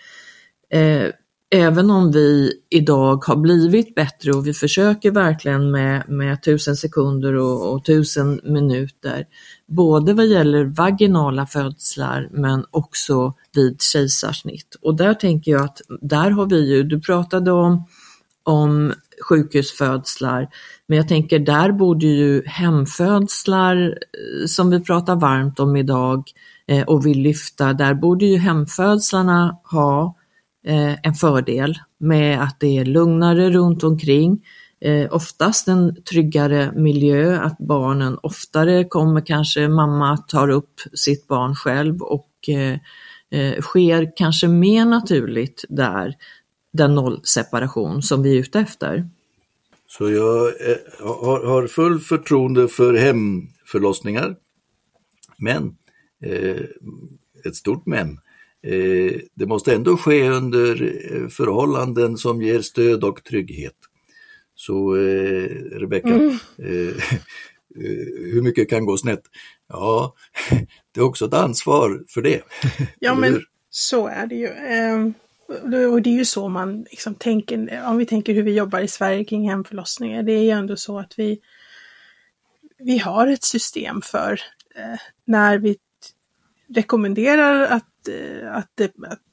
Eh, 0.70 1.10
även 1.50 1.90
om 1.90 2.12
vi 2.12 2.52
idag 2.70 3.24
har 3.24 3.36
blivit 3.36 3.94
bättre 3.94 4.32
och 4.32 4.46
vi 4.46 4.54
försöker 4.54 5.10
verkligen 5.10 5.70
med, 5.70 6.08
med 6.08 6.42
tusen 6.42 6.76
sekunder 6.76 7.34
och, 7.34 7.72
och 7.72 7.84
tusen 7.84 8.40
minuter, 8.44 9.26
både 9.66 10.12
vad 10.12 10.26
gäller 10.26 10.64
vaginala 10.64 11.46
födslar 11.46 12.28
men 12.32 12.64
också 12.70 13.34
vid 13.54 13.82
kejsarsnitt. 13.82 14.76
Och 14.82 14.96
där 14.96 15.14
tänker 15.14 15.52
jag 15.52 15.62
att 15.62 15.80
där 16.00 16.30
har 16.30 16.46
vi 16.46 16.70
ju, 16.70 16.82
du 16.82 17.00
pratade 17.00 17.52
om, 17.52 17.84
om 18.42 18.92
sjukhusfödslar, 19.28 20.48
men 20.88 20.98
jag 20.98 21.08
tänker 21.08 21.38
där 21.38 21.72
borde 21.72 22.06
ju 22.06 22.42
hemfödslar 22.46 23.76
eh, 23.86 24.46
som 24.46 24.70
vi 24.70 24.80
pratar 24.80 25.16
varmt 25.16 25.60
om 25.60 25.76
idag 25.76 26.30
eh, 26.66 26.82
och 26.82 27.06
vill 27.06 27.20
lyfta, 27.20 27.72
där 27.72 27.94
borde 27.94 28.26
ju 28.26 28.36
hemfödslarna 28.36 29.58
ha 29.72 30.16
Eh, 30.66 30.96
en 31.02 31.14
fördel 31.14 31.78
med 31.98 32.42
att 32.42 32.60
det 32.60 32.78
är 32.78 32.84
lugnare 32.84 33.50
runt 33.50 33.84
omkring. 33.84 34.44
Eh, 34.80 35.14
oftast 35.14 35.68
en 35.68 36.02
tryggare 36.02 36.72
miljö, 36.74 37.40
att 37.40 37.58
barnen 37.58 38.18
oftare 38.22 38.84
kommer 38.84 39.20
kanske 39.20 39.68
mamma 39.68 40.16
tar 40.16 40.48
upp 40.48 40.80
sitt 40.94 41.26
barn 41.26 41.54
själv 41.54 42.02
och 42.02 42.30
eh, 42.48 42.78
eh 43.40 43.60
sker 43.60 44.12
kanske 44.16 44.48
mer 44.48 44.84
naturligt 44.84 45.64
där, 45.68 46.14
den 46.72 46.94
nollseparation 46.94 48.02
som 48.02 48.22
vi 48.22 48.36
är 48.36 48.40
ute 48.40 48.60
efter. 48.60 49.08
Så 49.98 50.10
jag 50.10 50.52
har 51.46 51.66
full 51.66 52.00
förtroende 52.00 52.68
för 52.68 52.94
hemförlossningar. 52.94 54.36
Men, 55.38 55.76
ett 57.44 57.56
stort 57.56 57.86
men, 57.86 58.18
Eh, 58.66 59.20
det 59.34 59.46
måste 59.46 59.74
ändå 59.74 59.96
ske 59.96 60.28
under 60.28 60.82
eh, 60.82 61.28
förhållanden 61.28 62.16
som 62.16 62.42
ger 62.42 62.60
stöd 62.60 63.04
och 63.04 63.24
trygghet. 63.24 63.76
Så 64.54 64.96
eh, 64.96 65.48
Rebecka, 65.72 66.08
mm. 66.08 66.38
eh, 66.58 66.94
hur 68.32 68.42
mycket 68.42 68.70
kan 68.70 68.86
gå 68.86 68.96
snett? 68.96 69.22
Ja, 69.68 70.14
det 70.94 71.00
är 71.00 71.04
också 71.04 71.24
ett 71.26 71.34
ansvar 71.34 72.04
för 72.08 72.22
det. 72.22 72.42
Ja, 72.98 73.14
men 73.14 73.42
så 73.70 74.06
är 74.06 74.26
det 74.26 74.34
ju. 74.34 74.48
Och 75.92 76.02
det 76.02 76.10
är 76.10 76.18
ju 76.18 76.24
så 76.24 76.48
man 76.48 76.82
liksom 76.90 77.14
tänker, 77.14 77.82
om 77.86 77.96
vi 77.96 78.06
tänker 78.06 78.34
hur 78.34 78.42
vi 78.42 78.54
jobbar 78.54 78.80
i 78.80 78.88
Sverige 78.88 79.24
kring 79.24 79.48
hemförlossningar, 79.50 80.22
det 80.22 80.32
är 80.32 80.42
ju 80.42 80.50
ändå 80.50 80.76
så 80.76 80.98
att 80.98 81.18
vi, 81.18 81.40
vi 82.78 82.98
har 82.98 83.26
ett 83.26 83.44
system 83.44 84.02
för 84.02 84.40
när 85.24 85.58
vi 85.58 85.76
rekommenderar 86.68 87.66
att 87.66 87.96
Eh, 88.08 88.54
att 88.54 88.70
det 88.74 88.92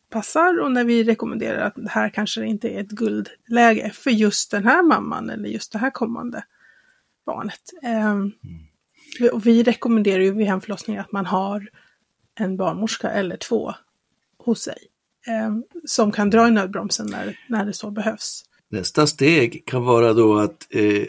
passar 0.09 0.59
och 0.59 0.71
när 0.71 0.83
vi 0.83 1.03
rekommenderar 1.03 1.67
att 1.67 1.75
det 1.75 1.89
här 1.89 2.09
kanske 2.09 2.45
inte 2.45 2.69
är 2.69 2.79
ett 2.79 2.89
guldläge 2.89 3.91
för 3.93 4.11
just 4.11 4.51
den 4.51 4.63
här 4.63 4.83
mamman 4.83 5.29
eller 5.29 5.49
just 5.49 5.71
det 5.71 5.79
här 5.79 5.89
kommande 5.89 6.43
barnet. 7.25 7.61
Mm. 7.81 8.31
Och 9.33 9.45
vi 9.45 9.63
rekommenderar 9.63 10.21
ju 10.21 10.31
vid 10.31 10.47
hemförlossning 10.47 10.97
att 10.97 11.11
man 11.11 11.25
har 11.25 11.69
en 12.35 12.57
barnmorska 12.57 13.09
eller 13.09 13.37
två 13.37 13.73
hos 14.37 14.61
sig 14.61 14.77
Eh, 15.27 15.53
som 15.85 16.11
kan 16.11 16.29
dra 16.29 16.47
i 16.47 16.51
nödbromsen 16.51 17.07
när, 17.11 17.39
när 17.47 17.65
det 17.65 17.73
så 17.73 17.91
behövs. 17.91 18.43
Nästa 18.69 19.07
steg 19.07 19.65
kan 19.65 19.85
vara 19.85 20.13
då 20.13 20.37
att 20.37 20.67
eh, 20.69 21.03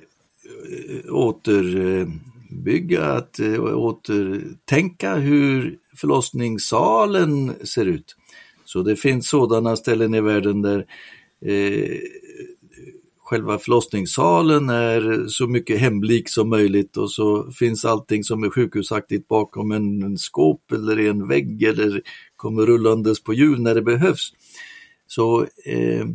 återbygga, 1.11 3.05
att 3.05 3.41
eh, 3.41 3.65
återtänka 3.65 5.15
hur 5.15 5.79
förlossningssalen 5.97 7.53
ser 7.67 7.87
ut. 7.87 8.17
Så 8.65 8.83
det 8.83 8.97
finns 8.97 9.29
sådana 9.29 9.77
ställen 9.77 10.15
i 10.15 10.21
världen 10.21 10.62
där 10.62 10.87
eh, 11.45 11.99
själva 13.25 13.59
förlossningssalen 13.59 14.69
är 14.69 15.29
så 15.29 15.47
mycket 15.47 15.81
hemlik 15.81 16.29
som 16.29 16.49
möjligt 16.49 16.97
och 16.97 17.11
så 17.11 17.53
finns 17.53 17.85
allting 17.85 18.25
som 18.25 18.45
är 18.45 18.51
sjukhusaktigt 18.51 19.29
bakom 19.29 19.71
en, 19.71 20.03
en 20.03 20.19
skåp 20.19 20.73
eller 20.73 21.01
i 21.01 21.09
en 21.09 21.29
vägg 21.29 21.62
eller 21.62 22.03
kommer 22.45 22.66
rullandes 22.66 23.22
på 23.22 23.34
hjul 23.34 23.62
när 23.62 23.74
det 23.74 23.82
behövs. 23.82 24.32
Så 25.07 25.42
eh, 25.64 26.07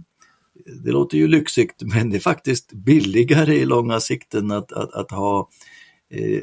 det 0.84 0.92
låter 0.92 1.18
ju 1.18 1.28
lyxigt 1.28 1.76
men 1.82 2.10
det 2.10 2.18
är 2.18 2.20
faktiskt 2.20 2.74
billigare 2.74 3.56
i 3.56 3.66
långa 3.66 4.00
sikten 4.00 4.52
att, 4.52 4.72
att, 4.72 4.94
att 4.94 5.12
ha 5.12 5.50
eh, 6.10 6.42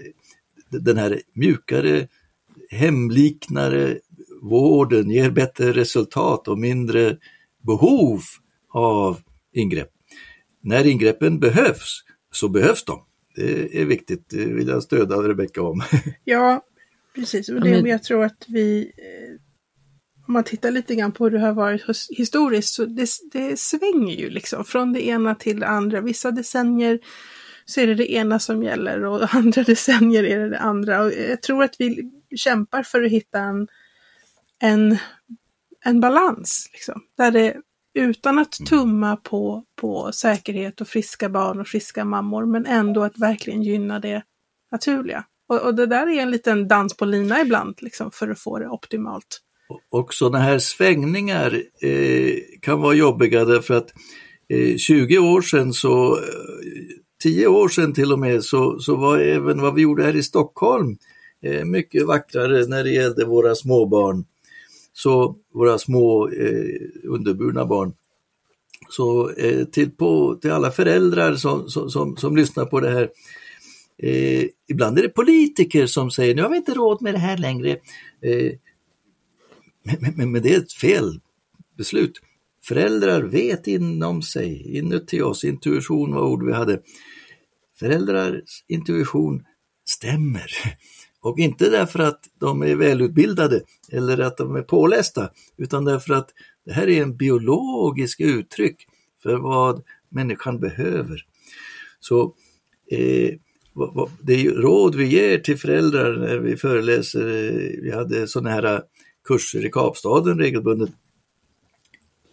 den 0.71 0.97
här 0.97 1.21
mjukare 1.33 2.09
hemliknare 2.71 3.99
vården 4.43 5.11
ger 5.11 5.31
bättre 5.31 5.73
resultat 5.73 6.49
och 6.49 6.59
mindre 6.59 7.17
behov 7.63 8.21
av 8.73 9.21
ingrepp. 9.53 9.91
När 10.63 10.87
ingreppen 10.87 11.41
behövs 11.41 12.01
så 12.33 12.49
behövs 12.49 12.85
de. 12.85 13.03
Det 13.35 13.81
är 13.81 13.85
viktigt, 13.85 14.29
det 14.29 14.47
vill 14.47 14.69
jag 14.69 14.83
stödja 14.83 15.17
Rebecka 15.17 15.63
om. 15.63 15.83
Ja, 16.25 16.65
precis. 17.15 17.49
Och 17.49 17.61
det, 17.61 17.89
jag 17.89 18.03
tror 18.03 18.25
att 18.25 18.45
vi, 18.49 18.93
eh, 18.97 19.46
om 20.27 20.33
man 20.33 20.45
tittar 20.45 20.71
lite 20.71 20.95
grann 20.95 21.13
på 21.13 21.25
hur 21.25 21.31
det 21.31 21.41
har 21.41 21.53
varit 21.53 21.85
historiskt, 22.11 22.75
så 22.75 22.85
det, 22.85 23.11
det 23.33 23.59
svänger 23.59 24.17
ju 24.17 24.31
liksom 24.31 24.65
från 24.65 24.93
det 24.93 25.07
ena 25.07 25.35
till 25.35 25.61
det 25.61 25.67
andra. 25.67 26.01
Vissa 26.01 26.31
decennier 26.31 26.99
så 27.65 27.81
är 27.81 27.87
det 27.87 27.95
det 27.95 28.13
ena 28.13 28.39
som 28.39 28.63
gäller 28.63 29.05
och 29.05 29.35
andra 29.35 29.63
decennier 29.63 30.25
är 30.25 30.39
det 30.39 30.49
det 30.49 30.59
andra. 30.59 31.03
Och 31.03 31.13
jag 31.13 31.43
tror 31.43 31.63
att 31.63 31.75
vi 31.79 32.11
kämpar 32.37 32.83
för 32.83 33.03
att 33.03 33.11
hitta 33.11 33.39
en, 33.39 33.69
en, 34.59 34.99
en 35.85 36.01
balans, 36.01 36.71
liksom, 36.73 37.03
där 37.17 37.31
det 37.31 37.57
utan 37.95 38.39
att 38.39 38.59
mm. 38.59 38.67
tumma 38.67 39.17
på, 39.17 39.65
på 39.77 40.13
säkerhet 40.13 40.81
och 40.81 40.89
friska 40.89 41.29
barn 41.29 41.61
och 41.61 41.69
friska 41.69 42.05
mammor, 42.05 42.47
men 42.47 42.67
ändå 42.67 43.03
att 43.03 43.19
verkligen 43.19 43.63
gynna 43.63 43.99
det 43.99 44.23
naturliga. 44.73 45.25
Och, 45.49 45.63
och 45.63 45.75
det 45.75 45.87
där 45.87 46.07
är 46.07 46.23
en 46.23 46.31
liten 46.31 46.69
dans 46.69 46.97
på 46.97 47.05
lina 47.05 47.41
ibland, 47.41 47.83
liksom, 47.83 48.11
för 48.11 48.29
att 48.29 48.41
få 48.41 48.59
det 48.59 48.69
optimalt. 48.69 49.43
Och 49.91 50.15
sådana 50.15 50.39
här 50.39 50.59
svängningar 50.59 51.63
eh, 51.83 52.35
kan 52.61 52.81
vara 52.81 52.95
jobbiga 52.95 53.45
därför 53.45 53.75
att 53.75 53.89
eh, 54.49 54.77
20 54.77 55.19
år 55.19 55.43
sedan 55.43 55.73
så, 55.73 56.17
eh, 56.17 56.23
10 57.23 57.47
år 57.47 57.69
sedan 57.69 57.95
till 57.95 58.13
och 58.13 58.19
med, 58.19 58.45
så, 58.45 58.79
så 58.79 58.97
var 58.97 59.19
även 59.19 59.61
vad 59.61 59.75
vi 59.75 59.83
gjorde 59.83 60.05
här 60.05 60.17
i 60.17 60.23
Stockholm 60.23 60.97
Eh, 61.47 61.65
mycket 61.65 62.07
vackrare 62.07 62.67
när 62.67 62.85
det 62.85 62.91
gällde 62.91 63.25
våra 63.25 63.55
småbarn. 63.55 64.25
Så 64.93 65.37
våra 65.55 65.79
små 65.79 66.29
eh, 66.29 66.81
underburna 67.05 67.67
barn. 67.67 67.93
Så 68.91 69.31
eh, 69.31 69.65
till, 69.65 69.91
på, 69.91 70.39
till 70.43 70.51
alla 70.51 70.71
föräldrar 70.71 71.35
som, 71.35 71.69
som, 71.69 71.91
som, 71.91 72.17
som 72.17 72.37
lyssnar 72.37 72.65
på 72.65 72.81
det 72.81 72.91
här. 72.91 73.11
Eh, 74.03 74.45
ibland 74.69 74.99
är 74.99 75.03
det 75.03 75.09
politiker 75.09 75.87
som 75.87 76.11
säger 76.11 76.35
nu 76.35 76.43
har 76.43 76.51
vi 76.51 76.57
inte 76.57 76.75
råd 76.75 77.03
med 77.03 77.15
det 77.15 77.19
här 77.19 77.37
längre. 77.39 77.71
Eh, 78.23 78.53
men, 79.87 80.15
men, 80.17 80.33
men, 80.33 80.43
det 80.43 80.55
är 80.55 80.59
ett 80.59 80.73
fel 80.73 81.21
beslut. 81.79 82.21
Föräldrar 82.65 83.23
vet 83.23 83.67
inom 83.67 84.23
sig, 84.23 84.77
inuti 84.77 85.21
oss, 85.21 85.45
intuition 85.45 86.15
var 86.15 86.23
ord 86.23 86.47
vi 86.47 86.53
hade. 86.53 86.81
Föräldrars 87.79 88.65
intuition 88.69 89.45
stämmer. 89.85 90.51
Och 91.21 91.39
inte 91.39 91.71
därför 91.71 91.99
att 91.99 92.21
de 92.41 92.63
är 92.63 92.75
välutbildade 92.75 93.61
eller 93.93 94.19
att 94.19 94.37
de 94.37 94.57
är 94.57 94.63
pålästa, 94.63 95.31
utan 95.57 95.85
därför 95.85 96.15
att 96.15 96.29
det 96.65 96.73
här 96.73 96.89
är 96.89 97.03
en 97.03 97.17
biologisk 97.17 98.21
uttryck 98.21 98.87
för 99.23 99.37
vad 99.37 99.83
människan 100.09 100.61
behöver. 100.61 101.25
Så 102.01 102.35
eh, 102.91 103.35
det 104.21 104.51
råd 104.51 104.95
vi 104.95 105.07
ger 105.07 105.39
till 105.39 105.59
föräldrar 105.59 106.17
när 106.17 106.39
vi 106.39 106.57
föreläser, 106.57 107.25
vi 107.83 107.91
hade 107.91 108.27
sådana 108.27 108.51
här 108.51 108.83
kurser 109.27 109.67
i 109.67 109.71
Kapstaden 109.71 110.39
regelbundet. 110.39 110.91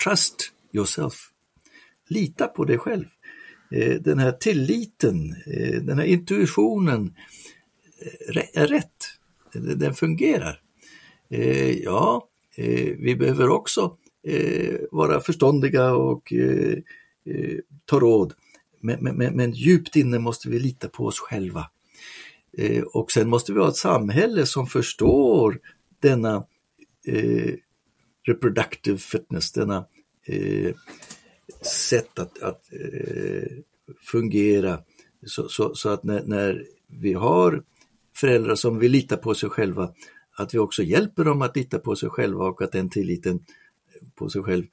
Trust 0.04 0.52
yourself. 0.74 1.30
Lita 2.08 2.48
på 2.48 2.66
dig 2.66 2.78
själv. 2.78 3.06
Eh, 3.74 4.02
den 4.02 4.20
här 4.20 4.32
tilliten, 4.32 5.36
eh, 5.46 5.82
den 5.82 6.00
här 6.00 6.06
intuitionen 6.06 7.14
eh, 8.36 8.62
är 8.62 8.68
rätt. 8.68 9.20
Den 9.54 9.94
fungerar. 9.94 10.60
Ja, 11.84 12.28
vi 12.98 13.16
behöver 13.20 13.50
också 13.50 13.98
vara 14.92 15.20
förståndiga 15.20 15.94
och 15.96 16.34
ta 17.86 18.00
råd. 18.00 18.34
Men, 18.80 19.18
men, 19.18 19.36
men 19.36 19.52
djupt 19.52 19.96
inne 19.96 20.20
måste 20.20 20.50
vi 20.50 20.60
lita 20.60 20.90
på 20.90 21.06
oss 21.06 21.20
själva. 21.20 21.70
Och 22.86 23.12
sen 23.12 23.30
måste 23.30 23.54
vi 23.54 23.60
ha 23.60 23.70
ett 23.70 23.76
samhälle 23.76 24.46
som 24.46 24.68
förstår 24.68 25.60
denna 26.00 26.46
eh, 27.08 27.54
reproductive 28.28 28.98
fitness, 28.98 29.52
denna 29.52 29.86
eh, 30.26 30.76
sätt 31.62 32.20
att, 32.20 32.42
att 32.42 32.74
eh, 32.74 33.48
fungera 34.12 34.80
så, 35.26 35.50
så, 35.50 35.76
så 35.76 35.90
att 35.90 36.04
när, 36.04 36.24
när, 36.24 36.66
vi 36.88 37.14
har 37.14 37.64
föräldrar 38.16 38.56
som 38.56 38.80
vill 38.80 38.92
lita 38.92 39.18
på 39.18 39.36
sig 39.36 39.50
själva, 39.50 39.94
att 40.38 40.54
vi 40.54 40.58
också 40.58 40.84
hjälper 40.84 41.24
dem 41.24 41.42
att 41.42 41.56
lita 41.56 41.80
på 41.80 41.96
sig 41.96 42.10
själva 42.10 42.46
och 42.46 42.62
att 42.62 42.72
den 42.72 42.90
tilliten 42.90 43.46
på 44.16 44.30
sig 44.30 44.44
själv 44.44 44.66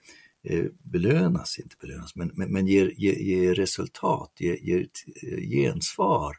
eh, 0.44 0.64
belönas, 0.82 1.58
inte 1.58 1.76
belönas, 1.80 2.16
men, 2.16 2.30
men, 2.34 2.52
men 2.52 2.66
ger, 2.66 2.92
ger, 2.96 3.14
ger, 3.14 3.54
resultat, 3.54 4.32
ger, 4.38 4.56
ger 4.62 4.88
eh, 5.22 5.38
gensvar. 5.38 6.36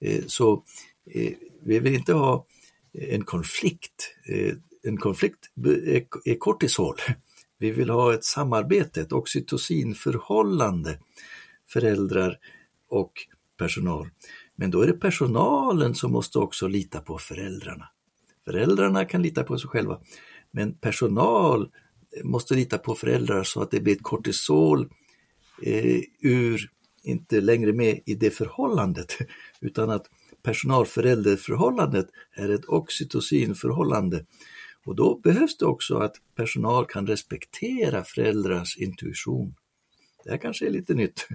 Eh, 0.00 0.24
så 0.26 0.64
eh, 1.10 1.32
vi 1.62 1.78
vill 1.78 1.94
inte 1.94 2.12
ha 2.12 2.46
en 2.92 3.24
konflikt. 3.24 4.14
Eh, 4.28 4.54
en 4.82 4.96
konflikt 4.96 5.50
är 6.24 6.38
kortisol. 6.38 6.96
Vi 7.58 7.70
vill 7.70 7.90
ha 7.90 8.14
ett 8.14 8.24
samarbete, 8.24 9.00
ett 9.00 9.12
oxytocinförhållande, 9.12 10.98
föräldrar 11.68 12.38
och 12.88 13.12
personal. 13.58 14.08
Men 14.56 14.70
då 14.70 14.80
är 14.80 14.86
det 14.86 14.92
personalen 14.92 15.94
som 15.94 16.12
måste 16.12 16.38
också 16.38 16.66
lita 16.66 17.00
på 17.00 17.18
föräldrarna. 17.18 17.88
Föräldrarna 18.44 19.04
kan 19.04 19.22
lita 19.22 19.44
på 19.44 19.58
sig 19.58 19.68
själva, 19.70 20.00
men 20.50 20.74
personal 20.74 21.70
måste 22.24 22.54
lita 22.54 22.78
på 22.78 22.94
föräldrar 22.94 23.42
så 23.42 23.62
att 23.62 23.70
det 23.70 23.80
blir 23.80 23.96
ett 23.96 24.02
kortisol 24.02 24.88
eh, 25.62 26.00
ur, 26.20 26.70
inte 27.02 27.40
längre 27.40 27.72
med 27.72 28.00
i 28.06 28.14
det 28.14 28.30
förhållandet, 28.30 29.18
utan 29.60 29.90
att 29.90 30.06
personal-förälderförhållandet 30.42 32.06
är 32.36 32.48
ett 32.48 32.64
oxytocinförhållande 32.64 34.24
och 34.86 34.96
då 34.96 35.20
behövs 35.22 35.56
det 35.56 35.66
också 35.66 35.96
att 35.96 36.16
personal 36.36 36.86
kan 36.86 37.06
respektera 37.06 38.04
föräldrars 38.04 38.76
intuition. 38.76 39.54
Det 40.24 40.30
här 40.30 40.38
kanske 40.38 40.66
är 40.66 40.70
lite 40.70 40.94
nytt. 40.94 41.26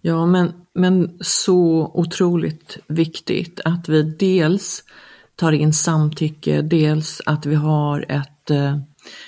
Ja, 0.00 0.26
men, 0.26 0.52
men 0.74 1.18
så 1.20 1.90
otroligt 1.94 2.78
viktigt 2.86 3.60
att 3.64 3.88
vi 3.88 4.02
dels 4.02 4.84
tar 5.36 5.52
in 5.52 5.72
samtycke, 5.72 6.62
dels 6.62 7.22
att 7.26 7.46
vi 7.46 7.54
har 7.54 8.06
ett, 8.08 8.50
eh, 8.50 8.78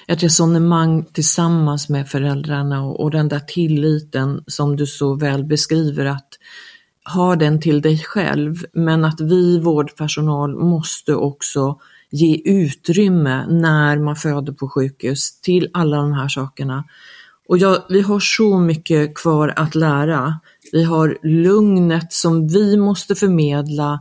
ett 0.08 0.22
resonemang 0.22 1.04
tillsammans 1.04 1.88
med 1.88 2.08
föräldrarna 2.08 2.84
och, 2.84 3.00
och 3.00 3.10
den 3.10 3.28
där 3.28 3.40
tilliten 3.40 4.44
som 4.46 4.76
du 4.76 4.86
så 4.86 5.14
väl 5.14 5.44
beskriver 5.44 6.04
att 6.04 6.28
ha 7.14 7.36
den 7.36 7.60
till 7.60 7.82
dig 7.82 7.98
själv, 7.98 8.64
men 8.72 9.04
att 9.04 9.20
vi 9.20 9.58
vårdpersonal 9.58 10.56
måste 10.56 11.14
också 11.14 11.80
ge 12.12 12.42
utrymme 12.44 13.46
när 13.46 13.98
man 13.98 14.16
föder 14.16 14.52
på 14.52 14.68
sjukhus 14.68 15.40
till 15.40 15.70
alla 15.72 15.96
de 15.96 16.12
här 16.12 16.28
sakerna. 16.28 16.84
Och 17.48 17.58
jag, 17.58 17.82
vi 17.88 18.00
har 18.00 18.20
så 18.20 18.58
mycket 18.58 19.14
kvar 19.14 19.52
att 19.56 19.74
lära. 19.74 20.40
Vi 20.72 20.84
har 20.84 21.18
lugnet 21.22 22.12
som 22.12 22.48
vi 22.48 22.76
måste 22.76 23.14
förmedla 23.14 24.00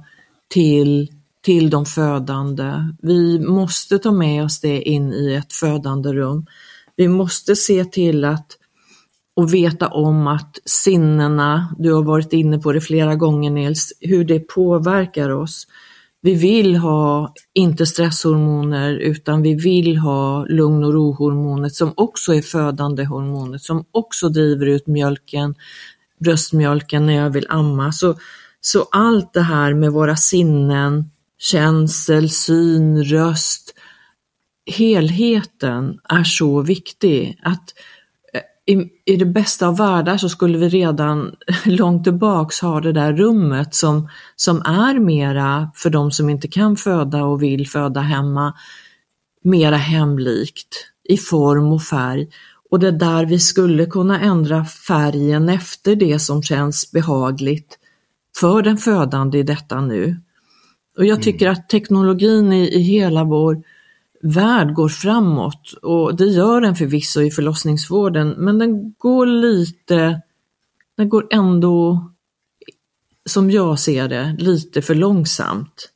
till, 0.50 1.12
till 1.42 1.70
de 1.70 1.86
födande. 1.86 2.74
Vi 3.02 3.40
måste 3.40 4.00
ta 4.00 4.12
med 4.12 4.44
oss 4.44 4.60
det 4.60 4.82
in 4.82 5.14
i 5.14 5.34
ett 5.34 5.54
födande 5.54 6.14
rum. 6.14 6.46
Vi 6.96 7.08
måste 7.08 7.56
se 7.56 7.86
till 7.86 8.26
att 8.26 8.58
och 9.34 9.54
veta 9.54 9.88
om 9.88 10.28
att 10.28 10.60
sinnena, 10.66 11.76
du 11.80 11.94
har 11.94 12.04
varit 12.04 12.34
inne 12.34 12.60
på 12.60 12.72
det 12.72 12.82
flera 12.82 13.16
gånger 13.16 13.52
Nils, 13.52 13.94
hur 14.00 14.24
det 14.24 14.40
påverkar 14.40 15.30
oss. 15.30 15.68
Vi 16.22 16.36
vill 16.36 16.76
ha 16.76 17.34
inte 17.54 17.86
stresshormoner 17.86 18.94
utan 18.94 19.42
vi 19.42 19.56
vill 19.56 19.98
ha 19.98 20.46
lugn 20.46 20.84
och 20.84 20.94
rohormonet 20.94 21.76
som 21.76 21.94
också 21.98 22.34
är 22.34 22.42
födande 22.42 23.06
hormonet 23.06 23.62
som 23.62 23.86
också 23.92 24.30
driver 24.30 24.66
ut 24.66 24.88
mjölken, 24.88 25.56
bröstmjölken 26.20 27.06
när 27.06 27.14
jag 27.14 27.30
vill 27.30 27.46
amma. 27.50 27.92
Så, 27.92 28.16
så 28.62 28.88
allt 28.92 29.34
det 29.34 29.42
här 29.42 29.74
med 29.74 29.92
våra 29.92 30.16
sinnen, 30.16 31.12
känsel, 31.40 32.30
syn, 32.30 33.04
röst, 33.04 33.74
helheten 34.66 36.00
är 36.10 36.24
så 36.24 36.62
viktig. 36.62 37.40
Att 37.44 37.74
i, 38.66 38.90
i 39.06 39.16
det 39.16 39.26
bästa 39.26 39.68
av 39.68 39.78
världar 39.78 40.18
så 40.18 40.30
skulle 40.30 40.58
vi 40.58 40.70
redan 40.70 41.36
långt 41.66 42.04
tillbaks 42.04 42.62
ha 42.62 42.82
det 42.82 42.94
där 42.94 43.14
rummet 43.14 43.76
som, 43.76 44.10
som 44.36 44.62
är 44.62 45.00
mera 45.00 45.72
för 45.76 45.90
de 45.90 46.12
som 46.12 46.30
inte 46.30 46.48
kan 46.48 46.78
föda 46.78 47.24
och 47.24 47.44
vill 47.44 47.68
föda 47.68 48.02
hemma, 48.02 48.54
mera 49.44 49.76
hemlikt 49.76 50.88
i 51.10 51.18
form 51.18 51.72
och 51.72 51.82
färg. 51.82 52.28
Och 52.70 52.80
det 52.80 52.88
är 52.88 52.92
där 52.92 53.26
vi 53.26 53.40
skulle 53.40 53.86
kunna 53.86 54.20
ändra 54.20 54.66
färgen 54.66 55.50
efter 55.50 55.96
det 55.96 56.20
som 56.20 56.44
känns 56.44 56.92
behagligt 56.92 57.78
för 58.40 58.62
den 58.62 58.78
födande 58.78 59.38
i 59.38 59.44
detta 59.44 59.82
nu. 59.82 60.22
Och 60.98 61.06
jag 61.06 61.22
tycker 61.22 61.46
mm. 61.46 61.54
att 61.54 61.70
teknologin 61.70 62.54
i, 62.54 62.68
i 62.68 62.82
hela 62.82 63.24
vår 63.24 63.64
värld 64.24 64.74
går 64.74 64.90
framåt 64.90 65.74
och 65.82 66.16
det 66.16 66.26
gör 66.26 66.62
den 66.62 66.76
förvisso 66.76 67.22
i 67.22 67.32
förlossningsvården 67.32 68.30
men 68.38 68.60
den 68.60 68.94
går 68.94 69.26
lite, 69.26 70.22
den 70.98 71.10
går 71.10 71.28
ändå, 71.32 72.10
som 73.26 73.52
jag 73.52 73.80
ser 73.80 74.08
det, 74.08 74.36
lite 74.40 74.82
för 74.82 74.96
långsamt. 74.96 75.90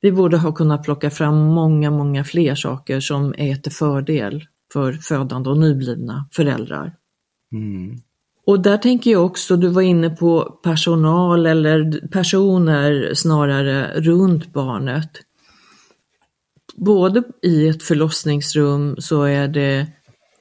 Vi 0.00 0.12
borde 0.12 0.36
ha 0.36 0.52
kunnat 0.52 0.84
plocka 0.84 1.10
fram 1.10 1.36
många, 1.36 1.90
många 1.90 2.24
fler 2.24 2.54
saker 2.54 3.00
som 3.00 3.34
är 3.38 3.56
till 3.56 3.72
fördel 3.72 4.44
för 4.72 4.92
födande 4.92 5.50
och 5.50 5.58
nyblivna 5.58 6.28
föräldrar. 6.32 6.94
Mm. 7.52 7.96
Och 8.46 8.60
där 8.60 8.76
tänker 8.76 9.10
jag 9.10 9.26
också, 9.26 9.56
du 9.56 9.68
var 9.68 9.82
inne 9.82 10.10
på 10.10 10.58
personal 10.62 11.46
eller 11.46 12.08
personer 12.08 13.14
snarare 13.14 14.00
runt 14.00 14.52
barnet 14.52 15.10
både 16.78 17.22
i 17.42 17.68
ett 17.68 17.82
förlossningsrum 17.82 18.96
så 18.98 19.22
är 19.22 19.48
det 19.48 19.86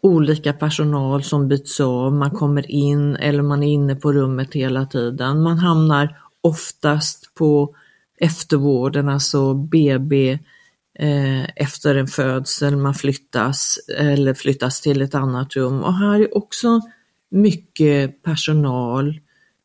olika 0.01 0.53
personal 0.53 1.23
som 1.23 1.47
byts 1.47 1.79
av, 1.79 2.13
man 2.13 2.31
kommer 2.31 2.71
in 2.71 3.15
eller 3.15 3.43
man 3.43 3.63
är 3.63 3.67
inne 3.67 3.95
på 3.95 4.13
rummet 4.13 4.53
hela 4.53 4.85
tiden. 4.85 5.41
Man 5.41 5.57
hamnar 5.57 6.17
oftast 6.41 7.33
på 7.35 7.75
eftervården, 8.19 9.09
alltså 9.09 9.53
BB, 9.53 10.39
eh, 10.99 11.43
efter 11.55 11.95
en 11.95 12.07
födsel, 12.07 12.77
man 12.77 12.93
flyttas 12.93 13.79
eller 13.97 14.33
flyttas 14.33 14.81
till 14.81 15.01
ett 15.01 15.15
annat 15.15 15.55
rum. 15.55 15.83
Och 15.83 15.93
här 15.93 16.19
är 16.19 16.37
också 16.37 16.81
mycket 17.31 18.23
personal, 18.23 19.19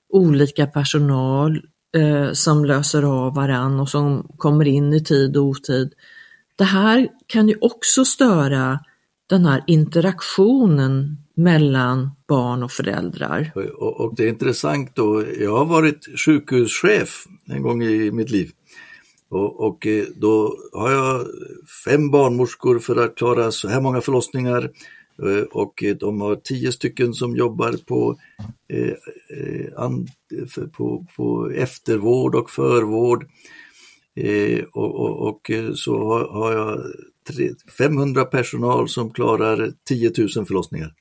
olika 0.08 0.66
personal 0.66 1.62
eh, 1.96 2.32
som 2.32 2.64
löser 2.64 3.02
av 3.02 3.34
varann 3.34 3.80
och 3.80 3.88
som 3.88 4.28
kommer 4.36 4.64
in 4.64 4.92
i 4.92 5.04
tid 5.04 5.36
och 5.36 5.44
otid. 5.44 5.92
Det 6.62 6.66
här 6.66 7.08
kan 7.26 7.48
ju 7.48 7.56
också 7.60 8.04
störa 8.04 8.78
den 9.28 9.46
här 9.46 9.64
interaktionen 9.66 11.16
mellan 11.34 12.10
barn 12.28 12.62
och 12.62 12.70
föräldrar. 12.70 13.52
Och, 13.54 14.00
och, 14.00 14.14
det 14.16 14.24
är 14.24 14.28
intressant 14.28 14.96
då, 14.96 15.24
jag 15.40 15.56
har 15.56 15.64
varit 15.64 16.20
sjukhuschef 16.20 17.26
en 17.46 17.62
gång 17.62 17.82
i 17.82 18.10
mitt 18.10 18.30
liv. 18.30 18.50
Och, 19.28 19.60
och, 19.60 19.86
eh, 19.86 20.04
då 20.16 20.56
har 20.72 20.90
jag 20.90 21.26
fem 21.84 22.10
barnmorskor 22.10 22.78
för 22.78 23.04
att 23.04 23.14
klara 23.14 23.50
så 23.50 23.68
här 23.68 23.80
många 23.80 24.00
förlossningar 24.00 24.70
eh, 25.22 25.44
och 25.50 25.82
eh, 25.82 25.96
de 25.96 26.20
har 26.20 26.36
tio 26.36 26.72
stycken 26.72 27.14
som 27.14 27.36
jobbar 27.36 27.74
på, 27.86 28.18
eh, 28.68 28.94
på, 30.76 31.06
på 31.16 31.50
eftervård 31.50 32.34
och 32.34 32.50
förvård. 32.50 33.26
Eh, 34.16 34.64
och, 34.72 34.94
och, 34.94 35.28
och, 35.28 35.50
eh, 35.50 35.72
så 35.74 35.98
har, 35.98 36.28
har 36.28 36.52
jag 36.52 36.80
500 37.78 38.24
personal 38.24 38.88
som 38.88 39.10
klarar 39.10 39.72
10 39.84 40.12
000 40.18 40.46
förlossningar. 40.46 40.94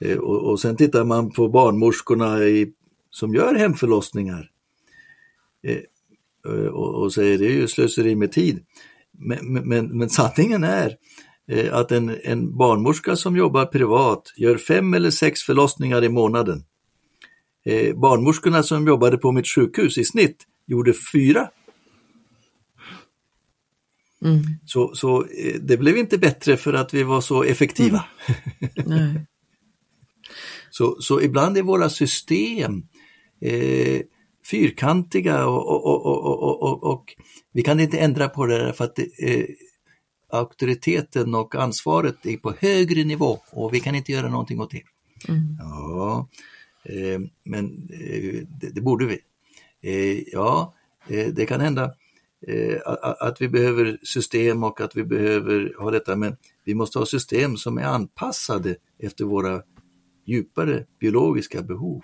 Eh, 0.00 0.18
och, 0.18 0.50
och 0.50 0.60
sen 0.60 0.76
tittar 0.76 1.04
man 1.04 1.30
på 1.30 1.48
barnmorskorna 1.48 2.44
i, 2.44 2.72
som 3.10 3.34
gör 3.34 3.54
hemförlossningar. 3.54 4.50
Eh, 5.66 5.78
eh, 6.52 6.66
och, 6.66 7.02
och 7.02 7.12
säger 7.12 7.38
det 7.38 7.46
är 7.46 7.52
ju 7.52 7.68
slöseri 7.68 8.14
med 8.14 8.32
tid. 8.32 8.60
Men, 9.18 9.52
men, 9.52 9.98
men 9.98 10.10
sanningen 10.10 10.64
är 10.64 10.96
att 11.72 11.92
en, 11.92 12.16
en 12.22 12.56
barnmorska 12.56 13.16
som 13.16 13.36
jobbar 13.36 13.66
privat 13.66 14.32
gör 14.36 14.56
fem 14.56 14.94
eller 14.94 15.10
sex 15.10 15.40
förlossningar 15.40 16.04
i 16.04 16.08
månaden. 16.08 16.64
barnmorskorna 17.94 18.62
som 18.62 18.86
jobbade 18.86 19.18
på 19.18 19.32
mitt 19.32 19.48
sjukhus 19.48 19.98
i 19.98 20.04
snitt 20.04 20.36
gjorde 20.66 20.92
fyra 21.12 21.48
Mm. 24.24 24.42
Så, 24.64 24.94
så 24.94 25.24
eh, 25.24 25.60
det 25.60 25.76
blev 25.76 25.96
inte 25.96 26.18
bättre 26.18 26.56
för 26.56 26.72
att 26.72 26.94
vi 26.94 27.02
var 27.02 27.20
så 27.20 27.42
effektiva. 27.42 28.04
Mm. 28.76 29.18
så, 30.70 30.96
så 31.00 31.20
ibland 31.20 31.58
är 31.58 31.62
våra 31.62 31.88
system 31.88 32.82
eh, 33.40 34.00
fyrkantiga 34.50 35.46
och, 35.46 35.86
och, 35.86 36.62
och, 36.62 36.84
och, 36.92 37.04
vi 37.52 37.62
kan 37.62 37.80
inte 37.80 37.98
ändra 37.98 38.28
på 38.28 38.46
det 38.46 38.72
för 38.72 38.84
att 38.84 38.98
eh, 38.98 39.44
auktoriteten 40.32 41.34
och 41.34 41.54
ansvaret 41.54 42.26
är 42.26 42.36
på 42.36 42.54
högre 42.58 43.04
nivå 43.04 43.38
och 43.50 43.74
vi 43.74 43.80
kan 43.80 43.94
inte 43.94 44.12
göra 44.12 44.28
någonting 44.28 44.60
åt 44.60 44.70
det. 44.70 44.82
Mm. 45.28 45.56
Ja, 45.58 46.28
eh, 46.84 47.20
men 47.44 47.88
eh, 47.92 48.46
det, 48.60 48.70
det, 48.74 48.80
borde 48.80 49.06
vi. 49.06 49.18
Eh, 49.82 50.22
ja, 50.32 50.74
det 51.08 51.46
kan 51.46 51.60
hända 51.60 51.94
att 53.20 53.40
vi 53.40 53.48
behöver 53.48 53.98
system 54.02 54.64
och 54.64 54.80
att 54.80 54.96
vi 54.96 55.04
behöver 55.04 55.74
ha 55.78 55.90
detta, 55.90 56.16
men 56.16 56.36
vi 56.64 56.74
måste 56.74 56.98
ha 56.98 57.06
system 57.06 57.56
som 57.56 57.78
är 57.78 57.82
anpassade 57.82 58.76
efter 58.98 59.24
våra 59.24 59.62
djupare 60.26 60.86
biologiska 61.00 61.62
behov. 61.62 62.02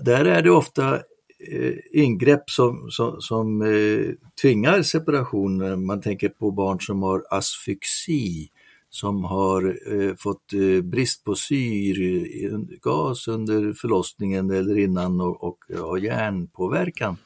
där 0.01 0.25
är 0.25 0.41
det 0.41 0.51
ofta 0.51 0.99
Eh, 1.47 1.73
ingrepp 1.91 2.49
som, 2.49 2.91
som, 2.91 3.21
som 3.21 3.61
eh, 3.61 4.13
tvingar 4.41 4.81
separation. 4.81 5.85
Man 5.85 6.01
tänker 6.01 6.29
på 6.29 6.51
barn 6.51 6.79
som 6.79 7.03
har 7.03 7.23
asfyxi, 7.29 8.49
som 8.89 9.23
har 9.23 9.77
eh, 9.93 10.15
fått 10.15 10.53
eh, 10.53 10.81
brist 10.81 11.23
på 11.23 11.35
syrgas 11.35 13.27
under 13.27 13.73
förlossningen 13.73 14.51
eller 14.51 14.77
innan 14.77 15.21
och, 15.21 15.43
och 15.43 15.57
eh, 15.69 15.85
har 15.87 15.97
hjärnpåverkan 15.97 17.17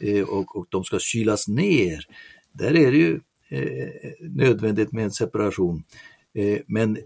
eh, 0.00 0.22
och, 0.22 0.56
och 0.56 0.66
de 0.68 0.84
ska 0.84 0.98
kylas 0.98 1.48
ner. 1.48 2.06
Där 2.52 2.76
är 2.76 2.92
det 2.92 2.98
ju 2.98 3.20
eh, 3.48 3.88
nödvändigt 4.20 4.92
med 4.92 5.04
en 5.04 5.10
separation. 5.10 5.84
Eh, 6.34 6.58
men 6.66 6.98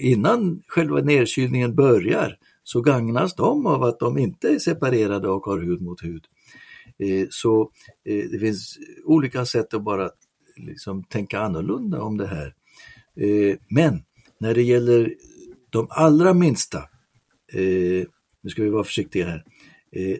innan 0.00 0.62
själva 0.66 1.00
nedkylningen 1.00 1.74
börjar 1.74 2.38
så 2.70 2.80
gagnas 2.80 3.34
de 3.34 3.66
av 3.66 3.82
att 3.82 3.98
de 3.98 4.18
inte 4.18 4.48
är 4.48 4.58
separerade 4.58 5.28
och 5.28 5.44
har 5.44 5.58
hud 5.58 5.82
mot 5.82 6.04
hud. 6.04 6.24
Eh, 6.98 7.26
så 7.30 7.70
eh, 8.04 8.30
det 8.30 8.38
finns 8.38 8.78
olika 9.04 9.44
sätt 9.44 9.74
att 9.74 9.82
bara 9.82 10.10
liksom 10.56 11.04
tänka 11.04 11.40
annorlunda 11.40 12.02
om 12.02 12.16
det 12.16 12.26
här. 12.26 12.54
Eh, 13.16 13.56
men 13.68 14.02
när 14.40 14.54
det 14.54 14.62
gäller 14.62 15.14
de 15.70 15.86
allra 15.90 16.34
minsta, 16.34 16.82
nu 18.42 18.50
ska 18.50 18.62
vi 18.62 18.70
vara 18.70 18.84
försiktiga 18.84 19.26
här, 19.26 19.44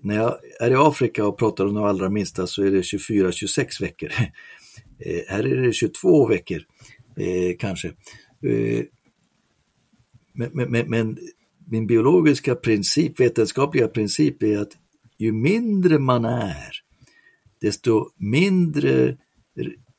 när 0.03 0.17
jag 0.17 0.37
är 0.61 0.71
i 0.71 0.75
Afrika 0.75 1.27
och 1.27 1.39
pratar 1.39 1.67
om 1.67 1.75
de 1.75 1.85
allra 1.85 2.11
minsta 2.11 2.47
så 2.47 2.63
är 2.63 2.71
det 2.71 2.81
24-26 2.81 3.81
veckor. 3.81 4.09
Här 5.29 5.47
är 5.47 5.57
det 5.57 5.73
22 5.73 6.27
veckor 6.27 6.63
kanske. 7.59 7.93
Men, 10.33 10.71
men, 10.71 10.91
men 10.91 11.19
min 11.71 11.87
biologiska 11.87 12.55
princip, 12.55 13.21
vetenskapliga 13.21 13.89
princip 13.89 14.43
är 14.43 14.59
att 14.59 14.77
ju 15.19 15.33
mindre 15.33 15.99
man 15.99 16.25
är, 16.25 16.71
desto 17.61 18.11
mindre 18.17 19.09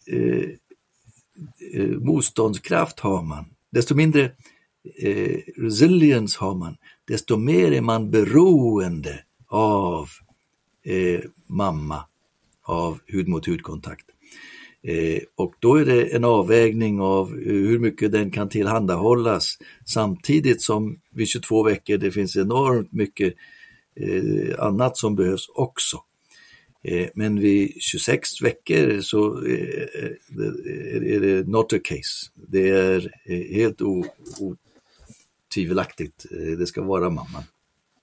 eh, 0.08 0.50
eh, 1.74 1.90
motståndskraft 1.90 3.00
har 3.00 3.24
man, 3.24 3.46
desto 3.72 3.96
mindre 3.96 4.32
eh, 4.98 5.40
resilience 5.58 6.40
har 6.40 6.56
man, 6.56 6.78
desto 7.08 7.38
mer 7.38 7.72
är 7.72 7.82
man 7.82 8.12
beroende 8.12 9.24
av 9.48 10.10
eh, 10.84 11.22
mamma, 11.48 12.06
av 12.64 13.00
hud 13.08 13.28
mot 13.28 13.46
hudkontakt. 13.46 14.11
Eh, 14.84 15.22
och 15.36 15.54
då 15.60 15.76
är 15.76 15.86
det 15.86 16.16
en 16.16 16.24
avvägning 16.24 17.02
av 17.02 17.28
eh, 17.28 17.54
hur 17.54 17.80
mycket 17.80 18.12
den 18.12 18.32
kan 18.32 18.50
tillhandahållas 18.50 19.58
samtidigt 19.86 20.62
som 20.62 21.00
vid 21.12 21.28
22 21.28 21.64
veckor 21.64 21.98
det 21.98 22.12
finns 22.12 22.38
enormt 22.38 22.92
mycket 22.92 23.34
eh, 23.96 24.60
annat 24.60 24.98
som 24.98 25.16
behövs 25.16 25.50
också. 25.50 25.98
Men 27.14 27.40
vid 27.40 27.82
26 27.82 28.42
veckor 28.42 29.02
så 29.02 29.38
är 29.38 31.20
det 31.20 31.48
not 31.48 31.74
a 31.74 31.80
case. 31.84 32.32
Det 32.36 32.70
är 32.70 33.12
helt 33.54 33.82
otvivelaktigt. 35.50 36.26
Det 36.58 36.66
ska 36.68 36.82
vara 36.82 37.10
mamman, 37.10 37.44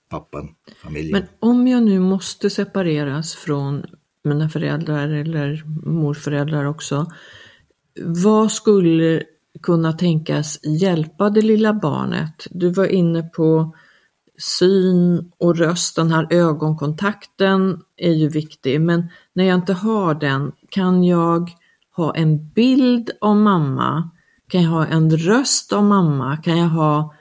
pappan, 0.09 0.55
familjen. 0.83 1.11
Men 1.11 1.23
om 1.39 1.67
jag 1.67 1.83
nu 1.83 1.99
måste 1.99 2.49
separeras 2.49 3.35
från 3.35 3.85
mina 4.23 4.49
föräldrar 4.49 5.07
eller 5.09 5.63
morföräldrar 5.89 6.65
också. 6.65 7.05
Vad 8.05 8.51
skulle 8.51 9.23
kunna 9.63 9.93
tänkas 9.93 10.59
hjälpa 10.63 11.29
det 11.29 11.41
lilla 11.41 11.73
barnet? 11.73 12.47
Du 12.51 12.69
var 12.69 12.85
inne 12.85 13.23
på 13.23 13.75
syn 14.39 15.31
och 15.37 15.57
röst, 15.57 15.95
den 15.95 16.11
här 16.11 16.27
ögonkontakten 16.29 17.81
är 17.97 18.13
ju 18.13 18.29
viktig, 18.29 18.81
men 18.81 19.09
när 19.33 19.43
jag 19.43 19.55
inte 19.55 19.73
har 19.73 20.13
den, 20.15 20.51
kan 20.69 21.03
jag 21.03 21.49
ha 21.95 22.15
en 22.15 22.49
bild 22.49 23.11
av 23.21 23.35
mamma? 23.35 24.09
Kan 24.49 24.63
jag 24.63 24.69
ha 24.69 24.85
en 24.85 25.17
röst 25.17 25.73
av 25.73 25.83
mamma? 25.83 26.37
Kan 26.37 26.57
jag 26.57 26.69
ha, 26.69 27.13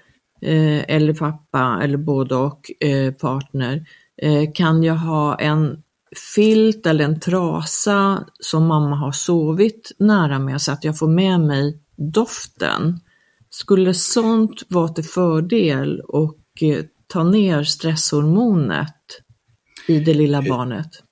eh, 0.43 0.95
eller 0.95 1.15
pappa, 1.15 1.81
eller 1.83 1.99
både 1.99 2.35
och 2.35 2.71
eh, 2.81 3.13
partner? 3.13 3.87
Eh, 4.23 4.53
kan 4.55 4.83
jag 4.83 4.95
ha 4.95 5.35
en 5.35 5.83
filt 6.35 6.87
eller 6.87 7.05
en 7.05 7.21
trasa 7.21 8.25
som 8.41 8.67
mamma 8.67 8.97
har 8.97 9.13
sovit 9.13 9.93
nära 9.99 10.39
mig 10.39 10.61
så 10.61 10.73
att 10.73 10.85
jag 10.85 10.99
får 10.99 11.09
med 11.09 11.41
mig 11.41 11.79
doften. 11.97 13.01
Skulle 13.51 13.95
sånt 13.95 14.63
vara 14.69 14.89
till 14.89 15.05
fördel 15.05 16.01
och 16.01 16.39
eh, 16.61 16.85
ta 17.07 17.25
ner 17.25 17.65
stresshormonet 17.65 18.95
i 19.89 20.01
det 20.01 20.15
lilla 20.15 20.39
eh, 20.39 20.49
barnet? 20.49 21.03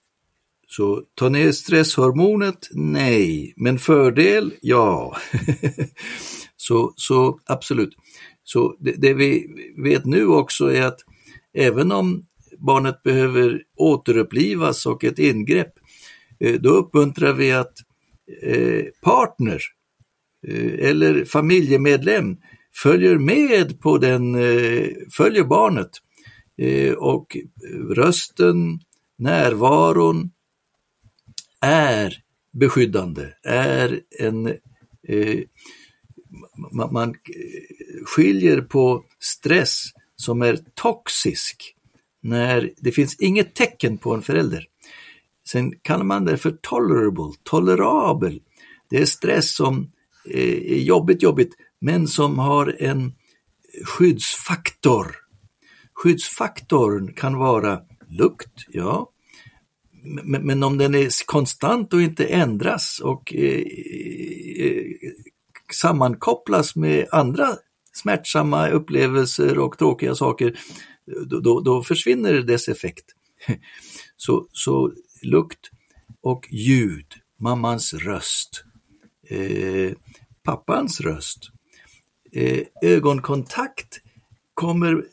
Så 0.69 1.03
ta 1.15 1.29
ner 1.29 1.53
stresshormonet? 1.53 2.69
Nej, 2.73 3.55
men 3.57 3.79
fördel? 3.79 4.53
Ja. 4.61 5.17
så, 6.57 6.93
så 6.97 7.39
absolut. 7.47 7.97
Så 8.45 8.77
det, 8.81 8.93
det, 8.93 9.15
vi 9.15 9.47
vet 9.85 10.05
nu 10.05 10.27
också 10.27 10.73
är 10.73 10.83
att 10.83 10.99
även 11.55 11.93
om 11.93 12.27
barnet 12.67 13.03
behöver 13.03 13.63
återupplivas 13.77 14.87
och 14.87 15.05
ett 15.05 15.19
ingrepp, 15.19 15.73
eh, 16.41 16.61
då 16.61 16.69
uppmuntrar 16.69 17.33
vi 17.33 17.53
att 17.53 17.75
eh, 18.43 18.85
partner 19.03 19.61
eh, 20.47 20.89
eller 20.89 21.25
familjemedlem 21.25 22.37
följer 22.83 23.19
med 23.19 23.81
på 23.81 23.99
den, 23.99 24.35
följer 25.13 25.45
barnet 25.45 25.91
och 26.97 27.37
rösten, 27.91 28.81
närvaron 29.19 30.31
är 31.61 32.15
beskyddande, 32.53 33.27
är 33.43 34.01
en 34.19 34.55
man 36.91 37.15
skiljer 38.07 38.61
på 38.61 39.05
stress 39.21 39.83
som 40.17 40.43
är 40.43 40.59
toxisk 40.75 41.76
när 42.23 42.73
det 42.77 42.93
finns 42.93 43.21
inget 43.21 43.55
tecken 43.55 43.99
på 43.99 44.15
en 44.15 44.23
förälder 44.23 44.67
Sen 45.49 45.73
kallar 45.83 46.05
man 46.05 46.25
det 46.25 46.37
för 46.37 46.51
tolerable, 46.51 47.33
tolerabel. 47.43 48.41
Det 48.91 48.97
är 48.97 49.07
stress 49.07 49.57
som 49.57 49.93
eh, 50.31 50.73
är 50.73 50.79
jobbigt, 50.79 51.23
jobbigt, 51.23 51.55
men 51.81 52.09
som 52.09 52.39
har 52.39 52.77
en 52.79 53.13
skyddsfaktor. 53.85 55.17
Skyddsfaktorn 55.95 57.13
kan 57.13 57.37
vara 57.37 57.81
lukt, 58.09 58.67
ja, 58.69 59.11
men, 60.25 60.47
men, 60.47 60.63
om 60.63 60.79
den 60.79 60.95
är 60.95 61.27
konstant 61.27 61.93
och 61.93 62.03
inte 62.03 62.27
ändras 62.27 63.01
och 63.05 63.35
eh, 63.35 63.63
eh, 64.59 64.85
sammankopplas 65.73 66.77
med 66.77 67.07
andra 67.13 67.49
smärtsamma 67.93 68.69
upplevelser 68.69 69.59
och 69.59 69.79
tråkiga 69.79 70.15
saker, 70.15 70.59
då, 71.07 71.41
då, 71.41 71.61
då 71.61 71.83
försvinner 71.83 72.43
dess 72.43 72.69
effekt. 72.69 73.05
Så, 74.17 74.49
så 74.53 74.93
lukt 75.23 75.71
och 76.21 76.49
ljud, 76.51 77.07
mammans 77.41 77.95
röst, 77.95 78.65
eh, 79.29 79.93
pappans 80.43 81.01
röst, 81.01 81.51
eh, 82.33 82.63
ögonkontakt 82.83 84.01
kommer 84.55 85.05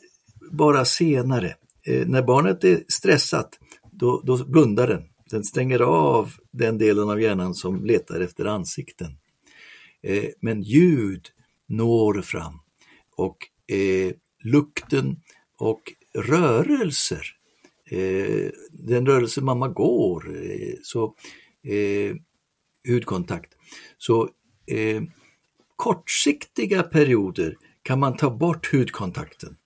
bara 0.52 0.84
senare. 0.84 1.56
Eh, 1.86 2.06
när 2.06 2.22
barnet 2.22 2.64
är 2.64 2.84
stressat, 2.88 3.58
då, 3.92 4.22
då 4.24 4.44
blundar 4.44 4.88
den. 4.88 5.02
Den 5.30 5.44
stänger 5.44 5.80
av 5.80 6.32
den 6.50 6.78
delen 6.78 7.10
av 7.10 7.20
hjärnan 7.20 7.54
som 7.54 7.84
letar 7.84 8.20
efter 8.20 8.44
ansikten. 8.44 9.18
Eh, 10.02 10.24
men 10.40 10.62
ljud 10.62 11.28
når 11.68 12.22
fram 12.22 12.60
och 13.16 13.36
eh, 13.76 14.12
lukten 14.44 15.16
och 15.58 15.92
rörelser. 16.14 17.26
Eh, 17.90 18.50
den 18.70 19.06
rörelse 19.06 19.40
mamma 19.40 19.68
går, 19.68 20.36
eh, 20.36 20.74
så 20.82 21.14
eh, 21.64 22.16
hudkontakt. 22.88 23.52
Så 23.98 24.30
eh, 24.66 25.02
kortsiktiga 25.76 26.82
perioder 26.82 27.56
kan 27.82 27.98
man 27.98 28.16
ta 28.16 28.30
bort 28.30 28.72
hudkontakten. 28.72 29.56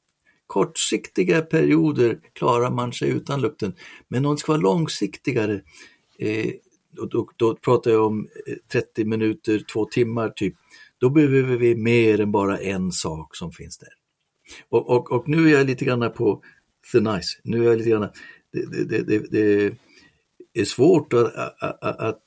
Kortsiktiga 0.47 1.43
perioder 1.43 2.21
klarar 2.33 2.71
man 2.71 2.93
sig 2.93 3.11
utan 3.11 3.41
lukten, 3.41 3.75
men 4.09 4.27
om 4.27 4.35
det 4.35 4.39
ska 4.39 4.53
vara 4.53 4.63
långsiktigare, 4.63 5.61
eh, 6.19 6.51
och 6.99 7.09
då, 7.09 7.29
då 7.37 7.57
pratar 7.57 7.91
jag 7.91 8.07
om 8.07 8.29
eh, 8.47 8.55
30 8.73 9.05
minuter, 9.05 9.63
två 9.73 9.85
timmar 9.85 10.29
typ, 10.29 10.55
då 10.99 11.11
behöver 11.11 11.57
vi 11.57 11.75
mer 11.75 12.21
än 12.21 12.33
bara 12.33 12.59
en 12.59 12.93
sak 12.93 13.37
som 13.37 13.53
finns 13.53 13.79
där. 13.79 13.98
Och, 14.69 14.91
och, 14.91 15.13
och 15.13 15.29
nu 15.29 15.49
är 15.49 15.59
jag 15.59 15.67
lite 15.67 15.85
grann 15.85 16.13
på 16.13 16.43
the 16.93 17.01
nice, 17.01 17.39
nu 17.43 17.61
är 17.61 17.69
jag 17.69 17.79
lite 17.79 17.91
grann, 17.91 18.09
det, 18.53 18.85
det, 18.85 19.03
det, 19.03 19.31
det 19.31 20.61
är 20.61 20.65
svårt 20.65 21.13
att, 21.13 21.35
att, 21.63 22.01
att, 22.01 22.23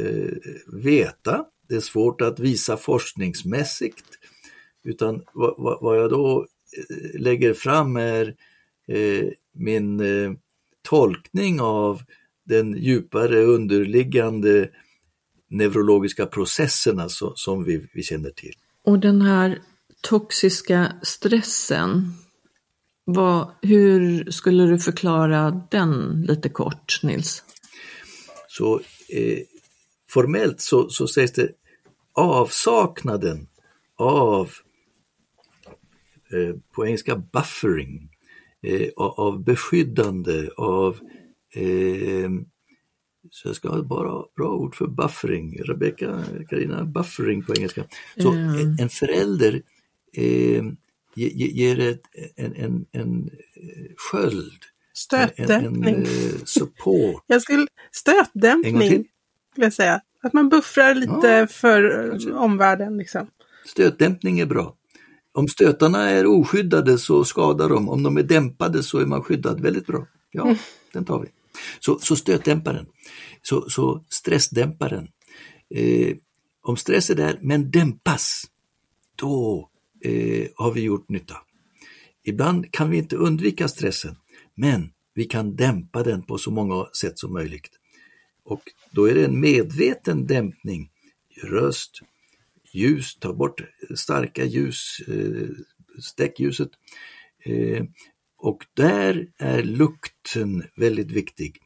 äh, 0.00 0.30
veta, 0.72 1.44
det 1.68 1.74
är 1.74 1.80
svårt 1.80 2.20
att 2.20 2.40
visa 2.40 2.76
forskningsmässigt, 2.76 4.04
utan 4.84 5.22
vad, 5.32 5.78
vad 5.80 5.98
jag 5.98 6.10
då 6.10 6.46
eh, 6.90 7.20
lägger 7.20 7.54
fram 7.54 7.96
är 7.96 8.34
äh, 8.88 9.28
min 9.54 10.00
äh, 10.00 10.32
tolkning 10.82 11.60
av 11.60 12.02
den 12.44 12.76
djupare 12.76 13.42
underliggande 13.42 14.70
neurologiska 15.48 16.26
processerna 16.26 17.08
så, 17.08 17.32
som 17.36 17.64
vi, 17.64 17.88
vi 17.94 18.02
känner 18.02 18.30
till. 18.30 18.54
Och 18.84 18.98
den 18.98 19.22
här 19.22 19.58
toxiska 20.00 20.92
stressen, 21.02 22.12
vad, 23.04 23.50
hur 23.62 24.30
skulle 24.30 24.66
du 24.66 24.78
förklara 24.78 25.62
den 25.70 26.22
lite 26.28 26.48
kort, 26.48 27.00
Nils? 27.02 27.44
Så 28.48 28.80
eh, 29.08 29.38
Formellt 30.10 30.60
så, 30.60 30.88
så 30.88 31.06
sägs 31.08 31.32
det 31.32 31.48
avsaknaden 32.12 33.48
av, 33.96 34.50
eh, 36.32 36.56
på 36.72 36.86
engelska 36.86 37.16
buffering, 37.16 38.08
eh, 38.62 38.88
av 38.96 39.44
beskyddande, 39.44 40.48
av 40.56 40.98
eh, 41.54 42.30
så 43.30 43.48
jag 43.48 43.56
ska 43.56 43.68
ha 43.68 43.78
ett 43.78 43.86
bara 43.86 44.24
bra 44.36 44.48
ord 44.48 44.74
för 44.74 44.86
buffering. 44.86 45.62
Rebecka, 45.62 46.24
Karina, 46.50 46.84
buffering 46.84 47.42
på 47.42 47.54
engelska. 47.54 47.84
Så 48.16 48.32
mm. 48.32 48.76
en 48.80 48.88
förälder 48.88 49.62
eh, 50.12 50.64
ger 51.14 51.80
ett, 51.80 52.00
en, 52.36 52.54
en, 52.54 52.86
en 52.92 53.30
sköld. 53.96 54.62
Stötdämpning. 54.94 55.94
En, 55.94 55.94
en, 55.94 56.02
eh, 56.02 56.44
support. 56.44 57.24
Jag 57.26 57.42
skulle, 57.42 57.66
stötdämpning, 57.92 59.08
skulle 59.52 59.66
jag 59.66 59.72
säga. 59.72 60.00
Att 60.22 60.32
man 60.32 60.48
buffrar 60.48 60.94
lite 60.94 61.28
ja, 61.28 61.46
för 61.46 62.08
kanske. 62.10 62.32
omvärlden. 62.32 62.96
Liksom. 62.96 63.26
Stötdämpning 63.66 64.40
är 64.40 64.46
bra. 64.46 64.74
Om 65.32 65.48
stötarna 65.48 66.10
är 66.10 66.26
oskyddade 66.26 66.98
så 66.98 67.24
skadar 67.24 67.68
de, 67.68 67.88
om 67.88 68.02
de 68.02 68.16
är 68.16 68.22
dämpade 68.22 68.82
så 68.82 68.98
är 68.98 69.06
man 69.06 69.22
skyddad 69.22 69.60
väldigt 69.60 69.86
bra. 69.86 70.06
Ja, 70.30 70.42
mm. 70.42 70.56
den 70.92 71.04
tar 71.04 71.20
vi. 71.20 71.28
Så, 71.80 71.98
så 71.98 72.16
stötdämparen, 72.16 72.86
så, 73.42 73.70
så 73.70 74.04
stressdämparen. 74.08 75.08
Eh, 75.74 76.16
om 76.62 76.76
stress 76.76 77.10
är 77.10 77.14
där 77.14 77.38
men 77.40 77.70
dämpas, 77.70 78.44
då 79.16 79.68
eh, 80.00 80.48
har 80.56 80.72
vi 80.72 80.80
gjort 80.80 81.08
nytta. 81.08 81.36
Ibland 82.24 82.72
kan 82.72 82.90
vi 82.90 82.98
inte 82.98 83.16
undvika 83.16 83.68
stressen, 83.68 84.16
men 84.54 84.92
vi 85.14 85.24
kan 85.24 85.56
dämpa 85.56 86.02
den 86.02 86.22
på 86.22 86.38
så 86.38 86.50
många 86.50 86.86
sätt 87.00 87.18
som 87.18 87.32
möjligt. 87.32 87.70
Och 88.44 88.62
då 88.90 89.08
är 89.08 89.14
det 89.14 89.24
en 89.24 89.40
medveten 89.40 90.26
dämpning. 90.26 90.90
Röst, 91.42 92.00
ljus, 92.72 93.18
ta 93.18 93.32
bort 93.32 93.60
starka 93.94 94.44
ljus, 94.44 95.00
eh, 95.08 95.48
stäckljuset. 96.02 96.70
Eh, 97.44 97.84
och 98.38 98.66
där 98.74 99.28
är 99.38 99.62
lukten 99.62 100.64
väldigt 100.76 101.10
viktig. 101.10 101.58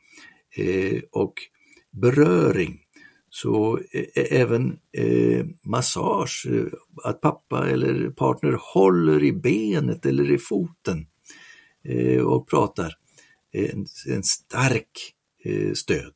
Eh, 0.57 1.03
och 1.11 1.35
beröring. 1.91 2.82
Så 3.35 3.79
e, 3.93 3.99
e, 4.15 4.41
även 4.41 4.79
e, 4.93 5.43
massage, 5.63 6.47
att 7.05 7.21
pappa 7.21 7.71
eller 7.71 8.11
partner 8.11 8.59
håller 8.75 9.25
i 9.25 9.33
benet 9.33 10.07
eller 10.07 10.31
i 10.31 10.39
foten 10.39 11.07
och 12.25 12.49
pratar. 12.49 12.95
En, 13.53 13.87
en 14.09 14.23
stark 14.23 15.15
stöd 15.75 16.13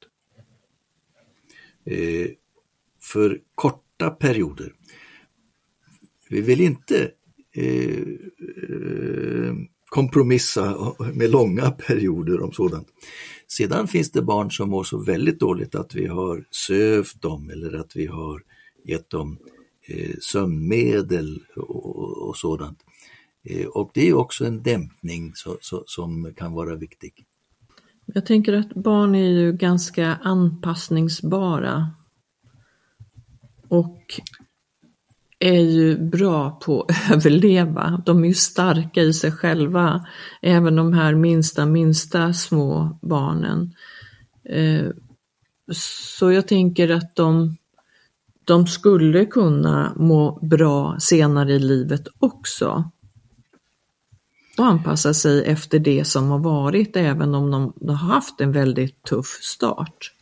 för 3.02 3.40
korta 3.54 4.10
perioder. 4.10 4.72
Vi 6.30 6.40
vill 6.40 6.60
inte 6.60 7.10
kompromissa 9.84 10.94
med 11.14 11.30
långa 11.30 11.70
perioder 11.70 12.42
om 12.42 12.52
sådant. 12.52 12.88
Sedan 13.48 13.88
finns 13.88 14.10
det 14.10 14.22
barn 14.22 14.50
som 14.50 14.70
mår 14.70 14.84
så 14.84 14.98
väldigt 14.98 15.40
dåligt 15.40 15.74
att 15.74 15.94
vi 15.94 16.06
har 16.06 16.44
sövt 16.50 17.22
dem 17.22 17.50
eller 17.50 17.78
att 17.78 17.96
vi 17.96 18.06
har 18.06 18.42
gett 18.84 19.10
dem 19.10 19.38
eh, 19.88 20.14
sömnmedel 20.20 21.42
och, 21.56 22.28
och 22.28 22.36
sådant. 22.36 22.78
Eh, 23.44 23.66
och 23.66 23.90
det 23.94 24.08
är 24.08 24.14
också 24.14 24.44
en 24.44 24.62
dämpning 24.62 25.32
så, 25.34 25.58
så, 25.60 25.82
som 25.86 26.34
kan 26.36 26.52
vara 26.52 26.74
viktig. 26.74 27.26
Jag 28.06 28.26
tänker 28.26 28.52
att 28.52 28.74
barn 28.74 29.14
är 29.14 29.28
ju 29.28 29.52
ganska 29.52 30.06
anpassningsbara 30.22 31.90
och 33.68 34.20
är 35.38 35.60
ju 35.60 35.98
bra 35.98 36.50
på 36.50 36.82
att 36.82 37.10
överleva. 37.12 38.02
De 38.06 38.24
är 38.24 38.28
ju 38.28 38.34
starka 38.34 39.02
i 39.02 39.12
sig 39.12 39.32
själva, 39.32 40.06
även 40.42 40.76
de 40.76 40.92
här 40.92 41.14
minsta, 41.14 41.66
minsta 41.66 42.32
små 42.32 42.98
barnen. 43.02 43.74
Eh, 44.44 44.90
så 45.72 46.32
jag 46.32 46.48
tänker 46.48 46.88
att 46.90 47.16
de, 47.16 47.56
de 48.44 48.66
skulle 48.66 49.26
kunna 49.26 49.92
må 49.96 50.38
bra 50.42 50.96
senare 51.00 51.52
i 51.52 51.58
livet 51.58 52.08
också 52.18 52.90
och 54.58 54.66
anpassa 54.66 55.14
sig 55.14 55.44
efter 55.44 55.78
det 55.78 56.04
som 56.04 56.30
har 56.30 56.38
varit 56.38 56.96
även 56.96 57.34
om 57.34 57.50
de 57.50 57.88
har 57.88 57.94
haft 57.94 58.40
en 58.40 58.52
väldigt 58.52 59.02
tuff 59.02 59.38
start. 59.42 60.12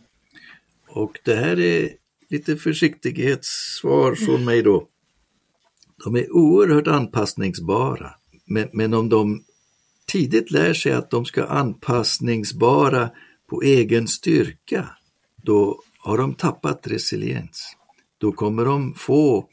Och 0.88 1.20
det 1.24 1.34
här 1.34 1.60
är 1.60 1.88
lite 2.30 2.56
försiktighetssvar 2.56 4.14
från 4.14 4.44
mig 4.44 4.62
då. 4.62 4.88
De 6.04 6.16
är 6.16 6.32
oerhört 6.32 6.86
anpassningsbara, 6.86 8.14
men, 8.44 8.68
men 8.72 8.94
om 8.94 9.08
de 9.08 9.44
tidigt 10.06 10.50
lär 10.50 10.74
sig 10.74 10.92
att 10.92 11.10
de 11.10 11.24
ska 11.24 11.44
anpassningsbara 11.44 13.10
på 13.50 13.62
egen 13.62 14.08
styrka, 14.08 14.88
då 15.42 15.80
har 15.98 16.18
de 16.18 16.34
tappat 16.34 16.86
resiliens. 16.86 17.76
Då 18.18 18.32
kommer 18.32 18.64
de 18.64 18.94
få 18.94 19.48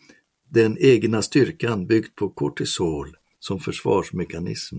den 0.49 0.77
egna 0.79 1.21
styrkan 1.21 1.87
byggd 1.87 2.15
på 2.15 2.29
kortisol 2.29 3.17
som 3.39 3.59
försvarsmekanism 3.59 4.77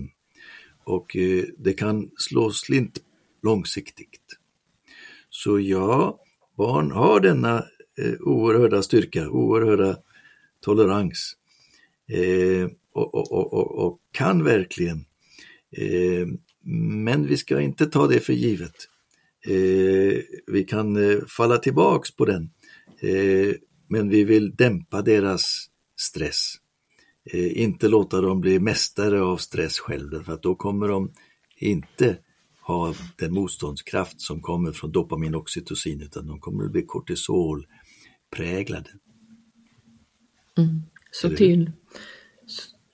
och 0.83 1.15
eh, 1.15 1.43
det 1.57 1.73
kan 1.73 2.09
slå 2.17 2.51
slint 2.51 2.99
långsiktigt. 3.43 4.37
Så 5.29 5.59
ja, 5.59 6.19
barn 6.57 6.91
har 6.91 7.19
denna 7.19 7.57
eh, 7.97 8.13
oerhörda 8.19 8.83
styrka, 8.83 9.29
oerhörda 9.29 9.97
tolerans 10.61 11.35
eh, 11.37 11.42
Eh, 12.13 12.69
och, 12.93 13.15
och, 13.15 13.53
och, 13.53 13.85
och, 13.85 13.99
kan 14.11 14.43
verkligen. 14.43 15.05
Eh, 15.77 16.27
men 17.05 17.27
vi 17.27 17.37
ska 17.37 17.61
inte 17.61 17.85
ta 17.85 18.07
det 18.07 18.19
för 18.19 18.33
givet. 18.33 18.75
Eh, 19.47 20.21
vi 20.47 20.63
kan 20.67 21.11
eh, 21.11 21.19
falla 21.27 21.57
tillbaks 21.57 22.15
på 22.15 22.25
den, 22.25 22.49
eh, 23.01 23.55
men 23.87 24.09
vi 24.09 24.23
vill 24.23 24.55
dämpa 24.55 25.01
deras 25.01 25.65
stress. 25.99 26.53
Eh, 27.31 27.61
inte 27.61 27.87
låta 27.87 28.21
dem 28.21 28.41
bli 28.41 28.59
mästare 28.59 29.21
av 29.21 29.37
stress 29.37 29.79
själva, 29.79 30.23
för 30.23 30.33
att 30.33 30.43
då 30.43 30.55
kommer 30.55 30.87
de 30.87 31.11
inte 31.57 32.17
ha 32.61 32.93
den 33.17 33.33
motståndskraft 33.33 34.21
som 34.21 34.41
kommer 34.41 34.71
från 34.71 34.91
dopamin 34.91 35.35
och 35.35 35.41
oxytocin, 35.41 36.01
utan 36.01 36.27
de 36.27 36.39
kommer 36.39 36.65
att 36.65 36.71
bli 36.71 36.85
kortisolpräglade. 36.85 38.89
Mm. 40.57 40.81
Så 41.21 41.29
till, 41.29 41.71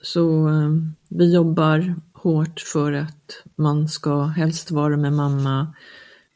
så 0.02 0.48
um, 0.48 0.94
vi 1.08 1.34
jobbar 1.34 1.94
hårt 2.12 2.60
för 2.60 2.92
att 2.92 3.42
man 3.56 3.88
ska 3.88 4.24
helst 4.24 4.70
vara 4.70 4.96
med 4.96 5.12
mamma, 5.12 5.74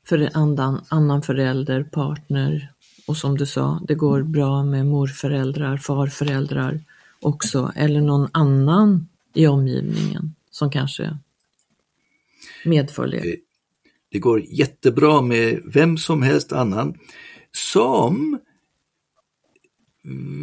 för 0.07 0.31
annan, 0.35 0.85
annan 0.89 1.23
förälder, 1.23 1.83
partner. 1.83 2.73
Och 3.07 3.17
som 3.17 3.39
du 3.39 3.47
sa, 3.47 3.81
det 3.89 3.95
går 3.95 4.23
bra 4.23 4.65
med 4.65 4.87
morföräldrar, 4.87 5.77
farföräldrar 5.77 6.81
också, 7.21 7.73
eller 7.77 8.01
någon 8.01 8.29
annan 8.33 9.09
i 9.35 9.47
omgivningen 9.47 10.35
som 10.51 10.71
kanske 10.71 11.19
medföljer. 12.65 13.37
Det 14.11 14.19
går 14.19 14.41
jättebra 14.41 15.23
med 15.23 15.63
vem 15.75 15.99
som 15.99 16.23
helst 16.23 16.53
annan 16.53 16.99
som 17.53 18.39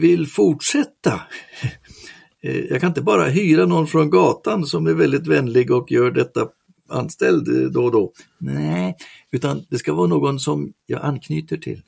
vill 0.02 0.28
fortsätta. 0.28 1.22
Eh, 2.44 2.60
jag 2.60 2.82
kan 2.82 2.88
inte 2.88 3.02
bara 3.02 3.26
hyra 3.26 3.66
någon 3.66 3.88
från 3.88 4.10
gatan 4.10 4.66
som 4.66 4.88
är 4.88 4.94
väldigt 4.94 5.28
vänlig 5.28 5.72
och 5.72 5.92
gör 5.92 6.12
detta 6.12 6.48
anställd 6.90 7.48
eh, 7.48 7.70
då 7.70 7.86
och 7.86 7.92
då. 7.92 8.14
Nej, 8.38 8.96
utan 9.32 9.66
det 9.70 9.78
ska 9.78 9.94
vara 9.94 10.08
någon 10.08 10.40
som 10.40 10.74
jag 10.86 11.02
anknyter 11.06 11.58
till. 11.58 11.82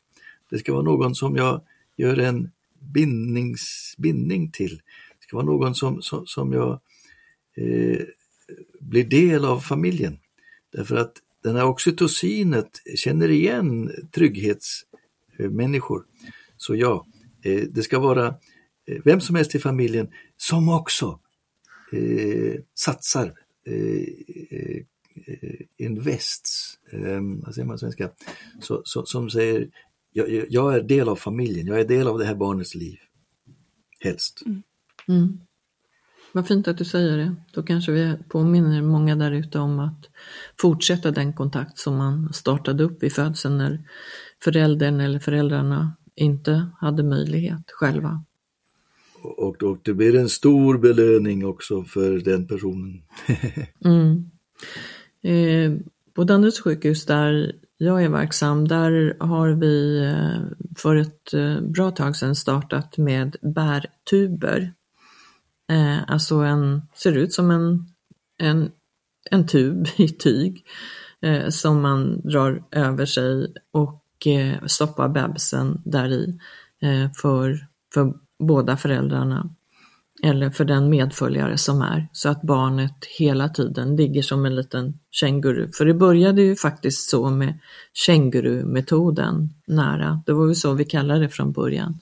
Det 0.50 0.58
ska 0.58 0.74
vara 0.74 0.84
någon 0.84 1.16
som 1.16 1.36
jag 1.36 1.62
gör 1.98 2.18
en 2.18 2.52
bindnings, 2.80 3.96
bindning 3.98 4.52
till. 4.52 4.76
Det 5.20 5.24
ska 5.28 5.36
vara 5.38 5.46
någon 5.46 5.76
som, 5.76 6.02
som, 6.02 6.26
som 6.26 6.54
jag 6.54 6.72
eh, 7.56 8.02
blir 8.80 9.04
del 9.04 9.46
av 9.46 9.60
familjen. 9.60 10.18
Därför 10.74 10.96
att 10.96 11.14
den 11.44 11.56
här 11.56 11.66
oxytocinet 11.66 12.70
känner 12.96 13.32
igen 13.32 13.92
trygghetsmänniskor. 14.12 16.04
Så 16.58 16.76
ja, 16.76 17.06
det 17.44 17.84
ska 17.84 18.00
vara 18.00 18.28
eh, 18.88 19.02
vem 19.06 19.22
som 19.22 19.36
helst 19.36 19.56
i 19.56 19.60
familjen 19.60 20.08
som 20.38 20.70
också 20.70 21.20
eh, 21.92 22.62
satsar 22.76 23.34
eh, 23.66 23.74
eh 23.74 24.84
invests, 25.78 26.80
eh, 26.92 27.22
vad 27.44 27.56
säger 27.56 27.68
man 27.68 27.80
svenska, 27.80 28.10
så, 28.62 28.82
så, 28.86 29.06
som 29.06 29.30
säger 29.30 29.70
jag, 30.12 30.46
jag, 30.50 30.76
är 30.76 30.82
del 30.82 31.10
av 31.10 31.16
familjen, 31.16 31.68
jag 31.68 31.80
är 31.80 31.86
del 31.86 32.08
av 32.08 32.20
det 32.20 32.26
här 32.26 32.36
barnets 32.36 32.76
liv. 32.76 32.98
Helst. 34.00 34.44
Mm. 34.46 34.64
Mm. 35.08 35.40
Vad 36.32 36.48
fint 36.48 36.68
att 36.68 36.78
du 36.78 36.86
säger 36.86 37.18
det. 37.18 37.36
Då 37.54 37.64
kanske 37.64 37.92
vi 37.92 38.18
påminner 38.30 38.82
många 38.82 39.16
där 39.16 39.32
ute 39.32 39.60
om 39.60 39.80
att 39.80 40.10
fortsätta 40.62 41.12
den 41.12 41.34
kontakt 41.34 41.78
som 41.78 41.96
man 41.98 42.34
startade 42.34 42.84
upp 42.84 43.04
vid 43.04 43.14
födseln 43.14 43.58
när 43.58 43.84
föräldern 44.44 45.00
eller 45.00 45.20
föräldrarna 45.20 45.96
inte 46.16 46.70
hade 46.80 47.04
möjlighet 47.04 47.72
själva. 47.72 48.24
Och, 49.22 49.64
och 49.64 49.80
det 49.84 49.94
blir 49.94 50.16
en 50.16 50.30
stor 50.30 50.78
belöning 50.78 51.46
också 51.46 51.84
för 51.84 52.20
den 52.20 52.48
personen. 52.48 53.02
mm. 53.86 54.32
eh, 55.22 55.86
på 56.14 56.24
Danderyds 56.24 56.62
sjukhus 56.62 57.06
där 57.06 57.56
jag 57.78 58.04
är 58.04 58.10
verksam, 58.10 58.68
där 58.68 59.18
har 59.20 59.50
vi 59.50 60.06
eh, 60.06 60.68
för 60.78 60.96
ett 60.96 61.34
eh, 61.34 61.62
bra 61.62 61.92
tag 61.92 62.16
sedan 62.16 62.36
startat 62.36 62.98
med 62.98 63.36
bärtuber. 63.42 64.74
Eh, 65.70 66.12
alltså 66.12 66.36
en, 66.36 66.82
ser 66.96 67.18
ut 67.18 67.34
som 67.34 67.52
en, 67.52 67.88
en, 68.38 68.72
en 69.32 69.48
tub 69.48 69.88
i 69.98 70.08
tyg 70.08 70.66
eh, 71.22 71.50
som 71.50 71.82
man 71.82 72.22
drar 72.22 72.64
över 72.72 73.06
sig 73.06 73.54
och 73.72 74.03
och 74.62 74.72
stoppa 74.72 75.10
bebisen 75.10 75.82
där 75.86 76.12
i 76.12 76.40
eh, 76.82 77.12
för, 77.22 77.68
för 77.94 78.14
båda 78.40 78.78
föräldrarna 78.78 79.50
eller 80.24 80.50
för 80.50 80.66
den 80.66 80.90
medföljare 80.90 81.58
som 81.58 81.82
är, 81.82 82.08
så 82.12 82.30
att 82.30 82.42
barnet 82.42 83.06
hela 83.18 83.50
tiden 83.50 83.96
ligger 83.96 84.22
som 84.22 84.46
en 84.46 84.56
liten 84.56 85.00
känguru. 85.12 85.72
För 85.72 85.86
det 85.86 85.94
började 85.94 86.42
ju 86.42 86.56
faktiskt 86.56 87.10
så 87.10 87.30
med 87.30 87.60
kängurumetoden 87.94 89.50
nära, 89.68 90.22
det 90.26 90.34
var 90.34 90.48
ju 90.48 90.56
så 90.56 90.74
vi 90.74 90.86
kallade 90.86 91.20
det 91.20 91.30
från 91.30 91.52
början. 91.52 92.00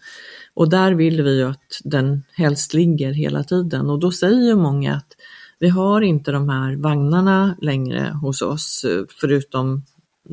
Och 0.54 0.70
där 0.70 0.92
vill 0.92 1.22
vi 1.22 1.38
ju 1.38 1.44
att 1.44 1.82
den 1.84 2.24
helst 2.34 2.74
ligger 2.74 3.12
hela 3.12 3.44
tiden 3.44 3.90
och 3.90 4.00
då 4.00 4.12
säger 4.12 4.48
ju 4.48 4.56
många 4.56 4.96
att 4.96 5.16
vi 5.60 5.70
har 5.70 6.02
inte 6.02 6.32
de 6.32 6.50
här 6.50 6.76
vagnarna 6.76 7.56
längre 7.62 8.18
hos 8.22 8.42
oss, 8.42 8.84
eh, 8.84 9.04
förutom 9.22 9.84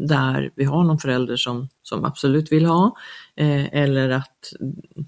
där 0.07 0.51
vi 0.55 0.65
har 0.65 0.85
någon 0.85 0.99
förälder 0.99 1.37
som, 1.37 1.69
som 1.83 2.05
absolut 2.05 2.53
vill 2.53 2.67
ha 2.67 2.97
eh, 3.37 3.75
eller 3.75 4.11
att 4.11 4.53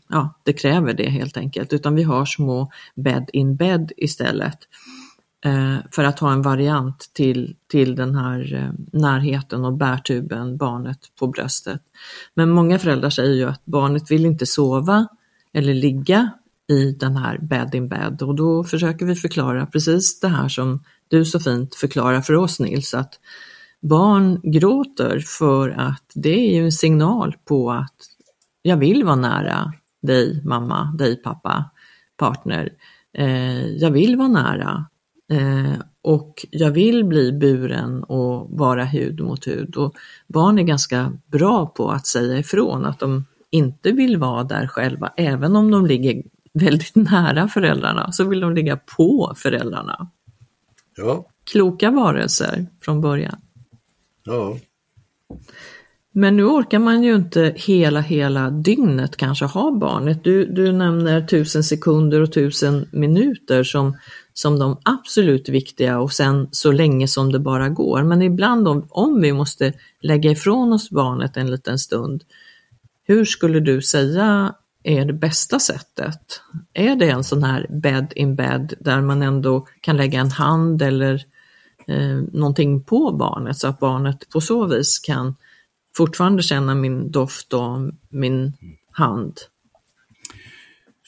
ja, 0.09 0.41
det 0.45 0.53
kräver 0.53 0.95
det 0.95 1.11
helt 1.11 1.37
enkelt, 1.37 1.73
utan 1.73 1.95
vi 1.95 2.03
har 2.03 2.25
små 2.25 2.71
bed 2.95 3.31
in 3.33 3.57
bed 3.57 3.93
istället 3.97 4.59
eh, 5.45 5.77
för 5.91 6.05
att 6.05 6.19
ha 6.19 6.33
en 6.33 6.43
variant 6.43 7.11
till, 7.13 7.57
till 7.69 7.95
den 7.95 8.15
här 8.15 8.55
eh, 8.55 9.01
närheten 9.01 9.65
och 9.65 9.73
bärtuben, 9.73 10.57
barnet 10.57 10.99
på 11.19 11.27
bröstet. 11.27 11.83
Men 12.35 12.51
många 12.51 12.79
föräldrar 12.79 13.11
säger 13.11 13.35
ju 13.35 13.45
att 13.45 13.65
barnet 13.65 14.11
vill 14.11 14.27
inte 14.27 14.47
sova 14.47 15.07
eller 15.53 15.75
ligga 15.75 16.31
i 16.71 16.93
den 16.93 17.17
här 17.17 17.39
bed 17.39 17.75
in 17.75 17.89
bed 17.89 18.23
och 18.23 18.35
då 18.35 18.65
försöker 18.65 19.07
vi 19.07 19.15
förklara 19.15 19.67
precis 19.67 20.21
det 20.21 20.29
här 20.29 20.49
som 20.49 20.85
du 21.09 21.25
så 21.25 21.41
fint 21.41 21.75
förklarar 21.75 22.21
för 22.21 22.35
oss 22.35 22.61
Nils, 22.61 22.95
att 22.95 23.19
barn 23.83 24.41
gråter 24.43 25.19
för 25.39 25.69
att 25.69 26.13
det 26.15 26.51
är 26.51 26.55
ju 26.55 26.65
en 26.65 26.73
signal 26.73 27.37
på 27.45 27.71
att 27.71 27.97
jag 28.63 28.77
vill 28.77 29.05
vara 29.05 29.17
nära 29.17 29.73
dig 30.03 30.43
mamma, 30.45 30.95
dig 30.99 31.17
pappa, 31.17 31.65
partner. 32.17 32.73
Eh, 33.19 33.67
jag 33.67 33.91
vill 33.91 34.17
vara 34.17 34.29
nära 34.29 34.87
eh, 35.33 35.81
och 36.03 36.47
jag 36.51 36.71
vill 36.71 37.05
bli 37.05 37.33
buren 37.33 38.05
och 38.05 38.59
vara 38.59 38.85
hud 38.85 39.21
mot 39.21 39.47
hud. 39.47 39.77
Och 39.77 39.95
barn 40.27 40.59
är 40.59 40.63
ganska 40.63 41.13
bra 41.27 41.67
på 41.67 41.91
att 41.91 42.07
säga 42.07 42.39
ifrån 42.39 42.85
att 42.85 42.99
de 42.99 43.25
inte 43.51 43.93
vill 43.93 44.17
vara 44.17 44.45
där 44.45 44.67
själva, 44.67 45.13
även 45.17 45.57
om 45.57 45.71
de 45.71 45.87
ligger 45.87 46.23
väldigt 46.53 46.95
nära 46.95 47.49
föräldrarna, 47.49 48.13
så 48.13 48.25
vill 48.25 48.41
de 48.41 48.55
ligga 48.55 48.77
på 48.77 49.35
föräldrarna. 49.37 50.11
Ja. 50.97 51.27
Kloka 51.53 51.91
varelser 51.91 52.67
från 52.81 53.01
början. 53.01 53.37
Ja. 54.31 54.57
Men 56.13 56.37
nu 56.37 56.45
orkar 56.45 56.79
man 56.79 57.03
ju 57.03 57.15
inte 57.15 57.53
hela, 57.57 58.01
hela 58.01 58.51
dygnet 58.51 59.17
kanske 59.17 59.45
ha 59.45 59.71
barnet. 59.71 60.25
Du, 60.25 60.47
du 60.47 60.73
nämner 60.73 61.27
tusen 61.27 61.65
sekunder 61.65 62.21
och 62.21 62.33
tusen 62.33 62.89
minuter 62.93 63.65
som, 63.65 63.97
som 64.33 64.59
de 64.59 64.81
absolut 64.85 65.49
viktiga 65.49 65.99
och 65.99 66.13
sen 66.13 66.49
så 66.51 66.73
länge 66.73 67.09
som 67.09 67.33
det 67.33 67.39
bara 67.39 67.69
går. 67.69 68.03
Men 68.03 68.23
ibland 68.23 68.69
om, 68.69 68.87
om 68.91 69.21
vi 69.21 69.33
måste 69.33 69.73
lägga 70.01 70.31
ifrån 70.31 70.73
oss 70.73 70.91
barnet 70.91 71.37
en 71.37 71.51
liten 71.51 71.79
stund, 71.79 72.25
hur 73.07 73.25
skulle 73.25 73.61
du 73.61 73.83
säga 73.83 74.55
är 74.83 75.05
det 75.05 75.13
bästa 75.13 75.59
sättet? 75.59 76.41
Är 76.73 76.97
det 76.97 77.11
en 77.11 77.25
sån 77.25 77.43
här 77.43 77.67
bed 77.71 78.13
in 78.17 78.37
bed 78.37 78.75
där 78.81 79.01
man 79.01 79.23
ändå 79.23 79.67
kan 79.81 79.97
lägga 79.97 80.21
en 80.21 80.31
hand 80.31 80.83
eller 80.83 81.25
eh, 81.91 82.23
någonting 82.33 82.83
på 82.83 83.13
barnet 83.13 83.57
så 83.57 83.69
att 83.69 83.81
barnet 83.81 84.29
på 84.29 84.41
så 84.41 84.67
vis 84.67 84.99
kan 84.99 85.35
fortfarande 85.97 86.43
känna 86.43 86.75
min 86.75 87.11
doft 87.11 87.53
och 87.53 87.79
min 88.09 88.53
hand. 88.91 89.39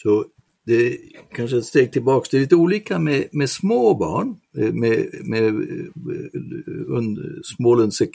Så 0.03 0.25
det 0.67 0.87
är 0.87 0.97
kanske 1.35 1.57
ett 1.57 1.65
steg 1.65 1.93
tillbaks, 1.93 2.29
det 2.29 2.37
är 2.37 2.41
lite 2.41 2.57
olika 2.57 2.99
med, 2.99 3.29
med 3.33 3.51
små 3.51 3.95
barn, 3.95 4.37
eh, 4.59 4.73
med, 4.73 5.07
med, 5.25 5.45
eh, 5.45 5.53
med 7.59 8.13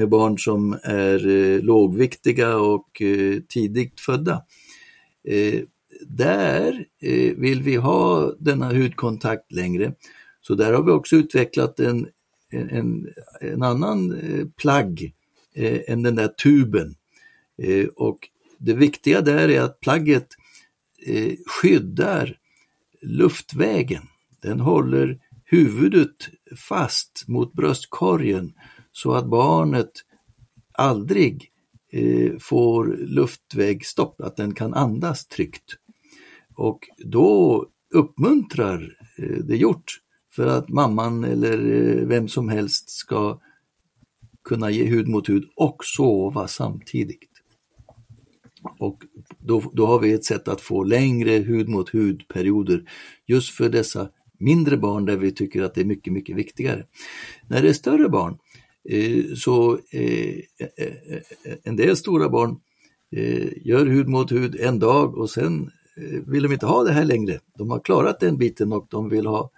med 0.00 0.08
barn 0.08 0.38
som 0.38 0.78
är 0.82 1.28
eh, 1.28 1.62
lågviktiga 1.62 2.56
och 2.56 3.02
eh, 3.02 3.40
tidigt 3.48 4.00
födda. 4.00 4.42
Eh, 5.28 5.60
där 6.06 6.84
eh, 7.02 7.36
vill 7.36 7.62
vi 7.62 7.76
ha 7.76 8.32
denna 8.38 8.72
hudkontakt 8.72 9.52
längre. 9.52 9.92
Så 10.40 10.54
där 10.54 10.72
har 10.72 10.82
vi 10.82 10.90
också 10.90 11.16
utvecklat 11.16 11.80
en, 11.80 12.08
en, 12.50 13.08
en 13.40 13.62
annan 13.62 14.12
eh, 14.12 14.46
plagg 14.56 15.14
eh, 15.54 15.80
än 15.88 16.02
den 16.02 16.14
där 16.14 16.28
tuben. 16.28 16.94
Eh, 17.62 17.86
och 17.86 18.28
det 18.58 18.74
viktiga 18.74 19.20
där 19.20 19.48
är 19.48 19.60
att 19.60 19.80
plagget 19.80 20.28
eh, 21.06 21.32
skyddar 21.46 22.36
luftvägen. 23.02 24.02
Den 24.42 24.60
håller 24.60 25.18
huvudet 25.44 26.28
fast 26.68 27.24
mot 27.28 27.52
bröstkorgen 27.52 28.52
så 28.92 29.12
att 29.12 29.26
barnet 29.26 29.90
aldrig 30.72 31.50
eh, 31.92 32.32
får 32.40 32.86
luftvägsstopp, 32.86 34.20
att 34.20 34.36
den 34.36 34.54
kan 34.54 34.74
andas 34.74 35.26
tryggt. 35.26 35.76
Och 36.54 36.88
då 36.98 37.66
uppmuntrar 37.94 38.96
eh, 39.18 39.44
det 39.44 39.56
gjort 39.56 40.00
för 40.32 40.46
att 40.46 40.68
mamman 40.68 41.24
eller 41.24 41.58
eh, 41.58 42.06
vem 42.06 42.28
som 42.28 42.48
helst 42.48 42.90
ska 42.90 43.40
kunna 44.44 44.70
ge 44.70 44.84
hud 44.84 45.08
mot 45.08 45.28
hud 45.28 45.44
och 45.56 45.84
sova 45.84 46.48
samtidigt. 46.48 47.30
Och 48.78 49.02
då, 49.38 49.62
då 49.72 49.86
har 49.86 49.98
vi 49.98 50.12
ett 50.12 50.24
sätt 50.24 50.48
att 50.48 50.60
få 50.60 50.84
längre 50.84 51.30
hud 51.30 51.68
mot 51.68 51.94
hud-perioder 51.94 52.84
just 53.26 53.50
för 53.50 53.68
dessa 53.68 54.08
mindre 54.38 54.76
barn 54.76 55.04
där 55.04 55.16
vi 55.16 55.32
tycker 55.32 55.62
att 55.62 55.74
det 55.74 55.80
är 55.80 55.84
mycket, 55.84 56.12
mycket 56.12 56.36
viktigare. 56.36 56.84
När 57.48 57.62
det 57.62 57.68
är 57.68 57.72
större 57.72 58.08
barn 58.08 58.38
eh, 58.88 59.24
så 59.36 59.78
eh, 59.92 60.36
eh, 60.58 60.84
eh 60.86 61.20
en 61.62 61.76
del 61.76 61.96
stora 61.96 62.28
barn 62.28 62.56
gör 63.62 63.86
hud 63.86 64.08
mot 64.08 64.32
hud 64.32 64.60
en 64.60 64.78
dag 64.78 65.18
och 65.18 65.30
sen 65.30 65.70
vill 66.26 66.42
de 66.42 66.52
inte 66.52 66.66
ha 66.66 66.82
det 66.82 66.92
här 66.92 67.04
längre. 67.04 67.40
De 67.58 67.70
har 67.70 67.80
klarat 67.80 68.20
den 68.20 68.36
biten 68.36 68.72
och 68.72 68.86
de 68.90 69.08
vill 69.08 69.26
ha 69.26 69.50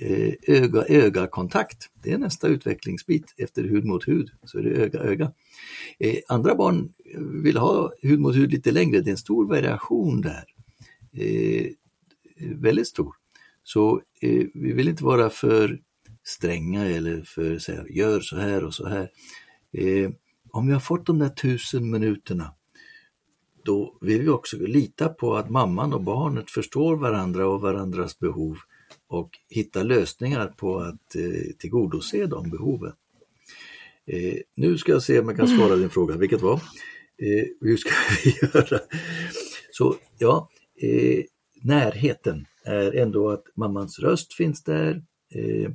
Eh, 0.00 0.34
öga-öga-kontakt. 0.42 1.90
Det 2.02 2.12
är 2.12 2.18
nästa 2.18 2.48
utvecklingsbit 2.48 3.34
efter 3.36 3.62
hud 3.62 3.84
mot 3.84 4.08
hud, 4.08 4.30
så 4.44 4.58
är 4.58 4.62
det 4.62 4.70
öga-öga. 4.70 5.32
Eh, 5.98 6.16
andra 6.28 6.54
barn 6.54 6.92
vill 7.42 7.56
ha 7.56 7.92
hud 8.02 8.20
mot 8.20 8.36
hud 8.36 8.52
lite 8.52 8.70
längre, 8.70 9.00
det 9.00 9.10
är 9.10 9.12
en 9.12 9.18
stor 9.18 9.48
variation 9.48 10.20
där. 10.20 10.44
Eh, 11.12 11.66
väldigt 12.54 12.86
stor. 12.88 13.14
Så 13.62 14.02
vi 14.54 14.72
vill 14.72 14.88
inte 14.88 15.04
vara 15.04 15.30
för 15.30 15.80
stränga 16.24 16.86
eller 16.86 17.22
för 17.22 17.58
säga 17.58 17.84
gör 17.88 18.20
så 18.20 18.36
här 18.36 18.64
och 18.64 18.74
så 18.74 18.88
här. 18.88 19.10
Om 20.50 20.66
vi 20.66 20.72
har 20.72 20.80
fått 20.80 21.06
de 21.06 21.18
där 21.18 21.28
tusen 21.28 21.90
minuterna 21.90 22.54
då 23.64 23.98
vill 24.00 24.22
vi 24.22 24.28
också 24.28 24.56
lita 24.56 25.08
på 25.08 25.36
att 25.36 25.50
mamman 25.50 25.92
och 25.92 26.02
barnet 26.02 26.50
förstår 26.50 26.96
varandra 26.96 27.48
och 27.48 27.60
varandras 27.60 28.18
behov 28.18 28.58
och 29.08 29.30
hitta 29.48 29.82
lösningar 29.82 30.46
på 30.46 30.78
att 30.78 31.16
eh, 31.16 31.56
tillgodose 31.58 32.26
de 32.26 32.50
behoven. 32.50 32.92
Eh, 34.06 34.34
nu 34.54 34.78
ska 34.78 34.92
jag 34.92 35.02
se 35.02 35.18
om 35.20 35.28
jag 35.28 35.36
kan 35.36 35.48
svara 35.48 35.76
din 35.76 35.90
fråga, 35.90 36.16
vilket 36.16 36.42
var? 36.42 36.54
Eh, 37.22 37.46
hur 37.60 37.76
ska 37.76 37.90
vi 38.24 38.30
göra? 38.42 38.80
Så 39.70 39.96
ja, 40.18 40.50
eh, 40.80 41.24
närheten 41.62 42.46
är 42.64 42.96
ändå 42.96 43.30
att 43.30 43.44
mammans 43.56 43.98
röst 43.98 44.34
finns 44.34 44.62
där. 44.62 45.02
Eh, 45.34 45.70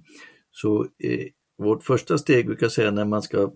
så 0.51 0.83
eh, 0.83 1.27
vårt 1.57 1.83
första 1.83 2.17
steg, 2.17 2.45
brukar 2.45 2.69
säga 2.69 2.91
när 2.91 3.05
man 3.05 3.21
ska 3.21 3.53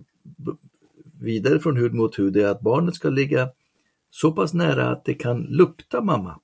vidare 1.21 1.59
från 1.59 1.77
hud 1.77 1.93
mot 1.93 2.19
hud, 2.19 2.37
är 2.37 2.47
att 2.47 2.61
barnet 2.61 2.95
ska 2.95 3.09
ligga 3.09 3.49
så 4.09 4.31
pass 4.31 4.53
nära 4.53 4.89
att 4.89 5.05
det 5.05 5.13
kan 5.13 5.41
lukta 5.41 6.01
mamma 6.01 6.39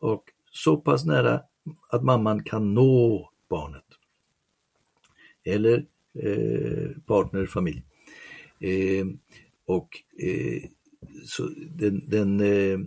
och 0.00 0.24
så 0.50 0.76
pass 0.76 1.04
nära 1.04 1.40
att 1.90 2.04
mamman 2.04 2.44
kan 2.44 2.74
nå 2.74 3.30
barnet. 3.50 3.84
Eller 5.44 5.86
eh, 6.14 6.90
partner, 7.06 7.46
familj. 7.46 7.82
Eh, 8.60 9.06
och 9.66 9.88
eh, 10.18 10.62
så 11.24 11.50
den, 11.70 12.08
den 12.08 12.40
eh, 12.40 12.78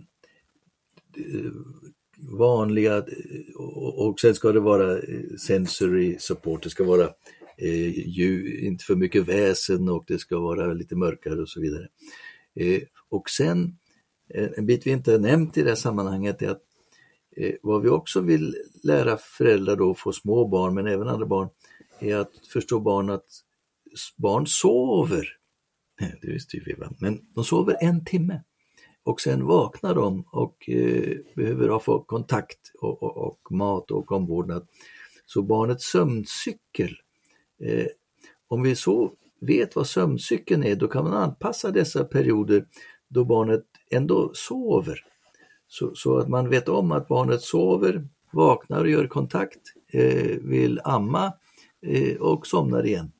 vanliga 2.30 3.04
och 3.94 4.20
sen 4.20 4.34
ska 4.34 4.52
det 4.52 4.60
vara 4.60 4.98
eh, 4.98 5.36
sensory 5.38 6.16
support, 6.18 6.62
det 6.62 6.70
ska 6.70 6.84
vara 6.84 7.10
eh, 7.56 8.08
ljud, 8.08 8.64
inte 8.64 8.84
för 8.84 8.96
mycket 8.96 9.28
väsen 9.28 9.88
och 9.88 10.04
det 10.06 10.18
ska 10.18 10.38
vara 10.38 10.72
lite 10.72 10.96
mörkare 10.96 11.40
och 11.42 11.48
så 11.48 11.60
vidare. 11.60 11.88
Eh, 12.54 12.82
och 13.08 13.30
sen 13.30 13.76
eh, 14.34 14.48
en 14.56 14.66
bit 14.66 14.86
vi 14.86 14.90
inte 14.90 15.12
har 15.12 15.18
nämnt 15.18 15.56
i 15.56 15.62
det 15.62 15.68
här 15.68 15.76
sammanhanget 15.76 16.42
är 16.42 16.48
att 16.48 16.62
eh, 17.36 17.54
vad 17.62 17.82
vi 17.82 17.88
också 17.88 18.20
vill 18.20 18.56
lära 18.82 19.16
föräldrar 19.16 19.76
då, 19.76 19.94
få 19.94 20.12
små 20.12 20.48
barn 20.48 20.74
men 20.74 20.86
även 20.86 21.08
andra 21.08 21.26
barn, 21.26 21.48
är 22.00 22.16
att 22.16 22.46
förstå 22.52 22.80
barn 22.80 23.10
att 23.10 23.26
barn 24.16 24.46
sover. 24.46 25.28
Eh, 26.00 26.08
det 26.22 26.28
visste 26.28 26.56
ju 26.56 26.62
vi, 26.66 26.72
va? 26.72 26.92
men 26.98 27.20
de 27.34 27.44
sover 27.44 27.76
en 27.80 28.04
timme 28.04 28.42
och 29.04 29.20
sen 29.20 29.46
vaknar 29.46 29.94
de 29.94 30.24
och 30.30 30.68
eh, 30.68 31.18
behöver 31.36 31.68
ha 31.68 31.80
få 31.80 32.02
kontakt 32.02 32.72
och, 32.80 33.02
och, 33.02 33.16
och, 33.16 33.52
mat 33.52 33.90
och 33.90 34.12
omvårdnad. 34.12 34.66
Så 35.26 35.42
barnets 35.42 35.84
sömncykel, 35.84 36.96
eh, 37.60 37.86
om 38.48 38.62
vi 38.62 38.76
så 38.76 39.12
vet 39.40 39.76
vad 39.76 39.86
sömncykeln 39.86 40.64
är, 40.64 40.76
då 40.76 40.88
kan 40.88 41.04
man 41.04 41.12
anpassa 41.12 41.70
dessa 41.70 42.04
perioder 42.04 42.66
då 43.08 43.24
barnet 43.24 43.64
ändå 43.90 44.30
sover. 44.34 45.04
Så, 45.72 45.94
så 45.94 46.18
att 46.18 46.28
man 46.28 46.48
vet 46.48 46.68
om 46.68 46.92
att 46.92 47.08
barnet 47.08 47.42
sover, 47.42 48.08
vaknar 48.32 48.80
och 48.80 48.90
gör 48.90 49.06
kontakt, 49.06 49.60
eh, 49.88 50.38
vill 50.40 50.80
amma 50.84 51.32
eh, 51.86 52.16
och 52.16 52.46
somnar 52.46 52.86
igen. 52.86 53.12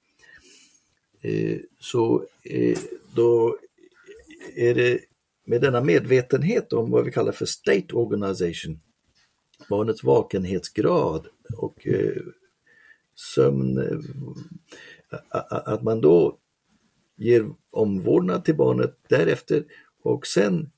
Eh, 1.20 1.58
så 1.78 2.24
eh, 2.44 2.78
då 3.14 3.58
är 4.56 4.74
det 4.74 5.00
med 5.44 5.60
denna 5.60 5.80
medvetenhet 5.80 6.72
om 6.72 6.90
vad 6.90 7.04
vi 7.04 7.12
kallar 7.12 7.32
för 7.32 7.46
state 7.46 7.94
organization, 7.94 8.80
barnets 9.68 10.04
vakenhetsgrad 10.04 11.26
och 11.56 11.86
eh, 11.86 12.22
sömn, 13.34 13.78
eh, 13.78 13.98
att 15.48 15.82
man 15.82 16.00
då 16.00 16.38
ger 17.16 17.46
omvårdnad 17.70 18.44
till 18.44 18.56
barnet 18.56 18.96
därefter 19.08 19.64
och 20.02 20.26
sen 20.26 20.70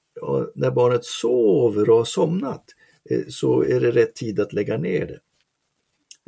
när 0.54 0.70
barnet 0.70 1.04
sover 1.04 1.90
och 1.90 1.96
har 1.96 2.04
somnat 2.04 2.64
eh, 3.10 3.20
så 3.28 3.64
är 3.64 3.80
det 3.80 3.90
rätt 3.90 4.14
tid 4.14 4.40
att 4.40 4.52
lägga 4.52 4.78
ner 4.78 5.06
det. 5.06 5.20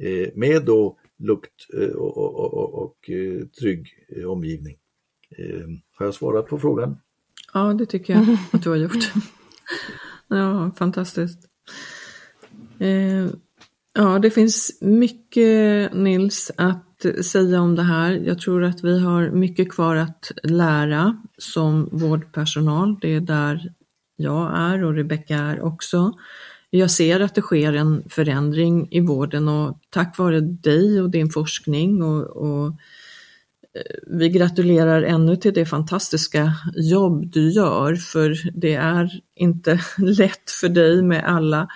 Eh, 0.09 0.31
med 0.35 0.65
då 0.65 0.99
lukt 1.19 1.67
eh, 1.75 1.89
och, 1.89 2.19
och, 2.19 2.55
och, 2.55 2.75
och 2.83 3.11
trygg 3.61 3.89
omgivning. 4.27 4.77
Har 5.97 6.07
jag 6.07 6.15
svarat 6.15 6.47
på 6.47 6.59
frågan? 6.59 6.97
Ja, 7.53 7.75
det 7.75 7.87
tycker 7.87 8.13
jag 8.13 8.39
att 8.53 8.63
du 8.63 8.69
har 8.69 8.77
gjort. 8.77 9.13
ja, 10.29 10.71
fantastiskt. 10.77 11.39
Ja, 13.93 14.19
det 14.19 14.31
finns 14.31 14.79
mycket 14.81 15.95
Nils 15.95 16.51
att 16.57 16.86
säga 17.25 17.61
om 17.61 17.77
det 17.77 17.83
här. 17.83 18.13
Jag 18.13 18.39
tror 18.39 18.65
att 18.65 18.85
vi 18.85 19.01
har 19.01 19.31
mycket 19.31 19.73
kvar 19.73 19.97
att 19.97 20.33
lära 20.43 21.23
som 21.39 21.89
vårdpersonal. 21.93 22.99
Det 23.01 23.15
är 23.15 23.21
där 23.21 23.73
jag 24.17 24.59
är 24.59 24.85
och 24.85 24.95
Rebecka 24.95 25.37
är 25.37 25.61
också. 25.61 26.13
Jag 26.71 26.91
ser 26.91 27.21
att 27.21 27.35
det 27.35 27.41
sker 27.41 27.73
en 27.73 28.09
förändring 28.09 28.89
i 28.91 29.01
vården 29.01 29.49
och 29.49 29.81
tack 29.91 30.19
vare 30.19 30.41
dig 30.41 31.01
och 31.01 31.11
din 31.11 31.31
forskning 31.31 32.03
och, 32.03 32.23
och 32.27 32.67
eh, 32.67 33.97
vi 34.07 34.29
gratulerar 34.29 35.03
ännu 35.03 35.37
till 35.37 35.55
det 35.55 35.67
fantastiska 35.67 36.53
jobb 36.77 37.31
du 37.33 37.51
gör, 37.51 37.95
för 37.95 38.51
det 38.61 38.75
är 38.75 39.21
inte 39.35 39.81
lätt 39.99 40.51
för 40.51 40.69
dig 40.69 41.03
med 41.03 41.25
alla 41.25 41.61
eh, 41.61 41.67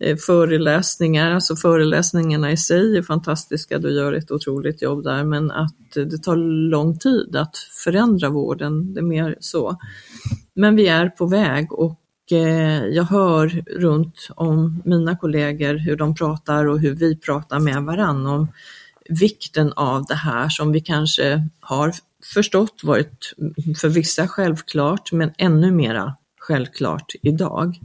Eh, 0.00 0.16
föreläsningar, 0.16 1.30
alltså 1.30 1.56
föreläsningarna 1.56 2.52
i 2.52 2.56
sig 2.56 2.96
är 2.96 3.02
fantastiska, 3.02 3.78
du 3.78 3.90
gör 3.90 4.12
ett 4.12 4.30
otroligt 4.30 4.82
jobb 4.82 5.04
där, 5.04 5.24
men 5.24 5.50
att 5.50 5.96
eh, 5.96 6.04
det 6.04 6.18
tar 6.18 6.36
lång 6.70 6.98
tid 6.98 7.36
att 7.36 7.56
förändra 7.84 8.28
vården, 8.28 8.94
det 8.94 9.00
är 9.00 9.04
mer 9.04 9.36
så. 9.40 9.76
Men 10.54 10.76
vi 10.76 10.88
är 10.88 11.08
på 11.08 11.26
väg 11.26 11.72
och 11.72 12.00
eh, 12.30 12.84
jag 12.84 13.04
hör 13.04 13.64
runt 13.78 14.28
om 14.36 14.82
mina 14.84 15.16
kollegor 15.16 15.74
hur 15.74 15.96
de 15.96 16.14
pratar 16.14 16.66
och 16.66 16.80
hur 16.80 16.94
vi 16.94 17.16
pratar 17.16 17.58
med 17.58 17.82
varann 17.82 18.26
om 18.26 18.48
vikten 19.08 19.72
av 19.72 20.04
det 20.04 20.14
här 20.14 20.48
som 20.48 20.72
vi 20.72 20.80
kanske 20.80 21.48
har 21.60 21.92
förstått 22.34 22.80
varit 22.82 23.34
för 23.80 23.88
vissa 23.88 24.28
självklart, 24.28 25.12
men 25.12 25.32
ännu 25.38 25.70
mera 25.70 26.16
självklart 26.40 27.12
idag. 27.22 27.78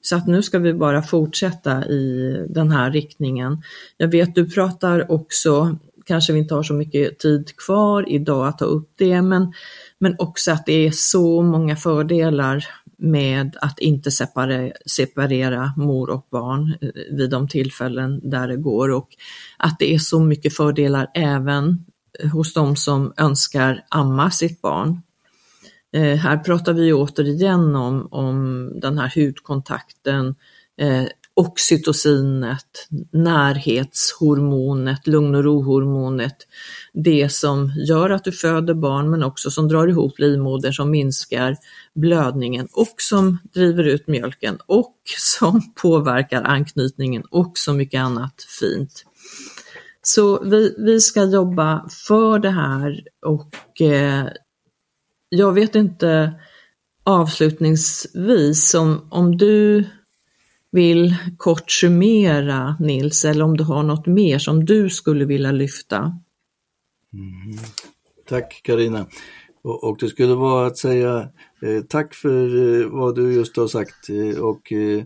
Så 0.00 0.16
att 0.16 0.26
nu 0.26 0.42
ska 0.42 0.58
vi 0.58 0.74
bara 0.74 1.02
fortsätta 1.02 1.86
i 1.86 2.46
den 2.48 2.70
här 2.70 2.90
riktningen. 2.90 3.62
Jag 3.96 4.08
vet 4.08 4.34
du 4.34 4.50
pratar 4.50 5.12
också, 5.12 5.76
kanske 6.06 6.32
vi 6.32 6.38
inte 6.38 6.54
har 6.54 6.62
så 6.62 6.74
mycket 6.74 7.18
tid 7.18 7.56
kvar 7.56 8.08
idag 8.08 8.48
att 8.48 8.58
ta 8.58 8.64
upp 8.64 8.90
det, 8.96 9.22
men, 9.22 9.52
men 9.98 10.16
också 10.18 10.52
att 10.52 10.66
det 10.66 10.86
är 10.86 10.90
så 10.90 11.42
många 11.42 11.76
fördelar 11.76 12.64
med 12.98 13.56
att 13.60 13.78
inte 13.78 14.10
separera, 14.10 14.72
separera 14.86 15.72
mor 15.76 16.10
och 16.10 16.26
barn 16.30 16.76
eh, 16.80 17.16
vid 17.16 17.30
de 17.30 17.48
tillfällen 17.48 18.30
där 18.30 18.48
det 18.48 18.56
går 18.56 18.88
och 18.88 19.08
att 19.56 19.78
det 19.78 19.94
är 19.94 19.98
så 19.98 20.20
mycket 20.20 20.56
fördelar 20.56 21.10
även 21.14 21.84
eh, 22.18 22.30
hos 22.30 22.54
de 22.54 22.76
som 22.76 23.12
önskar 23.16 23.84
amma 23.88 24.30
sitt 24.30 24.62
barn. 24.62 25.02
Eh, 25.92 26.16
här 26.16 26.36
pratar 26.36 26.72
vi 26.72 26.92
återigen 26.92 27.76
om, 27.76 28.08
om 28.10 28.70
den 28.80 28.98
här 28.98 29.12
hudkontakten, 29.14 30.34
eh, 30.80 31.04
oxytocinet, 31.34 32.88
närhetshormonet, 33.12 35.06
lugn 35.06 35.34
och 35.34 35.44
rohormonet, 35.44 36.36
det 36.92 37.32
som 37.32 37.72
gör 37.88 38.10
att 38.10 38.24
du 38.24 38.32
föder 38.32 38.74
barn 38.74 39.10
men 39.10 39.22
också 39.22 39.50
som 39.50 39.68
drar 39.68 39.88
ihop 39.88 40.18
livmodern, 40.18 40.72
som 40.72 40.90
minskar 40.90 41.56
blödningen 41.94 42.68
och 42.72 42.94
som 42.96 43.38
driver 43.54 43.84
ut 43.84 44.06
mjölken 44.06 44.58
och 44.66 44.96
som 45.18 45.74
påverkar 45.82 46.42
anknytningen 46.42 47.22
och 47.30 47.58
så 47.58 47.72
mycket 47.72 48.00
annat 48.00 48.46
fint. 48.60 49.04
Så 50.02 50.44
vi, 50.44 50.74
vi 50.78 51.00
ska 51.00 51.24
jobba 51.24 51.88
för 52.08 52.38
det 52.38 52.50
här 52.50 53.02
och 53.26 53.80
eh, 53.80 54.26
jag 55.28 55.52
vet 55.52 55.74
inte 55.74 56.34
avslutningsvis 57.04 58.74
om, 58.74 59.08
om 59.10 59.36
du 59.36 59.84
vill 60.70 61.16
kort 61.36 61.70
summera 61.70 62.76
Nils 62.80 63.24
eller 63.24 63.44
om 63.44 63.56
du 63.56 63.64
har 63.64 63.82
något 63.82 64.06
mer 64.06 64.38
som 64.38 64.64
du 64.64 64.90
skulle 64.90 65.24
vilja 65.24 65.52
lyfta. 65.52 65.98
Mm. 67.12 67.58
Tack 68.28 68.60
Karina. 68.62 69.06
Och, 69.62 69.84
och, 69.84 69.96
det 70.00 70.08
skulle 70.08 70.34
vara 70.34 70.66
att 70.66 70.78
säga 70.78 71.28
eh, 71.62 71.82
tack 71.88 72.14
för 72.14 72.80
eh, 72.80 72.88
vad 72.88 73.14
du 73.14 73.32
just 73.34 73.56
har 73.56 73.66
sagt 73.66 74.08
eh, 74.08 74.40
och 74.40 74.72
eh, 74.72 75.04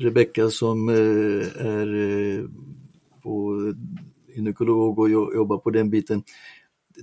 Rebecka 0.00 0.50
som 0.50 0.88
eh, 0.88 1.66
är 1.66 1.94
eh, 1.94 2.44
på 3.22 3.54
eh, 3.68 4.36
gynekolog 4.36 4.98
och 4.98 5.10
jobbar 5.10 5.58
på 5.58 5.70
den 5.70 5.90
biten. 5.90 6.22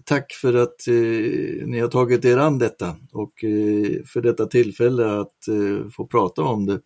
Tack 0.03 0.33
för 0.33 0.53
att 0.53 0.87
eh, 0.87 1.67
ni 1.67 1.79
har 1.79 1.87
tagit 1.87 2.25
er 2.25 2.37
an 2.37 2.59
detta 2.59 2.95
och 3.11 3.43
eh, 3.43 4.03
för 4.05 4.21
detta 4.21 4.45
tillfälle 4.45 5.19
att 5.19 5.47
eh, 5.47 5.89
få 5.89 6.07
prata 6.07 6.43
om 6.43 6.65
det. 6.65 6.81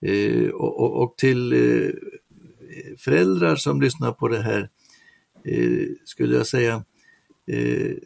Eh, 0.00 0.48
och, 0.48 0.80
och, 0.80 1.02
och, 1.02 1.16
till 1.16 1.52
eh, 1.52 1.90
föräldrar 2.98 3.56
som 3.56 3.80
lyssnar 3.80 4.12
på 4.12 4.28
det 4.28 4.42
här 4.42 4.70
eh, 5.44 5.88
skulle 6.04 6.36
jag 6.36 6.46
säga 6.46 6.84
eh, 7.46 7.96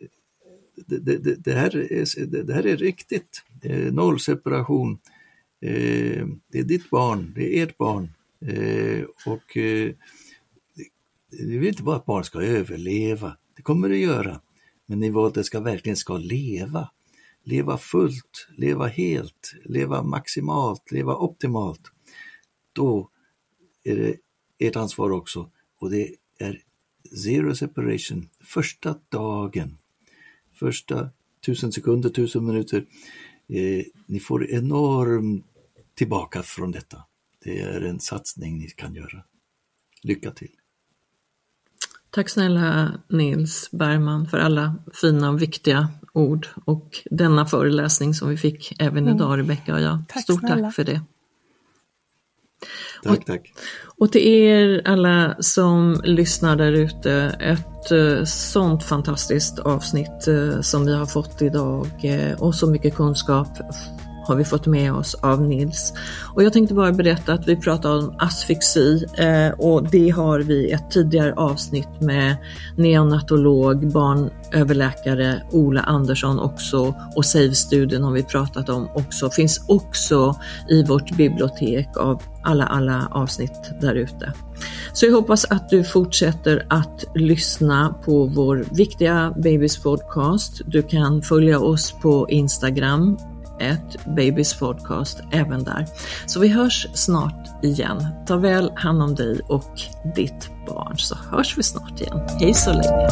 det, 0.86 0.98
det, 0.98 1.34
det, 1.44 1.52
här 1.52 1.76
är, 1.76 2.26
det 2.44 2.54
här 2.54 2.66
är 2.66 2.76
riktigt. 2.76 3.42
Eh, 3.62 3.92
Noll 3.92 4.20
separation. 4.20 4.98
Eh, 5.62 6.26
det 6.52 6.58
är 6.58 6.64
ditt 6.64 6.90
barn, 6.90 7.32
det 7.34 7.58
är 7.58 7.62
ert 7.62 7.76
barn. 7.78 8.08
Och 9.26 9.56
vi 11.30 11.58
vill 11.58 11.68
inte 11.68 11.82
bara 11.82 11.96
att 11.96 12.06
barn 12.06 12.24
ska 12.24 12.42
överleva, 12.42 13.36
det 13.60 13.64
kommer 13.64 13.88
det 13.88 13.98
göra. 13.98 14.40
Men 14.86 15.00
ni 15.00 15.10
vill 15.10 15.18
att 15.18 15.34
det 15.34 15.44
ska 15.44 15.60
verkligen 15.60 15.96
ska 15.96 16.16
leva 16.16 16.88
leva 17.42 17.78
fullt, 17.78 18.48
leva 18.56 18.86
helt, 18.86 19.54
leva 19.64 20.02
maximalt, 20.02 20.90
leva 20.90 21.16
optimalt, 21.16 21.80
då 22.72 23.10
är 23.84 23.96
det 23.96 24.16
ert 24.58 24.76
ansvar 24.76 25.10
också 25.10 25.50
och 25.78 25.90
det 25.90 26.16
är 26.38 26.62
zero 27.24 27.54
separation 27.54 28.28
första 28.40 28.94
dagen, 29.08 29.78
första 30.52 31.10
tusen 31.46 31.72
sekunder, 31.72 32.10
tusen 32.10 32.46
minuter. 32.46 32.86
Eh, 33.48 33.84
ni 34.06 34.20
får 34.20 34.50
enormt 34.50 35.46
tillbaka 35.94 36.42
från 36.42 36.72
detta. 36.72 37.04
Det 37.44 37.60
är 37.60 37.80
en 37.80 38.00
satsning 38.00 38.58
ni 38.58 38.68
kan 38.68 38.94
göra. 38.94 39.24
Lycka 40.02 40.30
till! 40.30 40.59
Tack 42.10 42.28
snälla 42.28 42.92
Nils 43.08 43.68
Bergman 43.72 44.26
för 44.26 44.38
alla 44.38 44.74
fina 45.00 45.30
och 45.30 45.42
viktiga 45.42 45.88
ord 46.12 46.48
och 46.64 47.00
denna 47.10 47.46
föreläsning 47.46 48.14
som 48.14 48.28
vi 48.28 48.36
fick 48.36 48.80
även 48.80 49.04
mm. 49.04 49.16
idag 49.16 49.38
Rebecka 49.38 49.74
och 49.74 49.80
jag. 49.80 50.02
Tack 50.08 50.22
Stort 50.22 50.40
snälla. 50.40 50.62
tack 50.62 50.74
för 50.74 50.84
det. 50.84 51.00
Tack, 53.02 53.24
tack. 53.24 53.52
Och 53.98 54.12
till 54.12 54.26
er 54.26 54.82
alla 54.84 55.36
som 55.40 56.00
lyssnar 56.04 56.56
där 56.56 56.72
ute, 56.72 57.12
ett 57.40 57.92
uh, 57.92 58.24
sånt 58.24 58.84
fantastiskt 58.84 59.58
avsnitt 59.58 60.28
uh, 60.28 60.60
som 60.60 60.86
vi 60.86 60.94
har 60.94 61.06
fått 61.06 61.42
idag 61.42 61.86
uh, 62.04 62.42
och 62.42 62.54
så 62.54 62.70
mycket 62.70 62.94
kunskap 62.94 63.48
har 64.30 64.36
vi 64.36 64.44
fått 64.44 64.66
med 64.66 64.92
oss 64.92 65.14
av 65.14 65.42
Nils. 65.42 65.92
Och 66.34 66.42
jag 66.42 66.52
tänkte 66.52 66.74
bara 66.74 66.92
berätta 66.92 67.32
att 67.32 67.48
vi 67.48 67.56
pratar 67.56 67.98
om 67.98 68.14
asfixi 68.18 69.04
eh, 69.18 69.50
och 69.58 69.90
det 69.90 70.08
har 70.10 70.40
vi 70.40 70.70
ett 70.70 70.90
tidigare 70.90 71.34
avsnitt 71.34 72.00
med 72.00 72.36
neonatolog, 72.76 73.92
barnöverläkare 73.92 75.42
Ola 75.50 75.80
Andersson 75.80 76.38
också 76.38 76.94
och 77.16 77.24
SAVE-studien 77.24 78.02
har 78.02 78.12
vi 78.12 78.22
pratat 78.22 78.68
om 78.68 78.88
också. 78.94 79.30
Finns 79.30 79.64
också 79.68 80.36
i 80.68 80.84
vårt 80.84 81.16
bibliotek 81.16 81.88
av 81.96 82.22
alla, 82.42 82.66
alla 82.66 83.08
avsnitt 83.10 83.72
där 83.80 83.94
ute. 83.94 84.32
Så 84.92 85.06
jag 85.06 85.12
hoppas 85.12 85.44
att 85.44 85.68
du 85.68 85.84
fortsätter 85.84 86.66
att 86.68 87.04
lyssna 87.14 87.94
på 88.04 88.26
vår 88.26 88.64
viktiga 88.70 89.34
Babys 89.36 89.78
podcast. 89.78 90.60
Du 90.66 90.82
kan 90.82 91.22
följa 91.22 91.60
oss 91.60 91.92
på 92.02 92.26
Instagram 92.30 93.16
Babys 94.06 94.58
podcast 94.58 95.20
även 95.32 95.64
där. 95.64 95.86
Så 96.26 96.40
vi 96.40 96.48
hörs 96.48 96.86
snart 96.94 97.64
igen. 97.64 98.06
Ta 98.26 98.36
väl 98.36 98.72
hand 98.76 99.02
om 99.02 99.14
dig 99.14 99.40
och 99.48 99.80
ditt 100.14 100.50
barn 100.66 100.98
så 100.98 101.14
hörs 101.14 101.58
vi 101.58 101.62
snart 101.62 102.00
igen. 102.00 102.20
Hej 102.40 102.54
så 102.54 102.72
länge! 102.72 103.08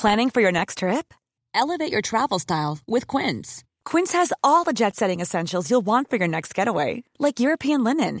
Planning 0.00 0.30
for 0.30 0.40
your 0.40 0.52
next 0.52 0.78
trip? 0.78 1.12
Elevate 1.54 1.92
your 1.92 2.02
travel 2.02 2.38
style 2.38 2.78
with 2.86 3.16
Quince. 3.16 3.64
Quince 3.84 4.12
has 4.12 4.32
all 4.44 4.64
the 4.64 4.72
jet 4.72 4.96
setting 4.96 5.20
essentials 5.20 5.70
you'll 5.70 5.86
want 5.86 6.08
for 6.08 6.18
your 6.18 6.28
next 6.28 6.54
getaway, 6.54 7.02
like 7.18 7.40
European 7.40 7.84
linen 7.84 8.20